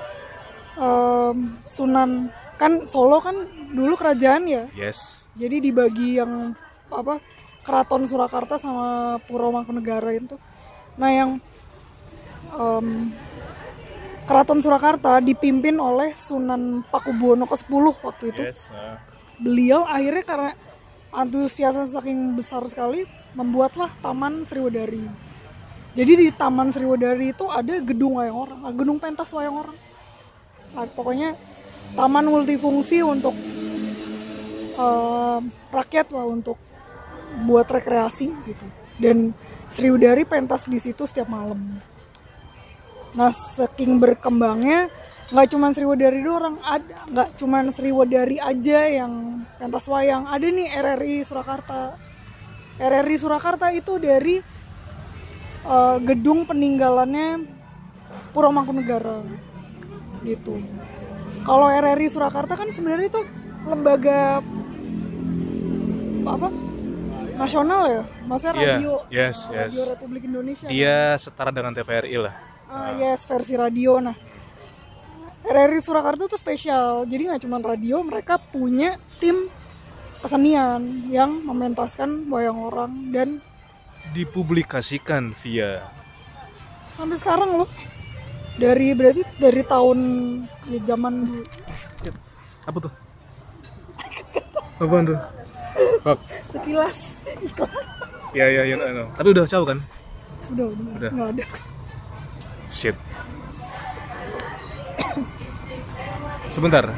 em, 0.78 1.58
Sunan 1.62 2.30
kan 2.54 2.86
Solo 2.86 3.18
kan 3.18 3.34
dulu 3.74 3.94
kerajaan 3.98 4.46
ya? 4.46 4.64
Yes, 4.74 5.26
jadi 5.34 5.58
dibagi 5.58 6.18
yang 6.22 6.54
apa 6.90 7.18
Keraton 7.64 8.06
Surakarta 8.06 8.60
sama 8.60 9.18
Puro 9.24 9.50
Mangkunegara 9.50 10.14
itu. 10.14 10.38
Nah 10.94 11.10
yang 11.10 11.30
em, 12.54 13.10
Keraton 14.24 14.60
Surakarta 14.64 15.20
dipimpin 15.20 15.76
oleh 15.76 16.16
Sunan 16.16 16.80
Pakubuwono 16.88 17.44
ke-10 17.44 17.84
waktu 18.00 18.24
itu 18.32 18.42
yes. 18.48 18.72
uh, 18.72 18.96
beliau 19.36 19.84
akhirnya 19.84 20.24
karena 20.24 20.50
antusiasme 21.12 21.84
saking 21.84 22.32
besar 22.32 22.64
sekali 22.66 23.04
membuatlah 23.36 23.92
Taman 24.00 24.42
Sriwedari. 24.48 25.04
Jadi 25.94 26.12
di 26.26 26.28
Taman 26.34 26.74
Sriwedari 26.74 27.30
itu 27.30 27.46
ada 27.46 27.78
gedung 27.78 28.18
wayang 28.18 28.34
orang, 28.34 28.60
gedung 28.74 28.98
pentas 28.98 29.30
wayang 29.30 29.62
orang. 29.62 29.76
Nah, 30.74 30.90
pokoknya 30.90 31.38
taman 31.94 32.26
multifungsi 32.26 32.98
untuk 33.06 33.30
eh, 34.74 35.38
rakyat 35.70 36.10
lah 36.10 36.26
untuk 36.26 36.58
buat 37.46 37.70
rekreasi 37.70 38.34
gitu. 38.42 38.66
Dan 38.98 39.30
Sriwedari 39.70 40.26
pentas 40.26 40.66
di 40.66 40.82
situ 40.82 41.06
setiap 41.06 41.30
malam. 41.30 41.78
Nah, 43.14 43.30
saking 43.30 44.02
berkembangnya 44.02 44.90
nggak 45.30 45.46
cuman 45.50 45.70
Sriwedari 45.72 46.20
doang, 46.20 46.58
ada 46.60 46.84
nggak 47.08 47.28
cuman 47.38 47.70
Sriwedari 47.70 48.38
aja 48.38 48.80
yang 48.90 49.42
pentas 49.56 49.86
wayang. 49.88 50.26
Ada 50.28 50.46
nih 50.50 50.68
RRI 50.74 51.22
Surakarta. 51.22 51.94
RRI 52.76 53.16
Surakarta 53.16 53.70
itu 53.70 53.96
dari 54.02 54.42
eh, 55.64 55.96
gedung 56.02 56.44
peninggalannya 56.44 57.46
Puro 58.34 58.50
Mangkunegara 58.50 59.22
gitu. 60.26 60.58
Kalau 61.46 61.70
RRI 61.70 62.08
Surakarta 62.10 62.58
kan 62.58 62.68
sebenarnya 62.74 63.08
itu 63.14 63.22
lembaga 63.64 64.42
apa 66.24 66.48
nasional 67.36 67.82
ya, 67.84 68.02
maksudnya 68.24 68.54
Iya, 68.54 68.64
radio, 68.64 68.92
yes, 69.12 69.36
radio 69.52 69.82
yes. 69.82 69.90
Republik 69.92 70.22
Indonesia. 70.24 70.66
dia 70.68 71.18
setara 71.20 71.52
dengan 71.52 71.76
TVRI 71.76 72.16
lah. 72.16 72.34
Ah, 72.68 72.96
yes, 72.96 73.24
versi 73.28 73.54
radio. 73.54 74.00
Nah, 74.00 74.16
RRI 75.44 75.80
Surakarta 75.80 76.24
itu 76.24 76.36
spesial. 76.40 77.04
Jadi 77.04 77.28
nggak 77.28 77.42
cuma 77.44 77.60
radio, 77.60 78.00
mereka 78.00 78.40
punya 78.40 78.96
tim 79.20 79.52
kesenian 80.24 81.12
yang 81.12 81.44
mementaskan 81.44 82.32
wayang 82.32 82.56
orang 82.56 83.12
dan 83.12 83.28
Dipublikasikan 84.16 85.32
via 85.36 85.84
sampai 86.94 87.18
sekarang 87.18 87.58
loh. 87.58 87.68
Dari 88.54 88.94
berarti 88.94 89.26
dari 89.36 89.62
tahun 89.66 89.98
ya 90.70 90.78
zaman 90.94 91.42
apa 92.64 92.78
tuh? 92.80 92.92
Apaan 94.80 95.04
tuh? 95.04 95.18
Bak. 96.06 96.18
sekilas 96.46 97.18
iklan. 97.46 97.84
Ya 98.32 98.46
ya 98.46 98.62
ya, 98.64 98.76
no. 98.94 99.10
Tapi 99.18 99.28
udah 99.34 99.44
jauh 99.46 99.66
kan? 99.66 99.78
Udah, 100.54 100.66
udah, 100.70 100.92
Udah. 100.98 101.10
nggak 101.10 101.28
ada. 101.34 101.44
Shit. 102.74 102.98
Sebentar. 106.50 106.90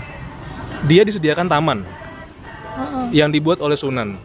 Dia 0.89 1.05
disediakan 1.05 1.49
taman 1.49 1.79
Heeh. 1.85 3.05
yang 3.13 3.29
dibuat 3.29 3.61
oleh 3.61 3.77
Sunan. 3.77 4.17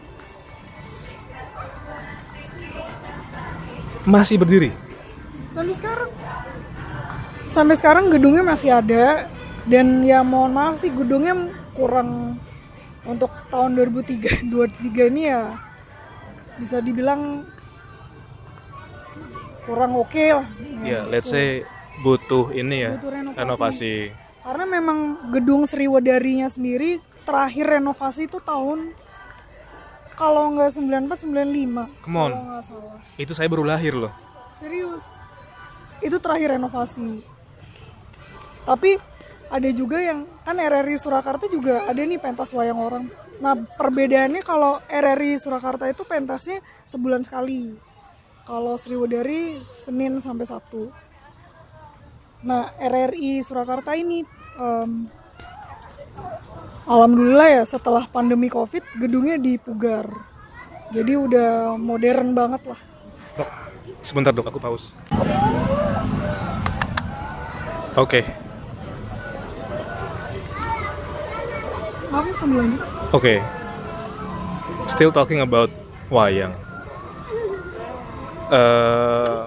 Masih 4.08 4.40
berdiri. 4.40 4.72
Sampai 5.52 5.74
sekarang. 5.76 6.10
Sampai 7.46 7.74
sekarang 7.76 8.04
gedungnya 8.08 8.42
masih 8.42 8.72
ada 8.72 9.28
dan 9.68 10.00
ya 10.02 10.24
mohon 10.24 10.56
maaf 10.56 10.80
sih 10.80 10.90
gedungnya 10.90 11.52
kurang 11.76 12.40
untuk 13.06 13.30
tahun 13.52 13.78
2003 13.78 14.48
23 14.50 15.10
ini 15.12 15.22
ya 15.30 15.54
bisa 16.58 16.82
dibilang 16.82 17.46
kurang 19.62 19.92
oke 19.94 20.24
lah. 20.32 20.46
Ya, 20.82 21.06
let's 21.06 21.30
say 21.30 21.62
butuh 22.02 22.50
ini 22.50 22.82
ya, 22.86 22.92
Butuh 22.98 23.10
renovasi. 23.14 23.38
renovasi. 23.38 23.94
Karena 24.42 24.64
memang 24.66 24.98
gedung 25.30 25.62
Sriwedarinya 25.64 26.50
sendiri 26.50 26.98
terakhir 27.22 27.78
renovasi 27.78 28.26
itu 28.26 28.42
tahun 28.42 28.90
kalau 30.18 30.50
nggak 30.58 30.70
94 30.74 31.30
95. 31.30 32.02
Come 32.02 32.18
on. 32.18 32.32
Salah. 32.66 32.98
Itu 33.14 33.32
saya 33.32 33.46
baru 33.46 33.62
lahir 33.62 33.94
loh. 33.94 34.10
Serius. 34.58 35.02
Itu 36.02 36.18
terakhir 36.18 36.58
renovasi. 36.58 37.22
Tapi 38.66 38.98
ada 39.46 39.70
juga 39.70 39.98
yang 40.02 40.26
kan 40.42 40.58
RRI 40.58 40.98
Surakarta 40.98 41.46
juga 41.46 41.86
ada 41.86 42.02
nih 42.02 42.18
pentas 42.18 42.50
wayang 42.50 42.78
orang. 42.78 43.04
Nah, 43.42 43.54
perbedaannya 43.54 44.42
kalau 44.42 44.78
RRI 44.86 45.38
Surakarta 45.38 45.86
itu 45.86 46.02
pentasnya 46.02 46.58
sebulan 46.86 47.22
sekali. 47.26 47.74
Kalau 48.42 48.74
Sriwedari 48.74 49.62
Senin 49.70 50.18
sampai 50.18 50.46
Sabtu. 50.46 50.90
nah 52.42 52.74
RRI 52.74 53.38
Surakarta 53.38 53.94
ini 53.94 54.26
em, 54.58 55.06
alhamdulillah 56.90 57.62
ya 57.62 57.62
setelah 57.62 58.02
pandemi 58.10 58.50
covid 58.50 58.82
gedungnya 58.98 59.38
dipugar 59.38 60.10
jadi 60.90 61.22
udah 61.22 61.78
modern 61.78 62.34
banget 62.34 62.66
lah 62.66 62.80
Dok, 63.38 63.50
sebentar 64.02 64.34
dok, 64.34 64.50
aku 64.50 64.58
pause. 64.58 64.90
Oke, 67.94 68.26
Maaf 72.10 72.28
sambil 72.36 72.66
lanjut 72.66 72.80
oke. 73.14 73.34
Still 74.84 75.14
talking 75.14 75.40
about 75.40 75.70
wayang. 76.10 76.52
Eh 78.52 79.44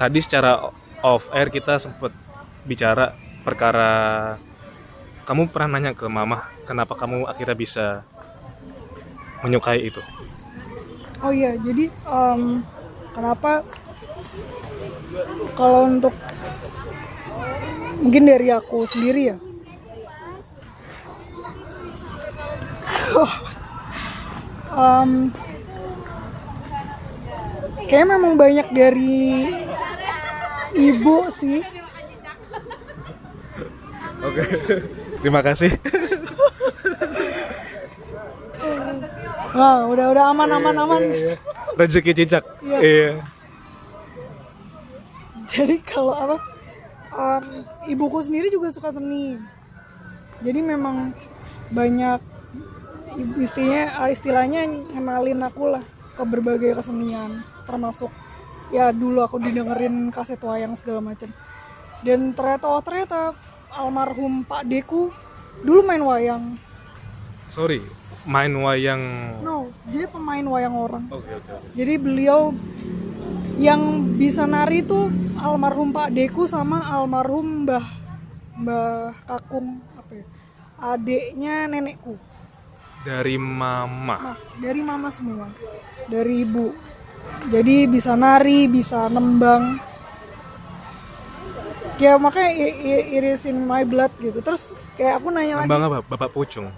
tadi 0.00 0.18
secara 0.24 0.72
off 1.04 1.28
air 1.36 1.52
kita 1.52 1.76
sempat 1.76 2.16
bicara 2.64 3.12
perkara 3.44 3.92
kamu 5.28 5.52
pernah 5.52 5.76
nanya 5.76 5.92
ke 5.92 6.08
mama 6.08 6.48
kenapa 6.64 6.96
kamu 6.96 7.28
akhirnya 7.28 7.56
bisa 7.56 7.86
menyukai 9.44 9.80
itu. 9.88 10.00
Oh 11.20 11.32
iya, 11.32 11.52
jadi 11.60 11.92
em, 11.92 12.64
kenapa 13.12 13.60
kalau 15.52 15.84
untuk 15.84 16.16
mungkin 18.00 18.24
dari 18.24 18.48
aku 18.48 18.88
sendiri 18.88 19.36
ya. 19.36 19.38
Em, 24.70 25.34
kayaknya 27.90 28.14
memang 28.14 28.38
banyak 28.38 28.68
dari 28.70 29.50
ibu 30.78 31.26
sih. 31.34 31.58
Oke. 34.22 34.42
Terima 35.18 35.42
kasih. 35.42 35.74
Nah, 39.50 39.90
udah 39.90 40.06
udah 40.14 40.24
aman 40.30 40.48
aman 40.54 40.76
aman. 40.78 41.02
Rezeki 41.74 42.14
cicak. 42.14 42.46
Iya. 42.62 42.78
Iya. 42.78 43.10
Jadi 45.50 45.76
kalau 45.82 46.14
apa? 46.14 46.38
em, 47.10 47.44
ibuku 47.90 48.22
sendiri 48.22 48.46
juga 48.54 48.70
suka 48.70 48.94
seni. 48.94 49.34
Jadi 50.46 50.62
memang 50.62 51.10
banyak 51.74 52.22
istilahnya 53.42 54.06
istilahnya 54.14 54.60
ngenalin 54.94 55.42
aku 55.42 55.74
lah 55.74 55.82
ke 56.14 56.22
berbagai 56.22 56.78
kesenian 56.78 57.42
termasuk 57.70 58.10
ya 58.70 58.90
dulu 58.90 59.22
aku 59.22 59.38
didengerin 59.38 60.10
kaset 60.10 60.42
wayang 60.42 60.74
segala 60.74 60.98
macam 60.98 61.30
dan 62.02 62.34
ternyata 62.34 62.66
oh 62.66 62.82
ternyata 62.82 63.34
almarhum 63.70 64.42
Pak 64.42 64.66
Deku 64.66 65.14
dulu 65.62 65.86
main 65.86 66.02
wayang 66.02 66.58
Sorry, 67.50 67.82
main 68.26 68.54
wayang. 68.54 69.02
no 69.42 69.70
jadi 69.90 70.06
pemain 70.06 70.42
wayang 70.42 70.74
orang 70.74 71.04
Oke 71.10 71.30
oke. 71.34 71.50
oke. 71.50 71.74
Jadi 71.74 71.94
beliau 71.98 72.54
yang 73.58 74.06
bisa 74.14 74.46
nari 74.46 74.82
tuh 74.82 75.10
almarhum 75.34 75.90
Pak 75.90 76.10
Deku 76.10 76.46
sama 76.46 76.86
almarhum 76.86 77.66
Mbah 77.66 77.86
Mbah 78.54 79.14
Kakung 79.26 79.82
apa 79.94 80.12
ya? 80.14 80.24
Adiknya 80.80 81.68
nenekku. 81.68 82.16
Dari 83.00 83.36
mama. 83.36 84.16
Nah, 84.32 84.38
dari 84.60 84.80
mama 84.80 85.08
semua. 85.08 85.48
Dari 86.04 86.44
ibu. 86.44 86.72
Jadi 87.50 87.88
bisa 87.88 88.14
nari, 88.14 88.68
bisa 88.70 89.08
nembang. 89.08 89.80
Ya 92.00 92.16
makanya 92.16 92.50
i- 92.56 92.78
i- 92.80 93.08
iris 93.20 93.44
in 93.44 93.60
my 93.60 93.84
blood 93.84 94.08
gitu. 94.16 94.40
Terus 94.40 94.72
kayak 94.96 95.20
aku 95.20 95.28
nanya 95.28 95.60
lagi, 95.60 95.68
Bang 95.68 95.84
apa? 95.84 96.00
Bapak 96.00 96.32
Pucung. 96.32 96.72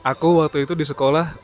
Aku 0.00 0.40
waktu 0.40 0.64
itu 0.64 0.72
di 0.72 0.84
sekolah 0.84 1.36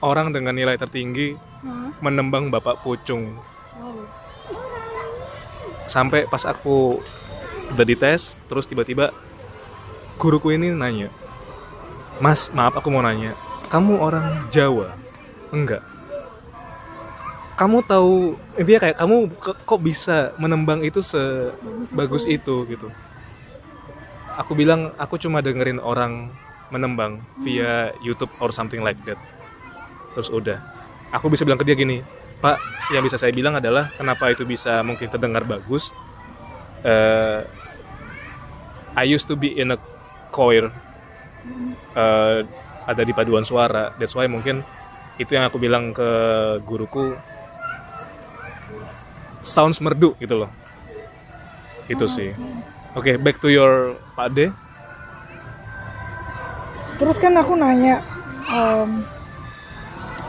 orang 0.00 0.32
dengan 0.32 0.52
nilai 0.52 0.76
tertinggi 0.76 1.36
"Hah? 1.64 1.96
menembang 2.00 2.52
Bapak 2.52 2.84
Pucung. 2.84 3.40
Oh, 3.80 4.04
Sampai 5.84 6.24
pas 6.24 6.44
aku 6.44 7.00
udah 7.72 7.84
dites, 7.84 8.36
terus 8.44 8.64
tiba-tiba 8.64 9.12
guruku 10.16 10.52
ini 10.52 10.72
nanya, 10.72 11.08
Mas, 12.20 12.48
maaf 12.52 12.76
aku 12.76 12.88
mau 12.88 13.00
nanya, 13.00 13.32
kamu 13.68 13.96
orang 13.96 14.48
Jawa? 14.48 14.96
Enggak. 15.54 15.82
Kamu 17.54 17.86
tahu 17.86 18.34
intinya 18.58 18.90
kayak 18.90 18.96
kamu 18.98 19.16
kok 19.62 19.78
bisa 19.78 20.34
menembang 20.42 20.82
itu 20.82 20.98
sebagus 21.86 22.26
itu 22.26 22.66
gitu. 22.66 22.90
Aku 24.34 24.58
bilang 24.58 24.90
aku 24.98 25.14
cuma 25.22 25.38
dengerin 25.38 25.78
orang 25.78 26.34
menembang 26.74 27.22
via 27.46 27.94
YouTube 28.02 28.34
or 28.42 28.50
something 28.50 28.82
like 28.82 28.98
that. 29.06 29.14
Terus 30.18 30.34
udah. 30.34 30.58
Aku 31.14 31.30
bisa 31.30 31.46
bilang 31.46 31.62
ke 31.62 31.62
dia 31.62 31.78
gini, 31.78 32.02
Pak, 32.42 32.58
yang 32.90 33.06
bisa 33.06 33.14
saya 33.14 33.30
bilang 33.30 33.54
adalah 33.54 33.94
kenapa 33.94 34.34
itu 34.34 34.42
bisa 34.42 34.82
mungkin 34.82 35.06
terdengar 35.06 35.46
bagus. 35.46 35.94
Eh, 36.82 37.46
I 38.98 39.06
used 39.06 39.30
to 39.30 39.38
be 39.38 39.54
in 39.54 39.70
a 39.70 39.78
choir, 40.34 40.74
eh, 41.94 42.38
ada 42.82 43.02
di 43.06 43.14
paduan 43.14 43.46
suara. 43.46 43.94
That's 43.94 44.18
why 44.18 44.26
mungkin 44.26 44.66
itu 45.14 45.30
yang 45.30 45.46
aku 45.46 45.62
bilang 45.62 45.94
ke 45.94 46.08
guruku, 46.66 47.14
sounds 49.44 49.78
merdu 49.78 50.18
gitu 50.18 50.42
loh. 50.42 50.50
Itu 51.86 52.08
sih. 52.10 52.34
Oke, 52.98 53.18
back 53.20 53.38
to 53.38 53.50
your 53.50 53.98
Pak 54.18 54.32
D. 54.34 54.50
Terus 56.98 57.18
kan 57.18 57.34
aku 57.34 57.58
nanya 57.58 58.00
em, 58.48 59.02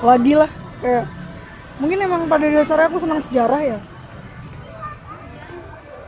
lagi 0.01 0.33
lah 0.33 0.49
kayak 0.81 1.05
mungkin 1.77 2.01
emang 2.01 2.21
pada 2.25 2.49
dasarnya 2.49 2.89
aku 2.89 2.99
senang 3.01 3.21
sejarah 3.21 3.61
ya. 3.61 3.79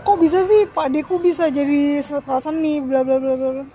Kok 0.01 0.17
bisa 0.17 0.41
sih 0.45 0.65
Pak 0.65 0.87
Deku 0.93 1.19
bisa 1.21 1.49
jadi 1.49 2.01
seni 2.41 2.81
bla 2.81 3.05
bla 3.05 3.17
bla. 3.17 3.33
bla. 3.37 3.65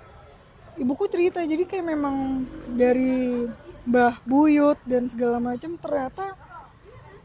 Ibuku 0.80 1.04
cerita 1.06 1.44
jadi 1.44 1.68
kayak 1.68 1.86
memang 1.86 2.48
dari 2.72 3.44
Mbah 3.82 4.22
Buyut 4.22 4.78
dan 4.86 5.10
segala 5.10 5.42
macam 5.42 5.74
ternyata 5.74 6.38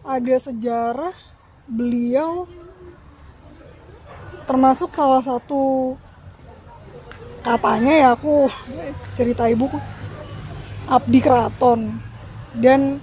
ada 0.01 0.35
sejarah 0.41 1.13
beliau 1.69 2.49
termasuk 4.47 4.95
salah 4.95 5.19
satu 5.19 5.93
katanya 7.43 7.93
ya 7.93 8.07
aku 8.15 8.47
cerita 9.13 9.45
ibuku 9.45 9.77
abdi 10.87 11.19
keraton. 11.19 11.99
Dan 12.57 12.97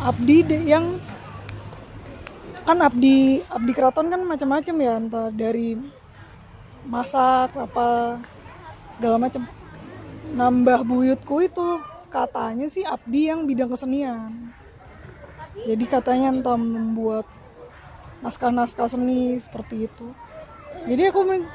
abdi 0.00 0.46
yang 0.64 0.96
kan 2.64 2.78
abdi 2.80 3.42
abdi 3.50 3.72
keraton 3.74 4.08
kan 4.08 4.22
macam-macam 4.22 4.74
ya 4.80 4.92
entah 4.96 5.28
dari 5.34 5.76
masak 6.88 7.52
apa 7.52 8.16
segala 8.94 9.20
macam. 9.20 9.44
Nambah 10.28 10.86
buyutku 10.86 11.44
itu 11.44 11.82
katanya 12.08 12.66
sih 12.66 12.82
abdi 12.82 13.28
yang 13.28 13.44
bidang 13.44 13.70
kesenian. 13.70 14.52
Jadi 15.64 15.84
katanya 15.84 16.32
entah 16.32 16.58
membuat 16.58 17.26
naskah-naskah 18.24 18.90
seni 18.90 19.38
seperti 19.38 19.86
itu. 19.86 20.06
Jadi 20.86 21.02
aku 21.10 21.20
men- 21.26 21.50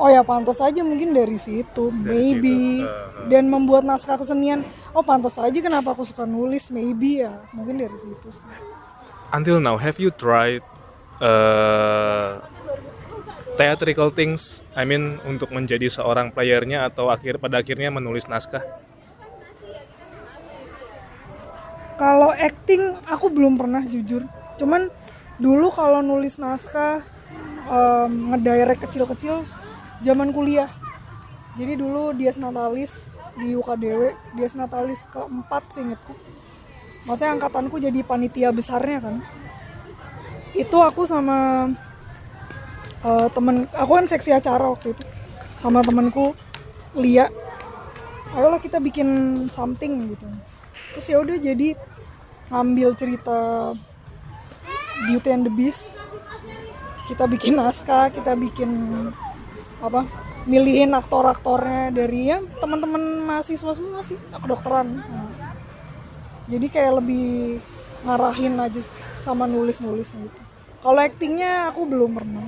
oh 0.00 0.08
ya 0.08 0.24
pantas 0.24 0.58
aja 0.62 0.80
mungkin 0.80 1.12
dari 1.12 1.36
situ 1.36 1.92
maybe. 1.92 2.84
dan 3.28 3.46
membuat 3.46 3.84
naskah 3.84 4.16
kesenian. 4.16 4.64
Oh 4.90 5.04
pantas 5.04 5.38
aja 5.38 5.58
kenapa 5.60 5.94
aku 5.94 6.02
suka 6.02 6.26
nulis 6.26 6.72
maybe 6.72 7.22
ya. 7.22 7.38
Mungkin 7.54 7.78
dari 7.78 7.96
situ 8.00 8.28
sih. 8.32 8.48
Until 9.30 9.62
now, 9.62 9.78
have 9.78 10.02
you 10.02 10.10
tried 10.10 10.64
uh, 11.22 12.42
theatrical 13.54 14.10
things? 14.10 14.58
I 14.74 14.82
mean, 14.82 15.22
untuk 15.22 15.54
menjadi 15.54 15.86
seorang 15.86 16.34
playernya 16.34 16.90
atau 16.90 17.14
akhir 17.14 17.38
pada 17.38 17.62
akhirnya 17.62 17.94
menulis 17.94 18.26
naskah? 18.26 18.66
Kalau 22.00 22.32
acting 22.32 22.96
aku 23.04 23.28
belum 23.28 23.60
pernah 23.60 23.84
jujur. 23.84 24.24
Cuman 24.56 24.88
dulu 25.36 25.68
kalau 25.68 26.00
nulis 26.00 26.40
naskah 26.40 27.04
em, 27.68 28.32
ngedirect 28.32 28.88
kecil-kecil 28.88 29.44
zaman 30.00 30.32
kuliah. 30.32 30.72
Jadi 31.60 31.76
dulu 31.76 32.16
Dias 32.16 32.40
Natalis 32.40 33.12
di 33.36 33.52
UKDW 33.52 34.16
Dias 34.32 34.56
Natalis 34.56 35.04
keempat 35.12 35.76
seingetku 35.76 36.16
maksudnya 37.04 37.36
angkatanku 37.36 37.76
jadi 37.80 38.00
panitia 38.04 38.52
besarnya 38.52 38.98
kan. 39.00 39.16
Itu 40.52 40.82
aku 40.82 41.06
sama 41.08 41.70
eh, 43.04 43.28
temen 43.32 43.70
aku 43.72 43.90
kan 43.96 44.06
seksi 44.08 44.30
acara 44.34 44.68
waktu 44.68 44.92
itu 44.92 45.04
sama 45.56 45.80
temenku 45.84 46.36
Lia. 46.96 47.30
Ayolah 48.34 48.62
kita 48.62 48.78
bikin 48.78 49.08
something 49.50 50.14
gitu. 50.14 50.26
Terus 50.94 51.06
ya 51.06 51.18
udah 51.22 51.36
jadi 51.38 51.74
ngambil 52.50 52.94
cerita 52.98 53.38
Beauty 55.08 55.28
and 55.32 55.44
the 55.48 55.52
Beast 55.52 56.02
kita 57.08 57.26
bikin 57.26 57.58
naskah 57.58 58.12
kita 58.12 58.36
bikin 58.36 58.70
apa 59.80 60.04
milihin 60.44 60.92
aktor-aktornya 60.92 61.90
dari 61.90 62.30
ya 62.30 62.38
teman-teman 62.60 63.24
mahasiswa 63.24 63.72
semua 63.74 64.04
sih 64.04 64.18
kedokteran 64.30 65.00
Nah. 65.00 65.30
jadi 66.46 66.66
kayak 66.66 66.92
lebih 67.02 67.58
ngarahin 68.04 68.58
aja 68.58 68.82
sama 69.18 69.46
nulis-nulis 69.46 70.12
gitu 70.12 70.40
kalau 70.80 71.00
actingnya 71.00 71.68
aku 71.70 71.86
belum 71.88 72.18
pernah 72.18 72.46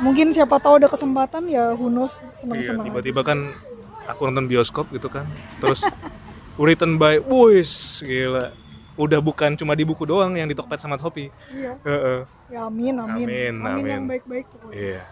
mungkin 0.00 0.32
siapa 0.32 0.60
tahu 0.60 0.82
ada 0.82 0.88
kesempatan 0.92 1.48
ya 1.48 1.72
knows 1.76 2.20
Iya, 2.20 2.32
seneng-seneng 2.36 2.84
tiba-tiba 2.92 3.20
kan 3.24 3.38
aku 4.06 4.30
nonton 4.30 4.46
bioskop 4.46 4.86
gitu 4.94 5.10
kan. 5.10 5.26
Terus 5.58 5.82
written 6.56 6.96
by 6.96 7.20
Wis, 7.20 8.00
gila. 8.00 8.52
Udah 8.96 9.20
bukan 9.20 9.52
cuma 9.54 9.76
di 9.76 9.84
buku 9.84 10.02
doang 10.02 10.32
yang 10.32 10.48
di 10.48 10.56
Tokped 10.56 10.80
sama 10.80 10.96
Shopee. 10.96 11.28
iya 11.52 11.76
Heeh. 11.84 12.20
ya 12.48 12.64
amin 12.64 12.94
amin 12.96 13.26
Amin, 13.28 13.54
yang 13.84 14.00
amin. 14.00 14.00
baik-baik 14.08 14.46
pokoknya. 14.48 14.72
Iya. 14.72 15.02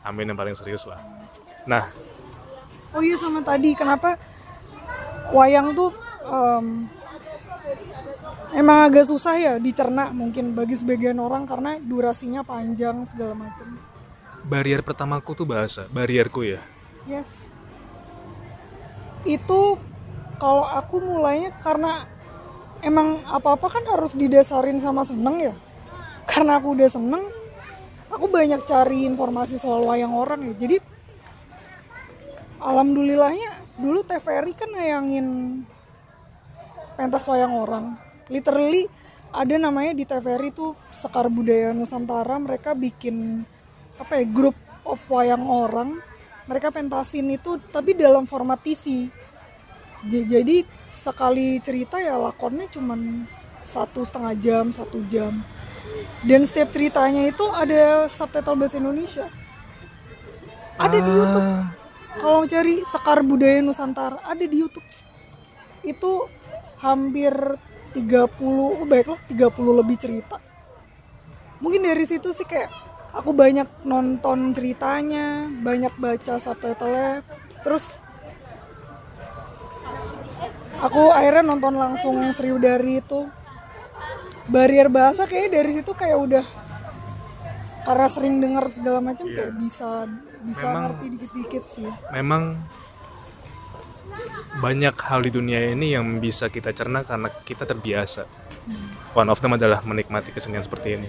Amin 0.00 0.28
yang 0.28 0.36
paling 0.36 0.52
serius 0.52 0.84
lah. 0.84 1.00
Nah, 1.64 1.88
Oh 2.90 2.98
iya 2.98 3.14
sama 3.14 3.38
tadi 3.40 3.72
kenapa 3.72 4.18
wayang 5.30 5.72
tuh 5.72 5.94
em, 6.20 6.90
emang 8.50 8.82
agak 8.84 9.06
susah 9.06 9.38
ya 9.38 9.52
dicerna 9.56 10.10
mungkin 10.10 10.52
bagi 10.52 10.74
sebagian 10.74 11.16
orang 11.16 11.46
karena 11.46 11.78
durasinya 11.78 12.42
panjang 12.42 13.06
segala 13.06 13.38
macam. 13.38 13.78
barrier 14.42 14.80
pertamaku 14.80 15.32
tuh 15.32 15.46
bahasa, 15.46 15.86
barrierku 15.86 16.42
ya. 16.42 16.58
Yes. 17.06 17.46
Itu 19.22 19.76
kalau 20.40 20.64
aku 20.64 21.04
mulainya 21.04 21.52
karena 21.60 22.08
emang 22.80 23.20
apa-apa 23.28 23.68
kan 23.68 23.84
harus 23.84 24.16
didasarin 24.16 24.80
sama 24.80 25.04
seneng 25.04 25.52
ya. 25.52 25.54
Karena 26.24 26.56
aku 26.56 26.72
udah 26.72 26.88
seneng, 26.88 27.28
aku 28.08 28.26
banyak 28.26 28.64
cari 28.64 29.04
informasi 29.04 29.60
soal 29.60 29.84
wayang 29.84 30.16
orang 30.16 30.40
ya. 30.48 30.54
Jadi 30.56 30.76
alhamdulillahnya 32.56 33.76
dulu 33.76 34.00
TVRI 34.00 34.52
kan 34.56 34.70
nayangin 34.72 35.26
pentas 36.96 37.28
wayang 37.28 37.52
orang. 37.52 38.00
Literally 38.32 38.88
ada 39.30 39.54
namanya 39.60 39.92
di 39.92 40.08
TVRI 40.08 40.50
tuh 40.56 40.72
Sekar 40.90 41.28
Budaya 41.28 41.76
Nusantara 41.76 42.40
mereka 42.40 42.72
bikin 42.72 43.44
apa 44.00 44.16
ya 44.18 44.24
grup 44.24 44.56
of 44.88 44.98
wayang 45.12 45.44
orang 45.44 46.00
mereka 46.48 46.72
pentasin 46.72 47.28
itu 47.30 47.60
tapi 47.70 47.94
dalam 47.94 48.24
format 48.24 48.58
TV 48.58 49.12
jadi 50.06 50.64
sekali 50.80 51.60
cerita 51.60 52.00
ya 52.00 52.16
lakonnya 52.16 52.72
cuman 52.72 53.28
satu 53.60 54.04
setengah 54.04 54.34
jam 54.40 54.64
satu 54.72 55.04
jam. 55.06 55.44
Dan 56.24 56.44
setiap 56.44 56.72
ceritanya 56.72 57.28
itu 57.28 57.44
ada 57.52 58.08
subtitle 58.08 58.56
bahasa 58.56 58.80
Indonesia. 58.80 59.28
Ada 60.80 60.96
di 60.96 61.12
YouTube. 61.12 61.48
Ah, 61.48 61.64
kalau 62.16 62.40
cari 62.48 62.74
Sekar 62.88 63.20
Budaya 63.20 63.60
Nusantara 63.60 64.20
ada 64.24 64.44
di 64.44 64.56
YouTube. 64.56 64.84
Itu 65.84 66.28
hampir 66.80 67.32
30 67.92 68.40
oh 68.40 68.84
baiklah 68.88 69.20
30 69.28 69.80
lebih 69.84 69.96
cerita. 70.00 70.40
Mungkin 71.60 71.84
dari 71.84 72.04
situ 72.08 72.32
sih 72.32 72.48
kayak 72.48 72.72
aku 73.12 73.36
banyak 73.36 73.68
nonton 73.84 74.56
ceritanya 74.56 75.48
banyak 75.60 75.92
baca 76.00 76.40
subtitlenya. 76.40 77.20
Terus 77.60 78.00
aku 80.80 81.12
akhirnya 81.12 81.44
nonton 81.44 81.76
langsung 81.76 82.16
Sriwedari 82.32 83.04
itu 83.04 83.28
barrier 84.50 84.88
bahasa 84.90 85.28
kayaknya 85.28 85.62
dari 85.62 85.70
situ 85.76 85.92
kayak 85.94 86.18
udah 86.18 86.44
karena 87.80 88.06
sering 88.12 88.40
dengar 88.42 88.68
segala 88.68 89.00
macam 89.00 89.24
kayak 89.28 89.56
bisa 89.56 90.04
bisa 90.44 90.64
Memang- 90.66 90.82
ngerti 90.88 91.04
dikit-dikit 91.16 91.64
sih 91.68 91.88
memang 92.12 92.60
banyak 94.60 94.94
hal 95.06 95.20
di 95.22 95.30
dunia 95.30 95.70
ini 95.70 95.94
yang 95.94 96.18
bisa 96.18 96.50
kita 96.50 96.74
cerna 96.74 97.06
karena 97.06 97.30
kita 97.46 97.62
terbiasa. 97.62 98.26
One 99.14 99.30
of 99.30 99.38
them 99.38 99.54
adalah 99.54 99.80
menikmati 99.86 100.34
kesenian 100.34 100.66
seperti 100.66 100.98
ini. 100.98 101.08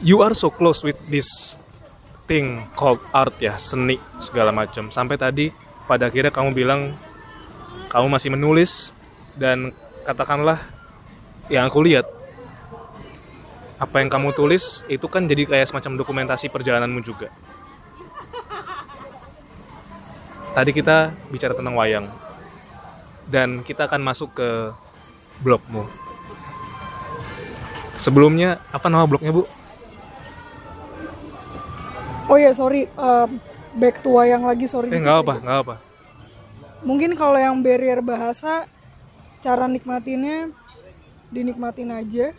You 0.00 0.24
are 0.24 0.32
so 0.32 0.48
close 0.48 0.80
with 0.80 0.96
this 1.08 1.56
thing 2.24 2.64
called 2.76 3.00
art 3.12 3.36
ya, 3.38 3.60
seni 3.60 4.00
segala 4.18 4.50
macam. 4.50 4.88
Sampai 4.88 5.20
tadi 5.20 5.52
pada 5.84 6.08
akhirnya 6.08 6.32
kamu 6.32 6.56
bilang 6.56 6.96
kamu 7.94 8.10
masih 8.10 8.34
menulis 8.34 8.90
dan 9.38 9.70
katakanlah 10.02 10.58
yang 11.46 11.70
aku 11.70 11.78
lihat 11.86 12.10
apa 13.78 14.02
yang 14.02 14.10
kamu 14.10 14.34
tulis 14.34 14.82
itu 14.90 15.06
kan 15.06 15.30
jadi 15.30 15.46
kayak 15.46 15.70
semacam 15.70 16.02
dokumentasi 16.02 16.50
perjalananmu 16.50 16.98
juga. 17.06 17.30
Tadi 20.58 20.70
kita 20.74 21.14
bicara 21.30 21.54
tentang 21.54 21.78
wayang 21.78 22.10
dan 23.30 23.62
kita 23.62 23.86
akan 23.86 24.02
masuk 24.02 24.42
ke 24.42 24.74
blogmu. 25.38 25.86
Sebelumnya 27.94 28.58
apa 28.74 28.90
nama 28.90 29.06
blognya 29.06 29.30
bu? 29.30 29.46
Oh 32.26 32.38
ya 32.42 32.50
sorry, 32.50 32.90
um, 32.98 33.38
back 33.78 34.02
to 34.02 34.18
wayang 34.18 34.42
lagi 34.42 34.66
sorry. 34.66 34.90
Eh 34.90 34.98
nggak 34.98 35.18
apa 35.22 35.34
nggak 35.38 35.58
apa. 35.62 35.74
Mungkin 36.84 37.16
kalau 37.16 37.40
yang 37.40 37.64
barrier 37.64 38.04
bahasa, 38.04 38.68
cara 39.40 39.64
nikmatinnya 39.64 40.52
dinikmatin 41.32 41.88
aja. 41.88 42.36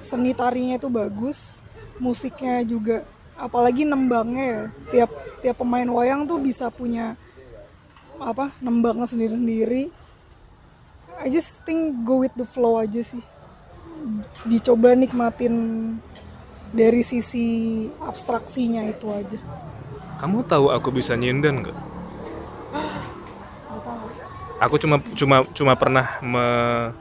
Seni 0.00 0.32
tarinya 0.32 0.80
itu 0.80 0.88
bagus, 0.88 1.60
musiknya 2.00 2.64
juga, 2.64 3.04
apalagi 3.36 3.84
nembangnya 3.84 4.44
ya. 4.48 4.64
Tiap 4.88 5.10
tiap 5.44 5.56
pemain 5.60 5.84
wayang 5.84 6.24
tuh 6.24 6.40
bisa 6.40 6.72
punya 6.72 7.12
apa 8.16 8.56
nembangnya 8.64 9.04
sendiri-sendiri. 9.04 9.92
I 11.20 11.28
just 11.28 11.60
think 11.68 12.04
go 12.08 12.24
with 12.24 12.32
the 12.40 12.48
flow 12.48 12.80
aja 12.80 13.04
sih. 13.04 13.20
Dicoba 14.48 14.96
nikmatin 14.96 15.52
dari 16.72 17.04
sisi 17.04 17.88
abstraksinya 18.00 18.84
itu 18.88 19.12
aja. 19.12 19.40
Kamu 20.16 20.44
tahu 20.48 20.72
aku 20.72 20.88
bisa 20.88 21.12
nyinden 21.12 21.64
nggak? 21.64 21.95
Aku 24.56 24.80
cuma 24.80 24.96
cuma 25.12 25.44
cuma 25.52 25.72
pernah 25.76 26.16
me- 26.24 26.92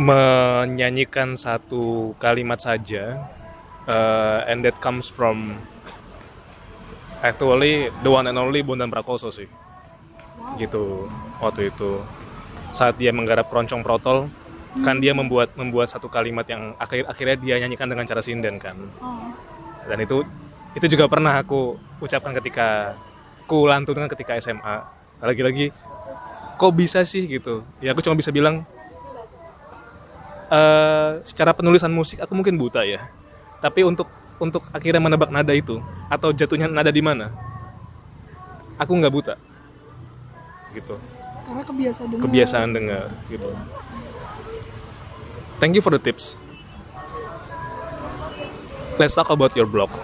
menyanyikan 0.00 1.36
satu 1.36 2.16
kalimat 2.18 2.58
saja, 2.58 3.20
uh, 3.86 4.42
and 4.48 4.64
that 4.64 4.74
comes 4.80 5.06
from 5.06 5.54
actually 7.22 7.92
the 8.02 8.10
one 8.10 8.26
and 8.26 8.34
only 8.40 8.64
Bondan 8.64 8.90
Prakoso 8.90 9.30
sih, 9.30 9.46
gitu 10.58 11.06
waktu 11.38 11.70
itu. 11.70 12.02
Saat 12.72 12.96
dia 12.96 13.12
menggarap 13.12 13.52
keroncong 13.52 13.84
protol 13.84 14.32
kan 14.80 14.96
dia 15.04 15.12
membuat 15.12 15.52
membuat 15.52 15.92
satu 15.92 16.08
kalimat 16.08 16.48
yang 16.48 16.72
akhir 16.80 17.04
akhirnya 17.04 17.36
dia 17.36 17.54
nyanyikan 17.60 17.92
dengan 17.92 18.08
cara 18.08 18.24
sinden 18.24 18.56
kan. 18.56 18.72
Oh. 19.04 19.28
dan 19.88 19.98
itu 20.00 20.22
itu 20.72 20.86
juga 20.96 21.10
pernah 21.10 21.36
aku 21.36 21.76
ucapkan 22.00 22.32
ketika 22.40 22.96
ku 23.44 23.68
lantunkan 23.68 24.08
ketika 24.08 24.38
SMA 24.40 25.01
lagi-lagi 25.22 25.70
kok 26.58 26.72
bisa 26.74 27.06
sih 27.06 27.24
gitu? 27.30 27.62
Ya 27.78 27.94
aku 27.94 28.02
cuma 28.02 28.18
bisa 28.18 28.34
bilang 28.34 28.66
eh 30.52 31.10
secara 31.24 31.56
penulisan 31.56 31.94
musik 31.94 32.20
aku 32.20 32.34
mungkin 32.34 32.58
buta 32.58 32.82
ya. 32.82 33.06
Tapi 33.62 33.86
untuk 33.86 34.10
untuk 34.42 34.66
akhirnya 34.74 34.98
menebak 34.98 35.30
nada 35.30 35.54
itu 35.54 35.78
atau 36.10 36.34
jatuhnya 36.34 36.66
nada 36.66 36.90
di 36.90 36.98
mana 36.98 37.30
aku 38.76 38.92
nggak 38.98 39.14
buta. 39.14 39.34
Gitu. 40.74 40.98
Karena 41.46 41.62
kebiasa 41.62 42.00
dengar. 42.10 42.22
kebiasaan 42.26 42.68
dengar 42.74 43.06
gitu. 43.30 43.48
Thank 45.62 45.78
you 45.78 45.82
for 45.84 45.94
the 45.94 46.02
tips. 46.02 46.42
Let's 48.98 49.14
talk 49.14 49.30
about 49.30 49.54
your 49.54 49.70
blog. 49.70 49.94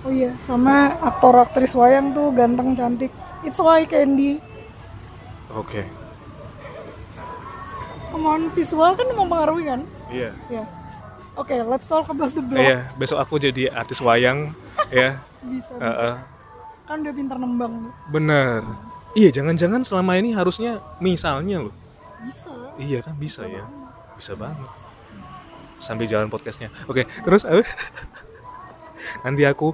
Oh 0.00 0.08
iya, 0.08 0.32
sama 0.48 0.96
aktor 0.98 1.36
aktris 1.36 1.76
wayang 1.76 2.10
tuh 2.16 2.32
ganteng 2.32 2.72
cantik. 2.72 3.12
It's 3.40 3.58
like 3.58 3.90
Candy. 3.90 4.38
oke 5.50 5.82
Kemauan 8.10 8.50
visual 8.52 8.90
kan 8.98 9.06
mempengaruhi 9.14 9.64
kan? 9.66 9.80
iya 10.10 10.34
Ya. 10.50 10.66
Oke, 11.38 11.54
let's 11.62 11.86
talk 11.86 12.10
about 12.10 12.34
the 12.34 12.42
blog. 12.42 12.58
Iya, 12.58 12.90
besok 12.98 13.22
aku 13.22 13.38
jadi 13.38 13.70
artis 13.70 14.02
wayang, 14.02 14.50
ya. 14.92 15.22
Bisa, 15.40 15.72
bisa. 15.72 15.72
Heeh. 15.78 16.14
Kan 16.84 17.06
udah 17.06 17.14
pintar 17.14 17.38
nembang. 17.38 17.94
Bener. 18.10 18.60
Iya, 19.14 19.30
jangan-jangan 19.40 19.80
selama 19.86 20.18
ini 20.18 20.34
harusnya 20.34 20.82
misalnya 20.98 21.70
loh. 21.70 21.74
Bisa. 22.26 22.50
Iya 22.76 22.98
kan 23.00 23.14
bisa 23.16 23.46
ya, 23.46 23.64
bisa 24.18 24.34
banget. 24.36 24.68
Sambil 25.80 26.10
jalan 26.10 26.28
podcastnya. 26.28 26.68
Oke, 26.90 27.06
terus 27.24 27.46
eh, 27.48 27.64
nanti 29.24 29.46
aku 29.46 29.72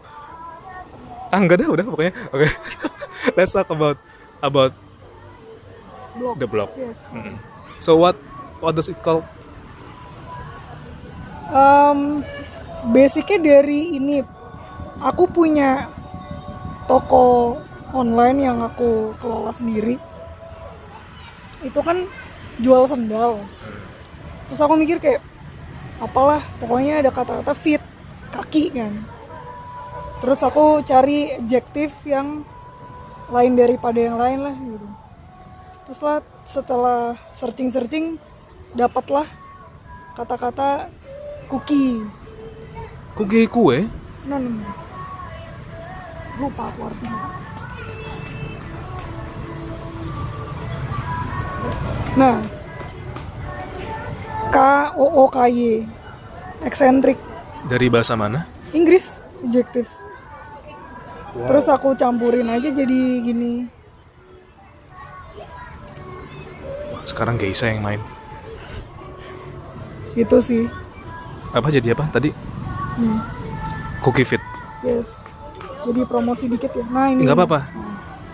ah 1.32 1.40
enggak 1.40 1.64
dah 1.64 1.68
udah 1.72 1.84
pokoknya. 1.88 2.12
Oke, 2.30 2.46
let's 3.36 3.52
talk 3.52 3.70
about 3.70 3.98
about 4.40 4.72
Blog. 6.16 6.38
the 6.38 6.46
blog. 6.48 6.70
Yes. 6.78 7.02
Mm-mm. 7.12 7.36
So 7.82 7.96
what 7.98 8.16
what 8.62 8.72
does 8.78 8.88
it 8.88 8.96
call? 9.02 9.26
Em, 11.52 12.24
basicnya 12.90 13.38
dari 13.38 13.98
ini 13.98 14.22
aku 15.02 15.28
punya 15.28 15.90
toko 16.86 17.58
online 17.92 18.38
yang 18.46 18.58
aku 18.62 19.14
kelola 19.20 19.52
sendiri 19.54 19.98
itu 21.64 21.80
kan 21.82 22.06
jual 22.62 22.86
sendal 22.86 23.42
terus 24.46 24.60
aku 24.62 24.78
mikir 24.78 25.02
kayak 25.02 25.22
apalah 25.98 26.44
pokoknya 26.62 27.02
ada 27.02 27.10
kata-kata 27.10 27.52
fit 27.56 27.82
kaki 28.30 28.70
kan 28.74 28.92
terus 30.20 30.40
aku 30.44 30.80
cari 30.86 31.36
adjektif 31.40 31.92
yang 32.06 32.44
lain 33.26 33.52
daripada 33.58 33.98
yang 33.98 34.16
lain 34.18 34.38
lah 34.42 34.54
gitu 34.54 34.88
terus 35.86 36.00
lah 36.02 36.18
setelah 36.46 37.14
searching 37.34 37.70
searching 37.70 38.06
dapatlah 38.74 39.26
kata-kata 40.14 40.90
cookie 41.50 42.02
Cookie 43.16 43.48
kue? 43.48 43.88
non 44.28 44.42
non. 44.42 44.60
lupa 46.36 46.68
aku 46.68 46.80
artinya 46.84 47.20
nah 52.16 52.36
K 54.52 54.58
O 54.96 55.04
O 55.04 55.24
K 55.28 55.36
Y 55.50 55.84
eksentrik 56.64 57.18
Dari 57.66 57.90
bahasa 57.90 58.14
mana? 58.14 58.46
Inggris 58.70 59.20
adjektif 59.42 59.90
terus 61.44 61.66
aku 61.66 61.92
campurin 61.92 62.48
aja 62.48 62.68
jadi 62.68 63.00
gini 63.20 63.68
Sekarang 67.04 67.36
Geisha 67.36 67.66
yang 67.66 67.80
main. 67.80 68.00
gitu 70.12 70.40
sih 70.40 70.64
Apa 71.50 71.68
jadi 71.68 71.92
apa 71.92 72.08
tadi? 72.10 72.32
Hmm, 72.96 73.20
Cookie 74.00 74.24
Fit. 74.24 74.40
yes 74.80 75.06
jadi 75.82 76.02
promosi 76.02 76.48
dikit 76.48 76.72
ya 76.72 76.84
nah 76.84 77.06
ini 77.06 77.22
Nggak 77.22 77.36
apa-apa. 77.36 77.60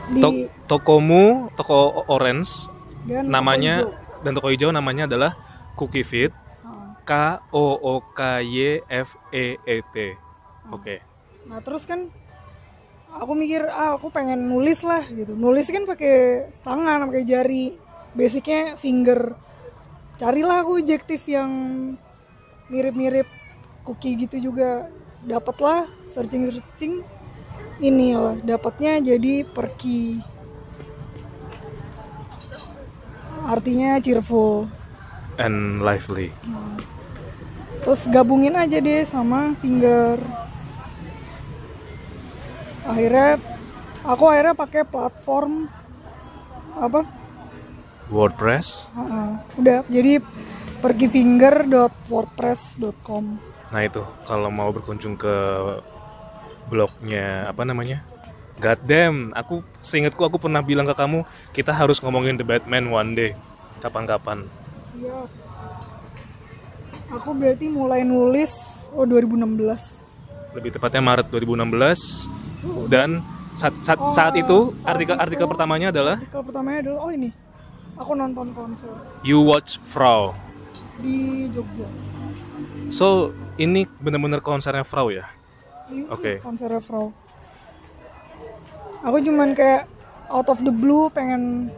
di 0.08 0.18
Tok- 0.18 0.48
tokomu, 0.66 1.24
toko 1.52 1.78
orange, 2.06 2.66
dan 3.04 3.28
namanya 3.28 3.82
toko 3.82 3.92
hijau. 3.92 4.20
dan 4.20 4.32
toko 4.32 4.48
hijau 4.48 4.70
namanya 4.70 5.04
adalah 5.04 5.32
Cookie 5.72 6.02
Fit. 6.02 6.32
Ah. 6.62 6.96
K 7.02 7.12
O 7.50 7.66
O 7.74 7.94
K 8.10 8.20
Y 8.40 8.58
F 8.84 9.14
E 9.30 9.56
E 9.58 9.76
T. 9.84 9.96
Oke. 10.68 11.00
Nah 11.44 11.60
terus 11.60 11.82
kan 11.82 12.08
aku 13.16 13.32
mikir 13.36 13.68
ah 13.68 13.96
aku 13.96 14.08
pengen 14.08 14.48
nulis 14.48 14.80
lah 14.86 15.04
gitu. 15.08 15.36
Nulis 15.36 15.68
kan 15.68 15.84
pakai 15.84 16.48
tangan, 16.64 17.08
pakai 17.10 17.24
jari. 17.24 17.66
Basicnya 18.12 18.76
finger. 18.76 19.36
Carilah 20.20 20.62
aku 20.62 20.80
adjektif 20.80 21.24
yang 21.26 21.50
mirip-mirip 22.68 23.26
cookie 23.84 24.16
gitu 24.16 24.52
juga. 24.52 24.88
Dapatlah 25.22 25.88
searching-searching 26.04 27.02
ini 27.82 28.14
lah. 28.14 28.36
Dapatnya 28.40 29.02
jadi 29.02 29.42
perki. 29.48 30.22
Artinya 33.42 33.98
cheerful. 33.98 34.70
And 35.40 35.82
lively. 35.82 36.30
Terus 37.82 38.06
gabungin 38.06 38.54
aja 38.54 38.78
deh 38.78 39.02
sama 39.02 39.58
finger. 39.58 40.22
Akhirnya 42.82 43.38
aku 44.02 44.26
akhirnya 44.26 44.58
pakai 44.58 44.82
platform 44.82 45.70
apa? 46.74 47.06
WordPress. 48.12 48.92
Heeh. 48.92 49.40
udah 49.62 49.86
jadi 49.88 50.20
pergi 50.82 51.06
finger.wordpress.com. 51.08 53.24
Nah 53.72 53.80
itu 53.86 54.04
kalau 54.26 54.50
mau 54.50 54.72
berkunjung 54.74 55.16
ke 55.16 55.32
blognya 56.66 57.46
apa 57.48 57.64
namanya? 57.64 58.04
God 58.60 58.84
damn, 58.84 59.32
aku 59.32 59.64
seingatku 59.80 60.20
aku 60.22 60.38
pernah 60.38 60.62
bilang 60.62 60.86
ke 60.86 60.94
kamu 60.94 61.24
kita 61.56 61.72
harus 61.72 61.98
ngomongin 62.04 62.36
The 62.36 62.44
Batman 62.44 62.92
one 62.92 63.16
day. 63.16 63.32
Kapan-kapan. 63.80 64.44
Siap. 64.94 65.28
Aku 67.18 67.34
berarti 67.34 67.68
mulai 67.70 68.04
nulis 68.06 68.52
oh 68.92 69.08
2016. 69.08 70.04
Lebih 70.52 70.76
tepatnya 70.76 71.00
Maret 71.00 71.32
2016 71.32 72.28
dan 72.86 73.22
saat, 73.52 73.74
saat, 73.84 74.00
saat 74.14 74.34
itu 74.38 74.72
artikel 74.86 75.16
artikel 75.18 75.44
pertamanya 75.44 75.92
adalah 75.92 76.16
Artikel 76.16 76.42
pertamanya 76.42 76.78
adalah 76.88 77.00
oh 77.04 77.10
ini. 77.12 77.30
Aku 78.00 78.16
nonton 78.16 78.56
konser 78.56 78.88
You 79.20 79.44
Watch 79.44 79.76
Frau. 79.84 80.32
di 81.02 81.50
Jogja. 81.50 81.88
So 82.92 83.34
ini 83.58 83.84
benar-benar 84.00 84.40
konsernya 84.40 84.86
Frau 84.86 85.10
ya? 85.12 85.28
Oke. 86.08 86.40
konsernya 86.40 86.80
Frau. 86.80 87.12
Aku 89.02 89.18
cuman 89.18 89.52
kayak 89.52 89.90
out 90.30 90.48
of 90.48 90.62
the 90.62 90.72
blue 90.72 91.10
pengen 91.12 91.68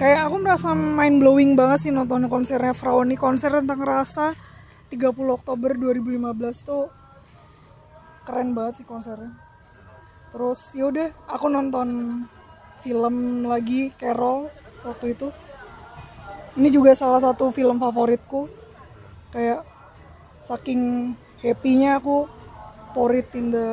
kayak 0.00 0.26
aku 0.30 0.36
merasa 0.40 0.72
mind 0.74 1.20
blowing 1.20 1.52
banget 1.54 1.86
sih 1.86 1.92
nonton 1.94 2.26
konsernya 2.26 2.74
Frau 2.74 3.04
ini 3.04 3.14
konser 3.14 3.54
tentang 3.54 3.82
rasa 3.82 4.32
30 4.88 5.14
Oktober 5.28 5.76
2015 5.76 6.64
tuh 6.64 6.88
keren 8.24 8.56
banget 8.56 8.82
sih 8.82 8.86
konsernya. 8.88 9.47
Terus 10.28 10.60
yaudah 10.72 11.08
aku 11.24 11.46
nonton 11.46 11.88
film 12.80 13.14
lagi 13.42 13.90
Carol 13.94 14.52
waktu 14.82 15.12
itu. 15.12 15.28
Ini 16.54 16.68
juga 16.68 16.92
salah 16.92 17.18
satu 17.18 17.48
film 17.48 17.76
favoritku. 17.76 18.50
Kayak 19.28 19.64
saking 20.40 21.12
happy-nya 21.38 21.98
aku 21.98 22.24
pour 22.90 23.12
it 23.12 23.28
in 23.32 23.52
the 23.52 23.68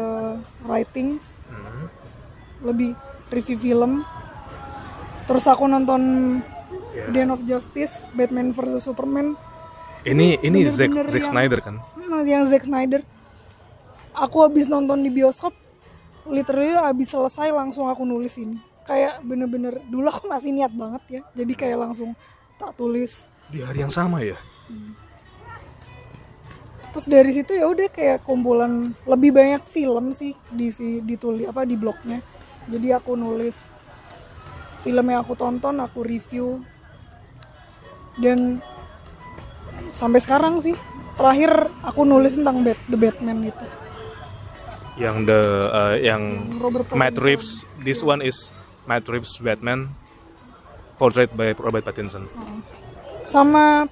writings 0.61 1.39
Hmm. 1.47 1.87
lebih 2.61 2.93
review 3.27 3.55
film 3.55 4.03
terus 5.23 5.45
aku 5.45 5.65
nonton 5.65 6.01
Ya. 6.91 7.07
Dawn 7.09 7.31
of 7.31 7.43
Justice 7.43 8.07
Batman 8.11 8.51
vs 8.51 8.79
Superman 8.81 9.35
Ini 10.03 10.39
ini 10.39 10.63
Zack 10.65 10.91
bener-bener 10.91 11.09
Zack 11.09 11.21
yang- 11.21 11.31
Snyder 11.31 11.59
kan? 11.59 11.75
Hmm, 11.93 12.23
yang 12.23 12.43
Zack 12.45 12.63
Snyder 12.63 13.01
aku 14.13 14.37
habis 14.41 14.67
nonton 14.67 14.99
di 14.99 15.09
bioskop 15.09 15.55
literally 16.29 16.73
habis 16.73 17.13
selesai 17.13 17.53
langsung 17.53 17.89
aku 17.89 18.03
nulis 18.05 18.35
ini. 18.41 18.57
Kayak 18.85 19.21
bener-bener 19.25 19.81
dulu 19.89 20.09
aku 20.09 20.29
masih 20.29 20.53
niat 20.53 20.73
banget 20.73 21.03
ya. 21.09 21.21
Jadi 21.33 21.53
kayak 21.57 21.77
langsung 21.89 22.13
tak 22.57 22.77
tulis. 22.77 23.29
Di 23.49 23.61
hari 23.61 23.85
yang 23.85 23.93
sama 23.93 24.21
ya? 24.21 24.37
terus 26.95 27.11
dari 27.11 27.27
situ 27.35 27.51
ya 27.51 27.67
udah 27.67 27.91
kayak 27.91 28.23
kumpulan 28.23 28.95
lebih 29.03 29.35
banyak 29.35 29.67
film 29.67 30.15
sih 30.15 30.31
di 30.47 30.71
si 30.71 31.03
ditulis 31.03 31.43
apa 31.43 31.67
di 31.67 31.75
blognya. 31.75 32.23
Jadi 32.71 32.95
aku 32.95 33.19
nulis 33.19 33.51
film 34.79 35.03
yang 35.11 35.19
aku 35.19 35.35
tonton 35.35 35.83
aku 35.83 36.07
review. 36.07 36.63
Dan 38.15 38.63
sampai 39.91 40.23
sekarang 40.23 40.63
sih 40.63 40.71
terakhir 41.19 41.67
aku 41.83 42.07
nulis 42.07 42.39
tentang 42.39 42.63
Bat 42.63 42.79
The 42.87 42.95
Batman 42.95 43.43
itu 43.43 43.67
Yang 44.95 45.15
the 45.27 45.41
uh, 45.75 45.95
yang 45.99 46.23
Robert 46.59 46.87
Matt. 46.95 47.19
Reeves. 47.19 47.67
This 47.83 47.99
one 47.99 48.23
is 48.23 48.55
Matt 48.87 49.05
Reeves 49.11 49.35
Batman, 49.43 49.91
portrait 50.95 51.29
by 51.35 51.51
Robert 51.59 51.83
Pattinson. 51.83 52.31
sama 53.25 53.89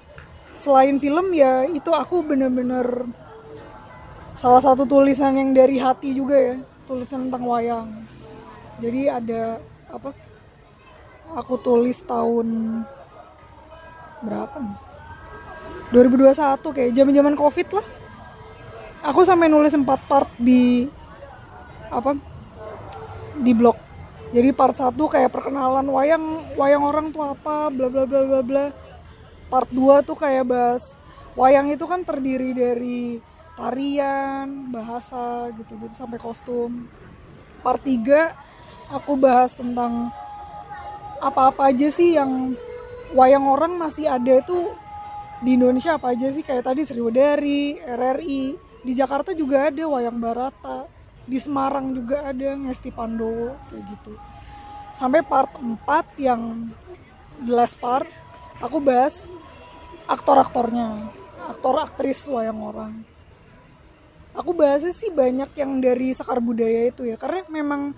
selain 0.54 0.96
film 1.02 1.34
ya 1.34 1.66
itu 1.66 1.90
aku 1.90 2.22
bener-bener 2.22 3.02
salah 4.38 4.62
satu 4.62 4.86
tulisan 4.86 5.34
yang 5.34 5.50
dari 5.50 5.82
hati 5.82 6.14
juga 6.14 6.38
ya 6.38 6.56
tulisan 6.86 7.26
tentang 7.26 7.42
wayang 7.42 7.90
jadi 8.78 9.18
ada 9.18 9.58
apa 9.90 10.14
aku 11.34 11.58
tulis 11.58 11.98
tahun 12.06 12.82
berapa 14.22 14.56
nih 14.62 14.78
2021 15.90 16.62
kayak 16.62 16.94
zaman-zaman 16.94 17.34
covid 17.34 17.68
lah 17.74 17.86
aku 19.04 19.20
sampai 19.20 19.52
nulis 19.52 19.76
empat 19.76 20.00
part 20.08 20.32
di 20.40 20.88
apa 21.92 22.16
di 23.36 23.52
blog. 23.52 23.76
Jadi 24.34 24.50
part 24.50 24.74
satu 24.74 25.06
kayak 25.06 25.30
perkenalan 25.30 25.86
wayang 25.86 26.24
wayang 26.58 26.82
orang 26.82 27.12
tuh 27.14 27.22
apa 27.22 27.70
bla 27.70 27.86
bla 27.92 28.08
bla 28.08 28.20
bla 28.24 28.40
bla. 28.40 28.66
Part 29.44 29.70
2 29.70 30.02
tuh 30.02 30.18
kayak 30.18 30.50
bahas 30.50 30.98
wayang 31.38 31.70
itu 31.70 31.84
kan 31.86 32.02
terdiri 32.02 32.50
dari 32.56 33.22
tarian, 33.54 34.72
bahasa 34.72 35.52
gitu-gitu 35.54 35.94
sampai 35.94 36.18
kostum. 36.18 36.90
Part 37.62 37.84
3 37.86 38.34
aku 38.90 39.14
bahas 39.14 39.54
tentang 39.54 40.10
apa-apa 41.22 41.70
aja 41.70 41.86
sih 41.86 42.18
yang 42.18 42.58
wayang 43.14 43.46
orang 43.46 43.78
masih 43.78 44.10
ada 44.10 44.42
itu 44.42 44.74
di 45.44 45.54
Indonesia 45.54 45.94
apa 45.94 46.16
aja 46.16 46.34
sih? 46.34 46.42
Kayak 46.42 46.74
tadi 46.74 46.82
Sriwedari, 46.82 47.78
RRI, 47.84 48.58
di 48.84 48.92
Jakarta 48.92 49.32
juga 49.32 49.72
ada 49.72 49.84
wayang 49.88 50.20
Barata, 50.20 50.84
di 51.24 51.40
Semarang 51.40 51.96
juga 51.96 52.28
ada 52.28 52.52
Ngesti 52.52 52.92
Pandowo 52.92 53.56
kayak 53.72 53.84
gitu. 53.96 54.12
Sampai 54.92 55.24
part 55.24 55.50
4 55.56 55.80
yang 56.20 56.70
the 57.42 57.50
last 57.50 57.80
part 57.82 58.06
aku 58.62 58.78
bahas 58.78 59.32
aktor-aktornya 60.06 61.00
aktor 61.50 61.82
aktris 61.82 62.24
wayang 62.30 62.60
orang 62.62 62.92
aku 64.34 64.54
bahasnya 64.54 64.94
sih 64.94 65.10
banyak 65.10 65.50
yang 65.58 65.82
dari 65.82 66.14
sekar 66.14 66.38
budaya 66.38 66.90
itu 66.90 67.06
ya 67.06 67.18
karena 67.18 67.42
memang 67.50 67.94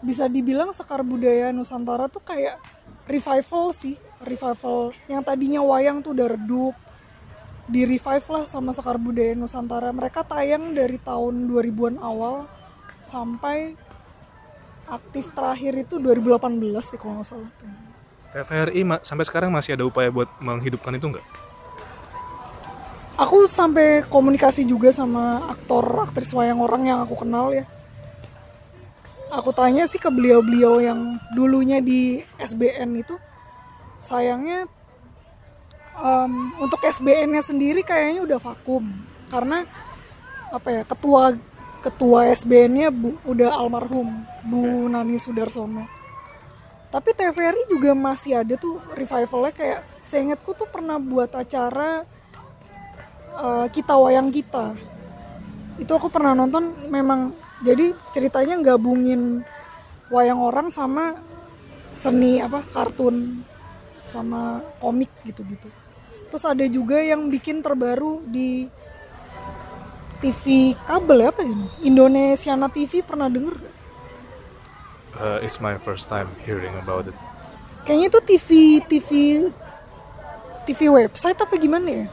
bisa 0.00 0.26
dibilang 0.30 0.72
sekar 0.72 1.04
budaya 1.04 1.52
Nusantara 1.52 2.08
tuh 2.08 2.22
kayak 2.22 2.58
revival 3.04 3.74
sih 3.74 3.98
revival 4.22 4.94
yang 5.10 5.20
tadinya 5.20 5.60
wayang 5.60 6.00
tuh 6.00 6.14
udah 6.14 6.28
redup 6.36 6.74
di 7.70 7.86
revive 7.86 8.26
lah 8.34 8.44
sama 8.44 8.74
sekar 8.74 8.98
budaya 8.98 9.32
Nusantara. 9.38 9.94
Mereka 9.94 10.26
tayang 10.26 10.74
dari 10.74 10.98
tahun 10.98 11.46
2000-an 11.46 11.96
awal 12.02 12.50
sampai 12.98 13.78
aktif 14.90 15.30
terakhir 15.30 15.86
itu 15.86 16.02
2018 16.02 16.58
sih 16.82 16.98
kalau 16.98 17.22
nggak 17.22 17.28
salah. 17.30 17.50
TVRI 18.34 18.82
ma- 18.82 19.02
sampai 19.02 19.24
sekarang 19.26 19.50
masih 19.54 19.78
ada 19.78 19.86
upaya 19.86 20.10
buat 20.10 20.26
menghidupkan 20.42 20.98
itu 20.98 21.14
nggak? 21.14 21.26
aku 23.20 23.44
sampai 23.44 24.00
komunikasi 24.08 24.64
juga 24.64 24.88
sama 24.88 25.52
aktor 25.52 25.84
aktris 26.08 26.32
wayang 26.32 26.64
orang 26.64 26.88
yang 26.88 26.98
aku 27.04 27.20
kenal 27.20 27.52
ya. 27.52 27.68
Aku 29.30 29.52
tanya 29.52 29.84
sih 29.84 30.00
ke 30.00 30.08
beliau-beliau 30.08 30.80
yang 30.80 31.20
dulunya 31.36 31.78
di 31.84 32.24
SBN 32.40 32.90
itu 32.98 33.14
sayangnya 34.00 34.66
em, 35.98 36.32
untuk 36.62 36.78
SBN-nya 36.82 37.42
sendiri 37.42 37.82
kayaknya 37.82 38.22
udah 38.22 38.38
vakum. 38.38 38.84
Karena 39.30 39.66
apa 40.50 40.68
ya 40.70 40.82
ketua 40.82 41.38
ketua 41.80 42.28
SBN-nya 42.36 42.92
udah 43.24 43.50
almarhum 43.56 44.08
Bu 44.44 44.86
Nani 44.86 45.16
Sudarsono. 45.16 45.88
Tapi 46.90 47.14
TVRI 47.14 47.70
juga 47.70 47.94
masih 47.94 48.42
ada 48.42 48.58
tuh 48.58 48.82
revivalnya 48.98 49.54
kayak 49.54 49.80
seingatku 50.02 50.58
tuh 50.58 50.66
pernah 50.66 50.98
buat 50.98 51.30
acara 51.32 52.02
eh, 53.38 53.66
kita 53.70 53.94
wayang 53.94 54.34
kita. 54.34 54.74
Itu 55.78 55.94
aku 55.96 56.10
pernah 56.10 56.34
nonton 56.34 56.90
memang 56.90 57.30
jadi 57.62 57.94
ceritanya 58.10 58.58
gabungin 58.60 59.46
wayang 60.10 60.42
orang 60.42 60.74
sama 60.74 61.14
seni 61.94 62.42
apa 62.42 62.66
kartun 62.74 63.46
sama 64.00 64.64
komik 64.82 65.12
gitu-gitu 65.22 65.70
terus 66.30 66.46
ada 66.46 66.62
juga 66.70 67.02
yang 67.02 67.26
bikin 67.26 67.60
terbaru 67.60 68.22
di 68.24 68.70
TV 70.22 70.72
kabel 70.86 71.26
ya 71.26 71.28
apa 71.34 71.42
ini 71.42 71.66
Indonesiana 71.82 72.70
TV 72.70 73.02
pernah 73.02 73.26
denger 73.26 73.56
gak? 73.58 73.76
Uh, 75.20 75.38
it's 75.42 75.58
my 75.58 75.74
first 75.82 76.06
time 76.06 76.30
hearing 76.46 76.72
about 76.78 77.10
it. 77.10 77.16
kayaknya 77.82 78.06
itu 78.12 78.20
TV 78.22 78.48
TV 78.86 79.08
TV 80.68 80.80
website 80.86 81.40
apa 81.40 81.56
gimana 81.56 81.88
ya 81.88 82.06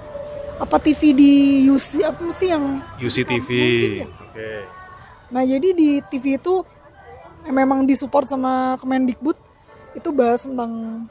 apa 0.58 0.82
TV 0.82 1.14
di 1.14 1.34
UC 1.70 2.02
apa 2.02 2.34
sih 2.34 2.50
yang 2.50 2.82
UCTV. 2.98 3.50
Oke. 4.10 4.50
Nah 5.30 5.46
jadi 5.46 5.70
di 5.70 6.02
TV 6.10 6.42
itu 6.42 6.66
eh, 7.46 7.54
memang 7.54 7.86
disupport 7.86 8.26
sama 8.26 8.74
Kemendikbud 8.82 9.38
itu 9.94 10.10
bahas 10.10 10.50
tentang 10.50 11.06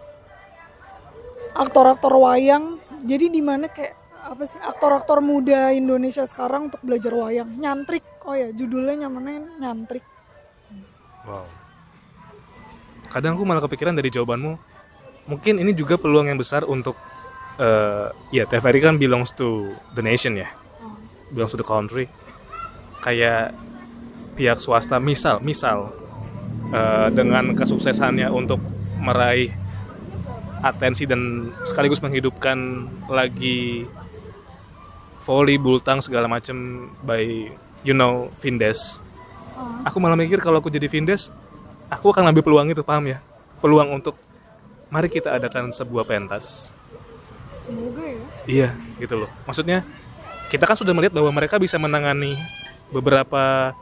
aktor-aktor 1.55 2.11
wayang. 2.19 2.83
Jadi 3.05 3.27
di 3.29 3.43
mana 3.45 3.69
kayak 3.69 4.07
apa 4.27 4.43
sih 4.43 4.59
aktor-aktor 4.59 5.23
muda 5.23 5.71
Indonesia 5.71 6.27
sekarang 6.27 6.73
untuk 6.73 6.81
belajar 6.83 7.13
wayang. 7.13 7.51
Nyantrik. 7.59 8.03
Oh 8.27 8.35
ya 8.35 8.51
judulnya 8.51 9.07
nyamannya 9.07 9.63
nyantrik. 9.63 10.03
Wow. 11.27 11.47
Kadang 13.11 13.39
aku 13.39 13.47
malah 13.47 13.63
kepikiran 13.63 13.95
dari 13.95 14.11
jawabanmu, 14.11 14.59
mungkin 15.31 15.63
ini 15.63 15.73
juga 15.73 15.95
peluang 15.99 16.31
yang 16.31 16.39
besar 16.39 16.67
untuk 16.67 16.99
eh 17.57 18.13
ya 18.35 18.45
TVRI 18.45 18.81
kan 18.83 18.95
belongs 19.01 19.33
to 19.33 19.73
the 19.97 20.03
nation 20.05 20.37
ya, 20.37 20.51
belongs 21.33 21.55
to 21.55 21.59
the 21.59 21.65
country. 21.65 22.11
Kayak 23.01 23.55
pihak 24.35 24.59
swasta, 24.59 24.99
misal, 24.99 25.41
misal 25.41 25.95
eh, 26.75 27.09
dengan 27.15 27.55
kesuksesannya 27.55 28.29
untuk 28.29 28.61
meraih 29.01 29.55
atensi 30.71 31.05
dan 31.07 31.53
sekaligus 31.63 32.03
menghidupkan 32.03 32.89
lagi 33.11 33.87
volley, 35.27 35.59
bultang 35.59 35.99
segala 35.99 36.31
macam 36.31 36.89
by 37.03 37.51
you 37.83 37.95
know 37.95 38.31
Vindes. 38.39 39.03
Aku 39.83 39.99
malah 39.99 40.19
mikir 40.19 40.39
kalau 40.39 40.63
aku 40.63 40.71
jadi 40.71 40.87
Vindes, 40.87 41.35
aku 41.91 42.13
akan 42.15 42.31
ambil 42.31 42.43
peluang 42.45 42.69
itu, 42.71 42.83
paham 42.87 43.11
ya? 43.11 43.19
Peluang 43.59 43.91
untuk 43.97 44.15
mari 44.93 45.11
kita 45.11 45.35
adakan 45.35 45.75
sebuah 45.75 46.07
pentas. 46.07 46.77
Semoga 47.67 48.03
ya. 48.05 48.23
Iya, 48.47 48.69
gitu 49.03 49.27
loh. 49.27 49.31
Maksudnya 49.49 49.83
kita 50.47 50.63
kan 50.69 50.79
sudah 50.79 50.95
melihat 50.95 51.19
bahwa 51.19 51.35
mereka 51.35 51.59
bisa 51.59 51.75
menangani 51.81 52.39
beberapa 52.95 53.75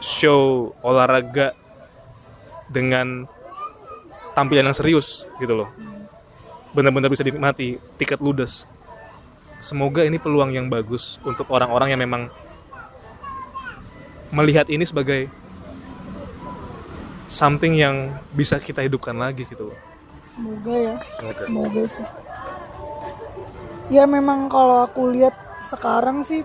show 0.00 0.72
olahraga 0.80 1.52
dengan 2.72 3.28
tampilan 4.34 4.66
yang 4.66 4.76
serius 4.76 5.22
gitu 5.38 5.54
loh. 5.54 5.70
Benar-benar 6.74 7.08
bisa 7.08 7.22
dinikmati, 7.22 7.78
tiket 7.96 8.18
ludes. 8.18 8.66
Semoga 9.62 10.04
ini 10.04 10.20
peluang 10.20 10.52
yang 10.52 10.68
bagus 10.68 11.22
untuk 11.24 11.48
orang-orang 11.48 11.94
yang 11.94 12.02
memang 12.02 12.28
melihat 14.34 14.66
ini 14.68 14.82
sebagai 14.84 15.30
something 17.30 17.78
yang 17.78 18.12
bisa 18.34 18.58
kita 18.60 18.82
hidupkan 18.84 19.16
lagi 19.16 19.46
gitu 19.46 19.72
loh. 19.72 19.78
Semoga 20.34 20.74
ya. 20.74 20.94
Semoga. 21.14 21.40
Semoga 21.40 21.82
sih. 21.86 22.06
Ya 23.88 24.04
memang 24.04 24.50
kalau 24.50 24.84
aku 24.84 25.14
lihat 25.14 25.32
sekarang 25.62 26.26
sih 26.26 26.42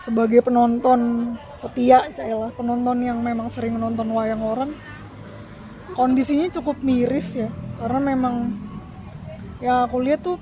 sebagai 0.00 0.38
penonton 0.38 1.34
setia 1.58 2.06
saya 2.14 2.38
lah 2.38 2.50
penonton 2.54 3.02
yang 3.02 3.18
memang 3.18 3.50
sering 3.50 3.74
nonton 3.74 4.06
wayang 4.14 4.38
orang 4.38 4.70
kondisinya 5.96 6.52
cukup 6.52 6.84
miris 6.84 7.34
ya 7.40 7.48
karena 7.80 8.12
memang 8.12 8.52
ya 9.64 9.88
aku 9.88 10.04
lihat 10.04 10.20
tuh 10.20 10.36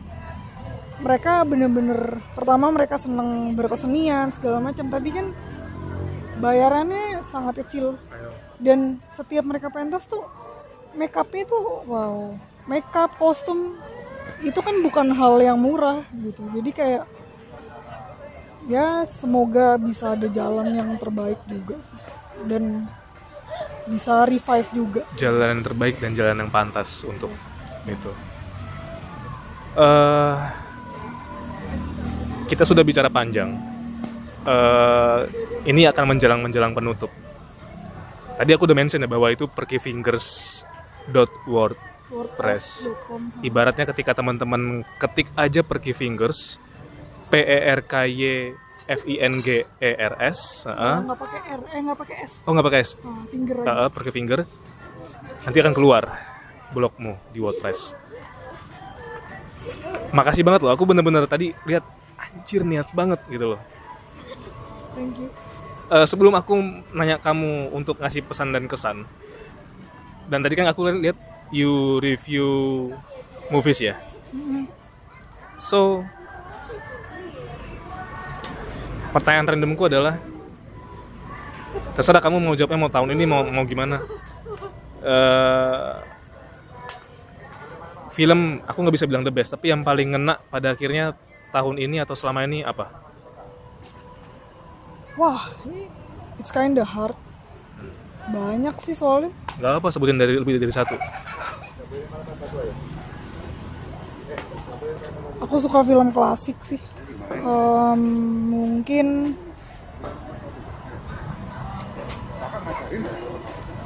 mereka 0.98 1.42
bener-bener 1.46 2.18
pertama 2.34 2.70
mereka 2.70 2.98
seneng 2.98 3.54
berkesenian 3.54 4.30
segala 4.34 4.58
macam 4.58 4.90
tapi 4.90 5.14
kan 5.14 5.30
bayarannya 6.38 7.22
sangat 7.22 7.64
kecil. 7.66 7.98
Dan 8.54 9.02
setiap 9.10 9.42
mereka 9.44 9.68
pentas 9.68 10.06
tuh 10.06 10.24
make 10.94 11.14
upnya 11.18 11.42
tuh 11.42 11.82
wow 11.90 12.38
make 12.70 12.86
up 12.94 13.10
kostum 13.18 13.74
itu 14.46 14.56
kan 14.62 14.78
bukan 14.80 15.10
hal 15.10 15.42
yang 15.42 15.58
murah 15.58 16.06
gitu. 16.14 16.46
Jadi 16.54 16.70
kayak 16.70 17.04
ya 18.70 19.04
semoga 19.04 19.76
bisa 19.76 20.14
ada 20.14 20.30
jalan 20.30 20.70
yang 20.72 20.94
terbaik 20.96 21.42
juga 21.50 21.82
sih. 21.82 21.98
Dan 22.46 22.86
bisa 23.84 24.24
revive 24.24 24.68
juga 24.72 25.04
jalan 25.16 25.60
yang 25.60 25.64
terbaik 25.64 26.00
dan 26.00 26.14
jalan 26.16 26.38
yang 26.40 26.50
pantas 26.50 27.04
untuk 27.04 27.30
itu. 27.84 28.10
eh 29.76 30.36
kita 32.48 32.64
sudah 32.64 32.84
bicara 32.84 33.08
panjang. 33.12 33.52
eh 34.44 35.20
ini 35.64 35.88
akan 35.88 36.04
menjelang 36.16 36.42
menjelang 36.44 36.74
penutup. 36.76 37.08
Tadi 38.34 38.50
aku 38.52 38.66
udah 38.68 38.76
mention 38.76 39.00
ya 39.00 39.08
bahwa 39.08 39.32
itu 39.32 39.48
perkifingers.word 39.48 41.76
Press. 42.36 42.84
wordpress.com 42.84 43.40
Ibaratnya 43.40 43.88
ketika 43.94 44.12
teman-teman 44.12 44.84
ketik 45.00 45.32
aja 45.38 45.62
Perky 45.64 45.96
Fingers, 45.96 46.60
P 47.32 47.40
E 47.40 47.58
R 47.72 47.80
K 47.80 48.04
Y 48.10 48.52
F 48.84 49.02
I 49.08 49.16
N 49.20 49.40
G 49.40 49.64
E 49.64 49.90
R 49.96 50.14
S, 50.20 50.68
heeh. 50.68 50.96
nggak 51.08 51.18
pakai 51.18 51.40
r 51.56 51.60
eh 51.72 51.80
nggak 51.80 51.98
pakai 51.98 52.16
s 52.24 52.32
oh 52.44 52.52
nggak 52.52 52.66
pakai 52.68 52.80
S, 52.84 52.90
Nah, 53.00 53.24
finger 53.32 53.56
Heeh, 53.64 53.88
Perky 53.88 54.12
Finger, 54.12 54.40
nanti 55.48 55.58
akan 55.60 55.72
keluar 55.72 56.02
blogmu 56.76 57.16
di 57.32 57.40
WordPress. 57.40 57.96
Makasih 60.12 60.44
banget 60.44 60.60
loh, 60.62 60.72
aku 60.76 60.84
bener-bener 60.84 61.24
tadi 61.24 61.56
lihat 61.64 61.82
anjir 62.20 62.60
niat 62.62 62.92
banget 62.92 63.18
gitu 63.32 63.56
loh. 63.56 63.60
thank 64.94 65.16
you 65.18 65.28
Eh, 65.84 66.06
sebelum 66.08 66.32
aku 66.32 66.56
nanya 66.96 67.20
kamu 67.20 67.68
untuk 67.76 68.00
ngasih 68.00 68.24
pesan 68.24 68.56
dan 68.56 68.64
kesan, 68.64 69.04
dan 70.32 70.40
tadi 70.40 70.56
kan 70.56 70.64
aku 70.64 70.88
lihat 70.88 71.12
you 71.52 72.00
review 72.00 72.88
movies 73.52 73.84
ya. 73.84 73.94
So, 75.60 76.00
pertanyaan 79.14 79.54
randomku 79.54 79.86
adalah, 79.86 80.18
terserah 81.94 82.18
kamu 82.18 82.42
mau 82.42 82.58
jawabnya 82.58 82.80
mau 82.82 82.90
tahun 82.90 83.14
ini 83.14 83.24
mau 83.24 83.46
mau 83.46 83.62
gimana. 83.62 84.02
Eh, 85.04 85.94
film 88.10 88.58
aku 88.66 88.78
nggak 88.82 88.94
bisa 88.98 89.06
bilang 89.06 89.22
the 89.22 89.30
best, 89.30 89.54
tapi 89.54 89.70
yang 89.70 89.86
paling 89.86 90.10
ngena 90.18 90.42
pada 90.50 90.74
akhirnya 90.74 91.14
tahun 91.54 91.78
ini 91.78 92.02
atau 92.02 92.18
selama 92.18 92.42
ini 92.42 92.66
apa? 92.66 93.04
wah 95.14 95.46
ini 95.66 95.86
it's 96.42 96.50
kinda 96.50 96.82
hard 96.82 97.14
banyak 98.34 98.74
sih 98.82 98.96
soalnya 98.96 99.30
Gak 99.62 99.78
apa 99.78 99.88
sebutin 99.94 100.18
dari 100.18 100.34
lebih 100.34 100.58
dari 100.58 100.74
satu. 100.74 100.98
aku 105.38 105.54
suka 105.60 105.86
film 105.86 106.10
klasik 106.10 106.58
sih 106.66 106.80
Em, 107.32 108.02
mungkin 108.52 109.36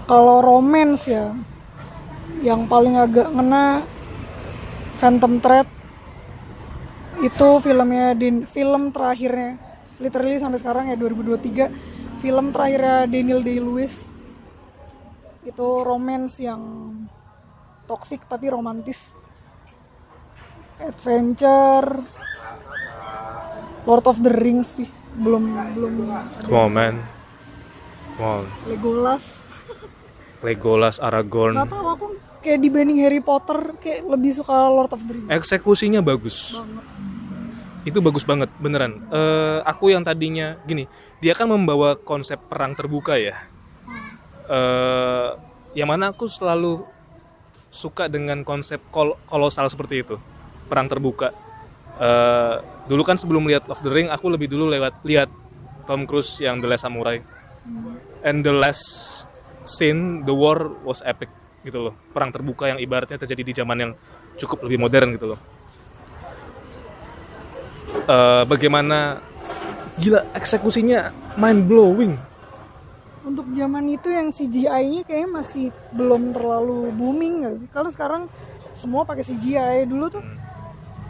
kalau 0.08 0.40
romance 0.42 1.06
ya 1.06 1.36
yang 2.42 2.66
paling 2.66 2.98
agak 2.98 3.28
ngena 3.30 3.82
Phantom 4.98 5.38
Thread. 5.38 5.68
Itu 7.18 7.58
filmnya 7.58 8.14
din 8.14 8.46
film 8.46 8.94
terakhirnya 8.94 9.58
literally 9.98 10.38
sampai 10.38 10.58
sekarang 10.62 10.84
ya 10.90 10.96
2023 10.98 12.22
film 12.22 12.54
terakhirnya 12.54 13.10
Daniel 13.10 13.42
Day 13.42 13.58
Lewis 13.58 14.14
itu 15.42 15.68
romance 15.82 16.38
yang 16.38 16.62
toxic 17.90 18.22
tapi 18.30 18.46
romantis. 18.50 19.18
Adventure 20.78 22.17
Lord 23.88 24.04
of 24.04 24.20
the 24.20 24.28
Rings 24.28 24.76
sih 24.76 24.88
belum 25.16 25.48
belum 25.72 25.92
Come 26.44 26.60
on 26.60 26.70
man. 26.70 26.94
Come 28.20 28.44
on. 28.44 28.44
Legolas 28.68 29.24
Legolas, 30.38 30.96
Aragorn. 31.02 31.58
nggak 31.58 31.72
tahu 31.72 31.86
aku 31.96 32.06
kayak 32.44 32.60
dibanding 32.62 33.00
Harry 33.02 33.18
Potter 33.18 33.74
kayak 33.82 34.06
lebih 34.06 34.30
suka 34.36 34.54
Lord 34.70 34.92
of 34.92 35.02
the 35.02 35.12
Rings 35.16 35.30
Eksekusinya 35.32 36.04
bagus. 36.04 36.60
banget 36.60 36.86
Itu 37.86 38.04
bagus 38.04 38.20
banget, 38.20 38.52
beneran. 38.60 39.00
Eh, 39.08 39.58
aku 39.64 39.88
yang 39.88 40.04
tadinya 40.04 40.60
gini, 40.68 40.84
dia 41.24 41.32
kan 41.32 41.48
membawa 41.48 41.96
konsep 41.96 42.36
perang 42.36 42.76
terbuka 42.76 43.16
ya. 43.16 43.48
Eh, 44.44 45.30
yang 45.72 45.88
mana 45.88 46.12
aku 46.12 46.28
selalu 46.28 46.84
suka 47.72 48.12
dengan 48.12 48.44
konsep 48.44 48.82
kol 48.92 49.16
kolosal 49.24 49.72
seperti 49.72 50.04
itu, 50.04 50.20
perang 50.68 50.84
terbuka. 50.84 51.32
Eh, 51.98 52.56
dulu 52.86 53.02
kan 53.02 53.18
sebelum 53.18 53.42
lihat 53.50 53.66
Of 53.66 53.82
the 53.82 53.90
Ring, 53.90 54.06
aku 54.06 54.30
lebih 54.30 54.46
dulu 54.46 54.70
lewat 54.70 55.02
lihat 55.02 55.26
Tom 55.82 56.06
Cruise 56.06 56.38
yang 56.38 56.62
The 56.62 56.70
Last 56.70 56.86
Samurai. 56.86 57.18
And 58.22 58.46
the 58.46 58.54
last 58.54 59.26
scene, 59.66 60.22
the 60.22 60.34
war 60.34 60.78
was 60.86 61.02
epic 61.02 61.28
gitu 61.66 61.90
loh. 61.90 61.94
Perang 62.14 62.30
terbuka 62.30 62.70
yang 62.70 62.78
ibaratnya 62.78 63.18
terjadi 63.18 63.42
di 63.42 63.52
zaman 63.52 63.76
yang 63.82 63.92
cukup 64.38 64.62
lebih 64.70 64.78
modern 64.78 65.18
gitu 65.18 65.34
loh. 65.34 65.40
Eh, 68.08 68.42
bagaimana 68.46 69.18
gila 69.98 70.22
eksekusinya 70.38 71.10
mind 71.34 71.66
blowing. 71.66 72.14
untuk 73.28 73.44
zaman 73.52 73.84
itu 73.92 74.08
yang 74.08 74.32
CGI-nya 74.32 75.04
kayaknya 75.04 75.28
masih 75.28 75.68
belum 75.92 76.32
terlalu 76.32 76.88
booming 76.96 77.44
gak 77.44 77.60
sih? 77.60 77.68
Karena 77.68 77.90
sekarang 77.92 78.22
semua 78.72 79.04
pakai 79.04 79.20
CGI. 79.20 79.84
Dulu 79.84 80.08
tuh 80.08 80.24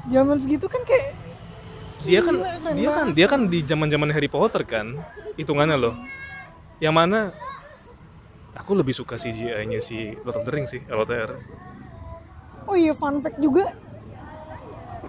zaman 0.08 0.36
segitu 0.40 0.66
kan 0.66 0.82
kayak 0.84 1.14
Dia 1.98 2.22
kan 2.22 2.34
Gila, 2.38 2.70
dia 2.78 2.90
kan 2.94 3.06
dia 3.10 3.26
kan 3.26 3.40
di 3.50 3.58
zaman-zaman 3.66 4.14
Harry 4.14 4.30
Potter 4.30 4.62
kan 4.62 4.94
hitungannya 5.34 5.74
loh. 5.74 5.94
Yang 6.78 6.94
mana 6.94 7.20
aku 8.54 8.78
lebih 8.78 8.94
suka 8.94 9.18
CGI-nya 9.18 9.82
si 9.82 10.14
Lord 10.22 10.38
of 10.38 10.46
the 10.46 10.52
Rings 10.54 10.70
sih, 10.74 10.82
LOTR. 10.86 11.34
oh 12.68 12.76
iya 12.78 12.94
fun 12.94 13.18
fact 13.18 13.42
juga. 13.42 13.74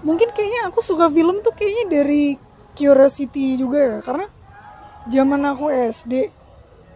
Mungkin 0.02 0.32
kayaknya 0.32 0.72
aku 0.72 0.80
suka 0.82 1.12
film 1.12 1.44
tuh 1.44 1.52
kayaknya 1.54 1.86
dari 2.02 2.40
curiosity 2.74 3.60
juga 3.60 3.78
ya. 3.78 3.98
Karena 4.00 4.26
zaman 5.12 5.42
aku 5.46 5.68
SD 5.70 6.32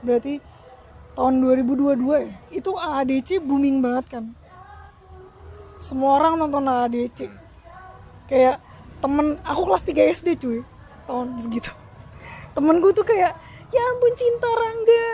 berarti 0.01 0.39
tahun 1.13 1.37
2022 1.37 2.01
ya. 2.17 2.33
Itu 2.49 2.79
AADC 2.79 3.43
booming 3.43 3.83
banget 3.83 4.05
kan. 4.07 4.25
Semua 5.77 6.17
orang 6.17 6.39
nonton 6.39 6.63
AADC. 6.65 7.42
Kayak 8.33 8.57
temen 8.97 9.37
aku 9.45 9.61
kelas 9.69 9.85
3 9.85 10.09
SD 10.09 10.29
cuy. 10.41 10.59
Tahun 11.05 11.37
segitu. 11.37 11.69
Temenku 12.57 12.89
tuh 12.89 13.05
kayak 13.05 13.37
ya 13.69 13.81
ampun 13.93 14.13
cinta 14.17 14.49
Rangga 14.49 15.05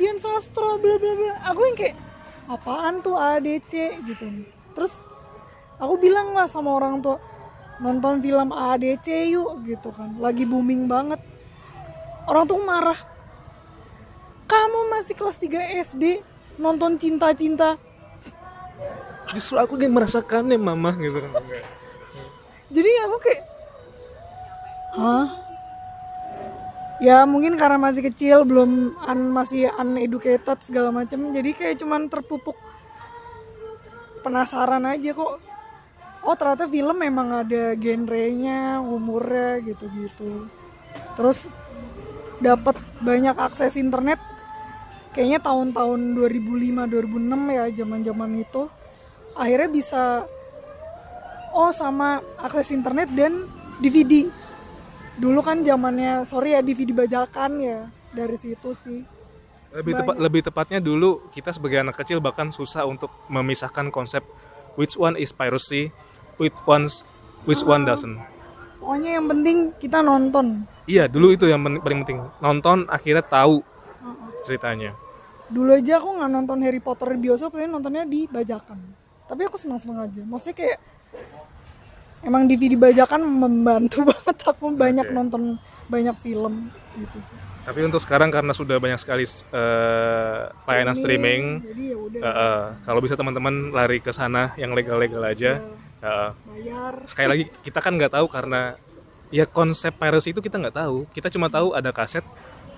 Dian 0.00 0.16
Sastro 0.16 0.80
bla 0.80 0.96
bla 0.96 1.12
bla. 1.12 1.32
Aku 1.52 1.68
yang 1.68 1.76
kayak 1.76 2.00
apaan 2.48 3.04
tuh 3.04 3.20
ADC 3.20 4.00
gitu. 4.08 4.24
Terus 4.72 5.04
aku 5.76 6.00
bilang 6.00 6.32
lah 6.32 6.48
sama 6.48 6.72
orang 6.72 7.04
tua 7.04 7.20
nonton 7.76 8.24
film 8.24 8.56
ADC 8.56 9.28
yuk 9.28 9.68
gitu 9.68 9.92
kan. 9.92 10.16
Lagi 10.16 10.48
booming 10.48 10.88
banget. 10.88 11.20
Orang 12.24 12.48
tuh 12.48 12.56
marah 12.56 12.96
kamu 14.48 14.96
masih 14.96 15.12
kelas 15.12 15.36
3 15.36 15.76
SD 15.92 16.24
nonton 16.56 16.96
cinta-cinta. 16.96 17.76
Justru 19.36 19.60
aku 19.60 19.76
yang 19.76 19.92
merasakannya 19.92 20.56
mama 20.56 20.96
gitu. 20.96 21.20
kan. 21.20 21.32
Jadi 22.72 22.90
aku 23.04 23.16
kayak 23.20 23.42
hah? 24.96 25.26
Ya 27.02 27.26
mungkin 27.26 27.58
karena 27.58 27.82
masih 27.82 28.06
kecil 28.06 28.46
belum 28.46 28.94
un, 28.94 29.20
masih 29.34 29.66
uneducated 29.74 30.62
segala 30.62 30.94
macam 30.94 31.34
jadi 31.34 31.50
kayak 31.50 31.76
cuman 31.82 32.06
terpupuk. 32.06 32.54
Penasaran 34.22 34.86
aja 34.86 35.10
kok. 35.10 35.42
Oh 36.22 36.38
ternyata 36.38 36.70
film 36.70 36.94
memang 37.02 37.42
ada 37.42 37.74
genrenya 37.74 38.78
umurnya 38.78 39.58
gitu-gitu. 39.66 40.46
Terus 41.18 41.50
dapat 42.38 42.78
banyak 43.02 43.34
akses 43.34 43.74
internet. 43.74 44.22
Kayaknya 45.10 45.42
tahun-tahun 45.42 46.14
2005 46.14 46.86
2006 46.86 47.58
ya 47.58 47.64
zaman-zaman 47.82 48.30
itu. 48.46 48.62
Akhirnya 49.34 49.68
bisa 49.74 50.30
oh 51.52 51.70
sama 51.70 52.24
akses 52.40 52.72
internet 52.72 53.12
dan 53.12 53.46
DVD 53.78 54.28
dulu 55.20 55.44
kan 55.44 55.60
zamannya 55.60 56.24
sorry 56.24 56.56
ya 56.56 56.60
DVD 56.64 56.90
bajakan 56.96 57.60
ya 57.60 57.78
dari 58.12 58.36
situ 58.36 58.72
sih. 58.72 59.00
Lebih 59.72 60.04
tepat 60.04 60.16
lebih 60.20 60.40
tepatnya 60.44 60.80
dulu 60.84 61.28
kita 61.32 61.52
sebagai 61.52 61.80
anak 61.80 61.96
kecil 61.96 62.20
bahkan 62.20 62.52
susah 62.52 62.84
untuk 62.84 63.08
memisahkan 63.32 63.88
konsep 63.88 64.20
which 64.76 65.00
one 65.00 65.16
is 65.16 65.32
piracy, 65.32 65.88
which 66.36 66.56
one's 66.68 67.04
which 67.48 67.64
one 67.64 67.88
doesn't. 67.88 68.20
pokoknya 68.82 69.10
yang 69.14 69.26
penting 69.30 69.56
kita 69.78 70.02
nonton. 70.02 70.66
Iya, 70.90 71.06
dulu 71.06 71.30
itu 71.30 71.46
yang 71.46 71.62
paling 71.62 72.02
penting. 72.02 72.18
Nonton 72.42 72.90
akhirnya 72.90 73.22
tahu 73.22 73.62
ceritanya. 74.42 74.98
dulu 75.52 75.76
aja 75.76 76.00
aku 76.00 76.16
nggak 76.16 76.32
nonton 76.32 76.58
Harry 76.64 76.80
Potter 76.80 77.12
di 77.12 77.28
bioskop 77.28 77.52
tapi 77.52 77.68
nontonnya 77.68 78.08
di 78.08 78.24
bajakan. 78.26 78.80
Tapi 79.28 79.42
aku 79.46 79.60
senang-senang 79.60 80.08
aja. 80.08 80.24
Maksudnya 80.24 80.56
kayak 80.56 80.78
emang 82.22 82.46
DVD 82.46 82.78
bajakan 82.78 83.22
membantu 83.26 84.02
banget 84.10 84.38
aku 84.46 84.70
banyak 84.72 85.06
nonton 85.10 85.58
banyak 85.90 86.14
film 86.22 86.70
gitu 86.96 87.18
sih 87.20 87.36
Tapi 87.62 87.78
untuk 87.86 88.02
sekarang 88.02 88.34
karena 88.34 88.50
sudah 88.50 88.82
banyak 88.82 88.98
sekali 88.98 89.22
eh, 89.22 90.40
layanan 90.66 90.98
streaming, 90.98 91.62
udah 91.94 92.18
eh, 92.18 92.26
eh, 92.26 92.62
kalau 92.82 92.98
bisa 92.98 93.14
teman-teman 93.14 93.70
lari 93.70 94.02
ke 94.02 94.10
sana 94.10 94.50
yang 94.58 94.74
legal-legal 94.74 95.22
aja. 95.22 95.62
Eh. 96.02 96.30
bayar 96.34 97.06
sekali 97.06 97.28
lagi 97.30 97.44
kita 97.62 97.78
kan 97.78 97.94
nggak 97.94 98.18
tahu 98.18 98.26
karena 98.26 98.74
ya 99.30 99.46
konsep 99.46 99.94
piracy 99.94 100.34
itu 100.34 100.42
kita 100.42 100.58
nggak 100.58 100.74
tahu. 100.74 101.06
Kita 101.14 101.30
cuma 101.30 101.46
tahu 101.46 101.70
ada 101.70 101.94
kaset, 101.94 102.26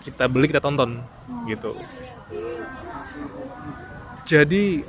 kita 0.04 0.28
beli 0.28 0.52
kita 0.52 0.60
tonton 0.60 1.00
gitu. 1.48 1.72
Jadi 4.28 4.84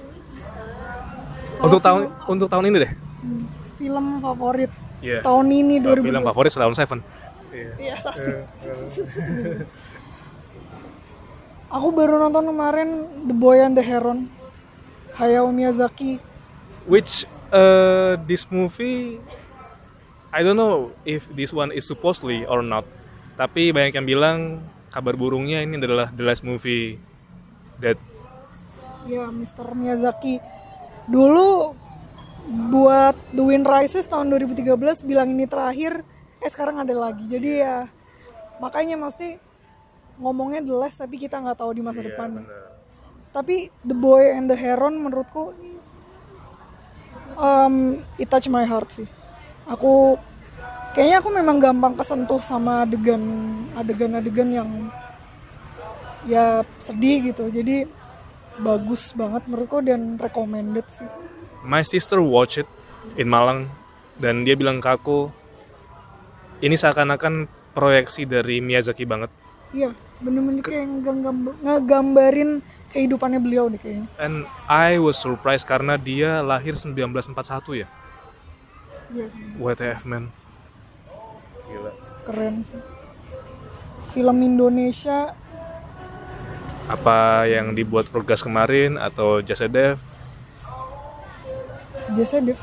untuk 1.63 1.79
tahun 1.79 2.11
untuk 2.27 2.51
tahun 2.51 2.67
ini 2.67 2.77
deh. 2.83 2.91
Hmm, 3.23 3.43
film 3.75 4.19
favorit 4.19 4.71
Iya. 4.99 5.19
tahun 5.21 5.47
ini 5.51 5.75
Eh, 5.77 6.01
2000 6.01 6.07
film 6.07 6.23
favorit 6.25 6.51
Salon 6.51 6.73
Seven. 6.73 6.99
Iya. 7.51 7.71
Iya, 7.77 7.93
asik. 8.01 8.35
Aku 11.75 11.91
baru 11.91 12.21
nonton 12.21 12.45
kemarin 12.45 12.89
The 13.25 13.35
Boy 13.35 13.59
and 13.59 13.75
the 13.75 13.83
Heron. 13.83 14.31
Hayao 15.15 15.51
Miyazaki. 15.51 16.19
Which 16.85 17.23
uh, 17.49 18.19
this 18.23 18.47
movie 18.47 19.17
I 20.29 20.43
don't 20.43 20.59
know 20.59 20.91
if 21.07 21.31
this 21.31 21.51
one 21.51 21.71
is 21.71 21.87
supposedly 21.87 22.43
or 22.43 22.59
not. 22.59 22.83
Tapi 23.35 23.71
banyak 23.71 23.95
yang 23.95 24.07
bilang 24.07 24.37
kabar 24.91 25.15
burungnya 25.15 25.59
ini 25.59 25.75
adalah 25.75 26.11
the 26.11 26.23
last 26.23 26.43
movie 26.43 26.99
that 27.79 27.95
Ya, 29.05 29.29
Mr. 29.29 29.69
Miyazaki. 29.71 30.41
Dulu 31.05 31.77
buat 32.45 33.17
The 33.33 33.41
Wind 33.41 33.65
Rises 33.65 34.05
tahun 34.05 34.29
2013 34.29 34.69
bilang 35.01 35.33
ini 35.33 35.49
terakhir, 35.49 36.05
eh 36.41 36.49
sekarang 36.49 36.81
ada 36.81 36.93
lagi. 36.93 37.25
Jadi 37.25 37.65
ya 37.65 37.89
makanya 38.61 38.95
mesti 38.95 39.41
ngomongnya 40.15 40.63
the 40.63 40.75
last 40.75 41.01
tapi 41.01 41.19
kita 41.19 41.41
nggak 41.41 41.59
tahu 41.59 41.71
di 41.75 41.83
masa 41.83 41.99
Iya, 41.99 42.07
depan. 42.13 42.29
Tapi 43.35 43.67
The 43.83 43.97
Boy 43.97 44.31
and 44.31 44.47
the 44.47 44.55
Heron 44.55 44.95
menurutku 45.01 45.51
um, 47.35 47.99
it 48.15 48.29
touch 48.31 48.47
my 48.47 48.63
heart 48.63 48.93
sih. 48.93 49.07
Aku 49.67 50.15
kayaknya 50.95 51.19
aku 51.19 51.29
memang 51.33 51.59
gampang 51.59 51.97
kesentuh 51.97 52.39
sama 52.39 52.87
adegan 52.87 53.21
adegan-adegan 53.75 54.49
yang 54.53 54.69
ya 56.29 56.63
sedih 56.79 57.33
gitu. 57.33 57.49
Jadi 57.51 57.89
bagus 58.55 59.11
banget 59.11 59.43
menurutku 59.51 59.83
dan 59.83 60.15
recommended 60.15 60.87
sih. 60.87 61.09
My 61.65 61.81
sister 61.81 62.21
watch 62.21 62.61
it 62.61 62.69
in 63.17 63.27
Malang 63.27 63.67
dan 64.15 64.45
dia 64.45 64.55
bilang 64.55 64.79
ke 64.79 64.87
aku 64.87 65.27
ini 66.61 66.73
seakan-akan 66.73 67.45
proyeksi 67.75 68.23
dari 68.23 68.63
Miyazaki 68.63 69.03
banget. 69.03 69.27
Iya, 69.75 69.91
bener-bener 70.23 70.63
kayak 70.63 70.87
ngegamb- 70.87 71.57
ngegambarin 71.59 72.63
kehidupannya 72.95 73.43
beliau 73.43 73.67
nih 73.67 73.79
kayaknya. 73.81 74.07
and 74.15 74.47
I 74.65 74.95
was 74.95 75.19
surprised 75.19 75.67
karena 75.67 75.99
dia 75.99 76.39
lahir 76.39 76.71
1941 76.71 77.75
ya? 77.75 77.87
Iya, 79.11 79.27
WTF 79.59 80.07
man. 80.07 80.31
Gila. 81.67 81.91
Keren 82.23 82.63
sih. 82.63 82.79
Film 84.15 84.37
Indonesia. 84.41 85.35
Apa 86.85 87.49
yang 87.49 87.73
dibuat 87.73 88.07
Progres 88.07 88.39
kemarin 88.39 88.95
atau 88.95 89.41
Jasa 89.41 89.65
Dev 89.65 89.97
Jasa 92.11 92.37
Dev. 92.37 92.59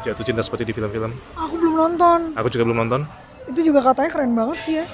jatuh 0.00 0.22
cinta 0.22 0.40
seperti 0.40 0.64
di 0.64 0.72
film-film 0.72 1.10
Aku 1.34 1.54
belum 1.58 1.74
nonton. 1.76 2.20
aku 2.32 2.48
juga 2.48 2.62
belum 2.64 2.78
nonton 2.80 3.00
Itu 3.44 3.60
juga 3.60 3.82
katanya 3.82 4.08
keren 4.08 4.32
banget 4.32 4.58
sih 4.62 4.74
ya. 4.78 4.86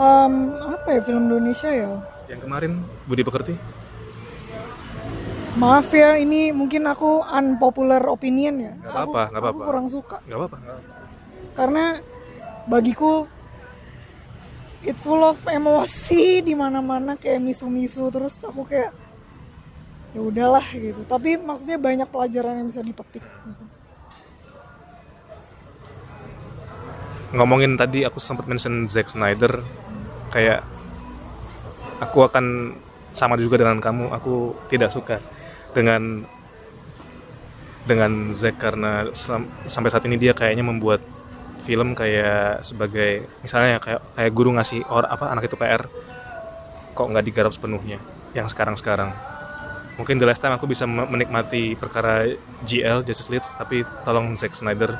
Em, 0.00 0.34
apa 0.54 0.88
ya 0.88 1.00
film 1.02 1.26
Indonesia 1.26 1.68
ya? 1.68 1.90
yang 2.26 2.40
kemarin 2.40 2.72
Budi 3.04 3.20
Pekerti 3.20 3.54
Maaf 5.50 5.90
ya, 5.90 6.14
ini 6.14 6.54
mungkin 6.54 6.86
aku 6.86 7.26
unpopular 7.26 7.98
opinion 8.06 8.54
ya. 8.56 8.72
Nggak 8.78 8.86
apa-apa, 8.86 9.22
nggak 9.28 9.42
apa-apa. 9.42 9.62
kurang 9.66 9.86
suka 9.90 10.16
nggak 10.24 10.38
apa-apa 10.38 10.56
karena 11.50 11.98
bagiku 12.64 13.26
it 14.80 14.94
full 14.96 15.20
of 15.20 15.36
emosi 15.44 16.40
di 16.40 16.54
mana-mana 16.54 17.18
kayak 17.18 17.42
misu-misu 17.42 18.06
terus 18.08 18.38
aku 18.40 18.62
kayak 18.62 18.94
ya 20.10 20.20
udahlah 20.20 20.66
gitu. 20.74 21.02
Tapi 21.06 21.38
maksudnya 21.38 21.78
banyak 21.78 22.08
pelajaran 22.10 22.64
yang 22.64 22.68
bisa 22.68 22.82
dipetik. 22.82 23.22
Gitu. 23.22 23.70
ngomongin 27.30 27.78
tadi 27.78 28.02
aku 28.02 28.18
sempat 28.18 28.50
mention 28.50 28.90
Zack 28.90 29.14
Snyder 29.14 29.62
kayak 30.34 30.66
aku 32.02 32.26
akan 32.26 32.74
sama 33.14 33.38
juga 33.38 33.58
dengan 33.62 33.78
kamu 33.78 34.10
aku 34.10 34.54
tidak 34.66 34.90
suka 34.90 35.22
dengan 35.70 36.26
dengan 37.86 38.34
Zack 38.34 38.58
karena 38.58 39.06
selam- 39.14 39.50
sampai 39.66 39.90
saat 39.94 40.06
ini 40.06 40.18
dia 40.18 40.34
kayaknya 40.34 40.66
membuat 40.66 41.02
film 41.62 41.94
kayak 41.94 42.66
sebagai 42.66 43.30
misalnya 43.46 43.78
kayak 43.78 44.02
kayak 44.18 44.32
guru 44.34 44.50
ngasih 44.58 44.82
or 44.90 45.06
apa 45.06 45.30
anak 45.30 45.46
itu 45.46 45.54
PR 45.54 45.86
kok 46.98 47.06
nggak 47.06 47.24
digarap 47.30 47.52
sepenuhnya 47.54 48.02
yang 48.34 48.50
sekarang 48.50 48.74
sekarang 48.74 49.14
mungkin 49.98 50.18
the 50.20 50.26
last 50.28 50.42
time 50.42 50.54
aku 50.54 50.68
bisa 50.70 50.84
me- 50.86 51.08
menikmati 51.08 51.74
perkara 51.74 52.28
GL 52.66 53.02
Justice 53.06 53.30
League 53.32 53.46
tapi 53.46 53.82
tolong 54.06 54.34
Zack 54.38 54.54
Snyder 54.54 54.94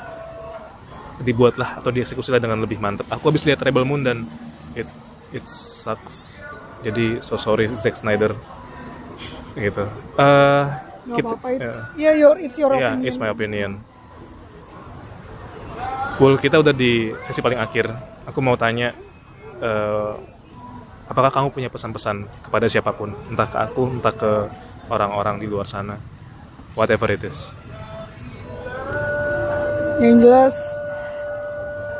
dibuatlah 1.21 1.77
atau 1.77 1.93
dieksekusilah 1.93 2.41
dengan 2.41 2.57
lebih 2.59 2.81
mantap. 2.81 3.05
Aku 3.13 3.29
habis 3.29 3.45
lihat 3.45 3.61
Rebel 3.61 3.85
Moon 3.85 4.01
dan 4.01 4.25
it 4.73 4.89
it 5.31 5.45
sucks. 5.45 6.41
Jadi 6.81 7.21
so 7.21 7.37
sorry 7.37 7.69
Zack 7.69 7.95
Snyder. 7.95 8.33
Gitu. 9.53 9.85
Eh 10.17 10.65
Gak 11.01 11.17
kita 11.17 11.33
apa-apa, 11.33 11.47
it's, 11.57 11.65
ya, 11.65 11.73
yeah, 11.97 12.13
your, 12.13 12.35
it's 12.37 12.57
your 12.61 12.71
yeah, 12.77 12.93
opinion. 12.93 13.07
it's 13.09 13.17
my 13.17 13.29
opinion. 13.33 13.71
Well, 16.21 16.37
kita 16.37 16.61
udah 16.61 16.69
di 16.77 17.09
sesi 17.25 17.41
paling 17.41 17.57
akhir. 17.57 17.89
Aku 18.29 18.37
mau 18.45 18.53
tanya 18.53 18.93
eh, 19.57 20.13
apakah 21.09 21.33
kamu 21.33 21.49
punya 21.49 21.69
pesan-pesan 21.73 22.45
kepada 22.45 22.69
siapa 22.69 22.93
pun, 22.93 23.17
entah 23.33 23.49
ke 23.49 23.57
aku, 23.57 23.83
entah 23.97 24.13
ke 24.13 24.31
orang-orang 24.91 25.39
di 25.39 25.47
luar 25.47 25.63
sana. 25.63 25.95
Whatever 26.75 27.07
it 27.15 27.23
is. 27.23 27.55
Yang 30.03 30.27
jelas, 30.27 30.55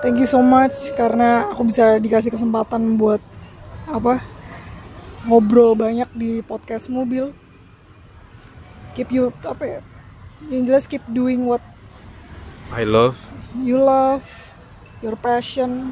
thank 0.04 0.20
you 0.20 0.28
so 0.28 0.44
much 0.44 0.92
karena 1.00 1.48
aku 1.56 1.72
bisa 1.72 1.96
dikasih 1.96 2.36
kesempatan 2.36 3.00
buat 3.00 3.24
apa 3.88 4.20
ngobrol 5.24 5.80
banyak 5.80 6.12
di 6.12 6.44
podcast 6.44 6.92
mobil. 6.92 7.32
Keep 9.00 9.10
you 9.16 9.24
apa 9.48 9.64
ya? 9.64 9.82
Yang 10.52 10.64
jelas 10.68 10.84
keep 10.84 11.04
doing 11.08 11.48
what 11.48 11.64
I 12.76 12.84
love 12.84 13.16
you 13.60 13.84
love, 13.84 14.24
your 15.04 15.20
passion. 15.20 15.92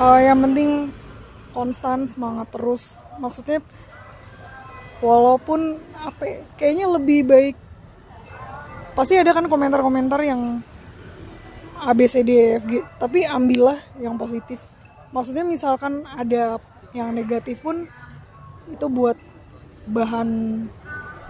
Uh, 0.00 0.20
yang 0.24 0.40
penting 0.40 0.94
konstan 1.52 2.08
semangat 2.08 2.48
terus. 2.48 3.04
Maksudnya 3.20 3.60
walaupun 5.00 5.80
apa 6.00 6.22
ya, 6.24 6.40
kayaknya 6.56 6.86
lebih 6.88 7.20
baik 7.28 7.56
pasti 8.96 9.16
ada 9.16 9.32
kan 9.32 9.48
komentar-komentar 9.48 10.20
yang 10.24 10.60
A 11.80 11.96
B 11.96 12.04
C 12.04 12.20
D 12.20 12.30
E 12.36 12.48
F 12.60 12.64
G 12.68 12.84
tapi 13.00 13.24
ambillah 13.24 13.80
yang 13.96 14.20
positif. 14.20 14.60
Maksudnya 15.10 15.42
misalkan 15.42 16.04
ada 16.06 16.60
yang 16.92 17.10
negatif 17.16 17.64
pun 17.64 17.88
itu 18.68 18.86
buat 18.86 19.16
bahan 19.88 20.28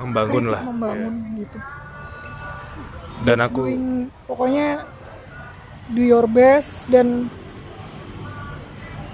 membangun 0.03 0.45
lah. 0.51 0.63
membangun 0.67 1.15
gitu. 1.39 1.59
Dan 3.23 3.39
aku 3.45 3.69
doing 3.69 4.09
pokoknya 4.25 4.85
do 5.93 6.03
your 6.03 6.27
best 6.27 6.89
dan 6.89 7.29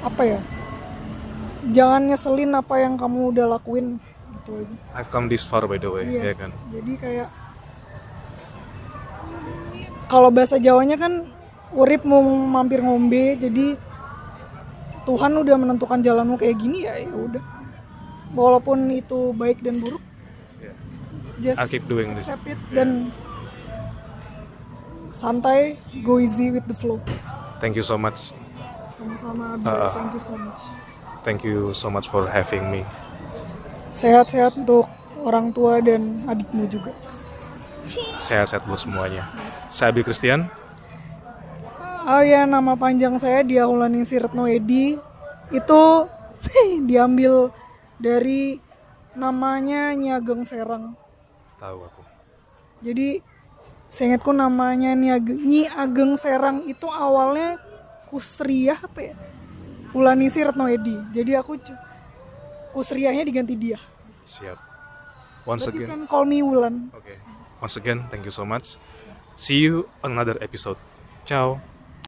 apa 0.07 0.23
ya 0.23 0.41
jangan 1.75 2.07
nyeselin 2.07 2.55
apa 2.55 2.79
yang 2.79 2.95
kamu 2.95 3.35
udah 3.35 3.59
lakuin 3.59 3.99
gitu 4.47 4.63
aja 4.63 4.75
I've 4.95 5.11
come 5.11 5.27
this 5.27 5.43
far 5.43 5.67
by 5.67 5.75
the 5.77 5.91
way, 5.91 6.07
Iya. 6.07 6.31
ya 6.31 6.35
kan. 6.39 6.51
jadi 6.71 6.93
kayak 6.97 7.29
kalau 10.07 10.31
bahasa 10.31 10.57
Jawanya 10.57 10.95
kan 10.95 11.27
urip 11.75 12.07
mau 12.07 12.23
mampir 12.23 12.79
ngombe 12.79 13.35
jadi 13.37 13.75
Tuhan 15.03 15.35
udah 15.35 15.55
menentukan 15.57 15.99
jalanmu 15.99 16.35
kayak 16.35 16.57
gini 16.57 16.87
ya 16.87 16.95
ya 16.97 17.11
udah 17.11 17.43
walaupun 18.33 18.87
itu 18.89 19.35
baik 19.35 19.61
dan 19.61 19.79
buruk 19.79 20.03
Yeah. 20.57 20.73
just 21.43 21.59
I'll 21.59 21.69
keep 21.69 21.85
doing 21.85 22.15
this. 22.15 22.27
accept 22.27 22.47
it 22.47 22.59
dan 22.71 23.11
santai 25.11 25.75
go 26.01 26.17
easy 26.17 26.49
with 26.49 26.65
the 26.65 26.75
flow 26.75 27.03
Thank 27.59 27.75
you 27.75 27.83
so 27.83 27.97
much. 27.97 28.31
sama-sama. 28.95 29.57
Ah. 29.65 29.93
thank 29.93 30.13
you 30.13 30.23
so 30.23 30.35
much 30.35 30.61
Thank 31.21 31.43
you 31.43 31.75
so 31.75 31.91
much 31.91 32.07
for 32.07 32.31
having 32.31 32.71
me. 32.71 32.87
Sehat-sehat 33.97 34.61
untuk 34.61 34.85
orang 35.25 35.49
tua 35.57 35.81
dan 35.81 36.21
adikmu 36.29 36.69
juga 36.69 36.93
Sehat-sehat 38.19 38.67
buat 38.67 38.83
semuanya. 38.83 39.31
Saya 39.71 39.95
Abi 39.95 40.03
Christian. 40.03 40.51
Oh 42.07 42.23
ya, 42.23 42.43
nama 42.43 42.75
panjang 42.75 43.15
saya 43.19 43.47
Diahulani 43.47 44.03
Siretno 44.03 44.51
Edi. 44.51 44.99
Itu 45.55 46.11
diambil 46.91 47.55
dari 47.99 48.59
namanya 49.15 49.95
Nyi 49.95 50.11
Ageng 50.11 50.43
Serang. 50.43 50.99
Tahu 51.63 51.79
aku. 51.87 52.03
Jadi 52.83 53.23
seingatku 53.87 54.35
namanya 54.35 54.91
Nyi 54.99 55.11
Ageng, 55.15 55.41
Nyi 55.47 55.63
Ageng 55.71 56.19
Serang 56.19 56.67
itu 56.67 56.91
awalnya 56.91 57.63
Kusriah 58.11 58.83
apa 58.83 59.15
ya? 59.15 59.15
Ulani 59.95 60.27
Siretno 60.27 60.67
Edi. 60.67 60.99
Jadi 61.15 61.39
aku 61.39 61.55
Kusriahnya 62.77 63.25
diganti 63.25 63.57
dia. 63.57 63.81
Siap. 64.29 64.61
Once 65.49 65.65
Berarti 65.65 65.79
again. 65.81 65.89
kan 65.89 66.01
call 66.05 66.29
me 66.29 66.45
Wulan. 66.45 66.93
Okay. 66.93 67.17
Once 67.57 67.81
again, 67.81 68.05
thank 68.13 68.29
you 68.29 68.35
so 68.35 68.45
much. 68.45 68.77
See 69.33 69.65
you 69.65 69.89
on 70.05 70.13
another 70.13 70.37
episode. 70.45 70.77
Ciao. 71.25 71.57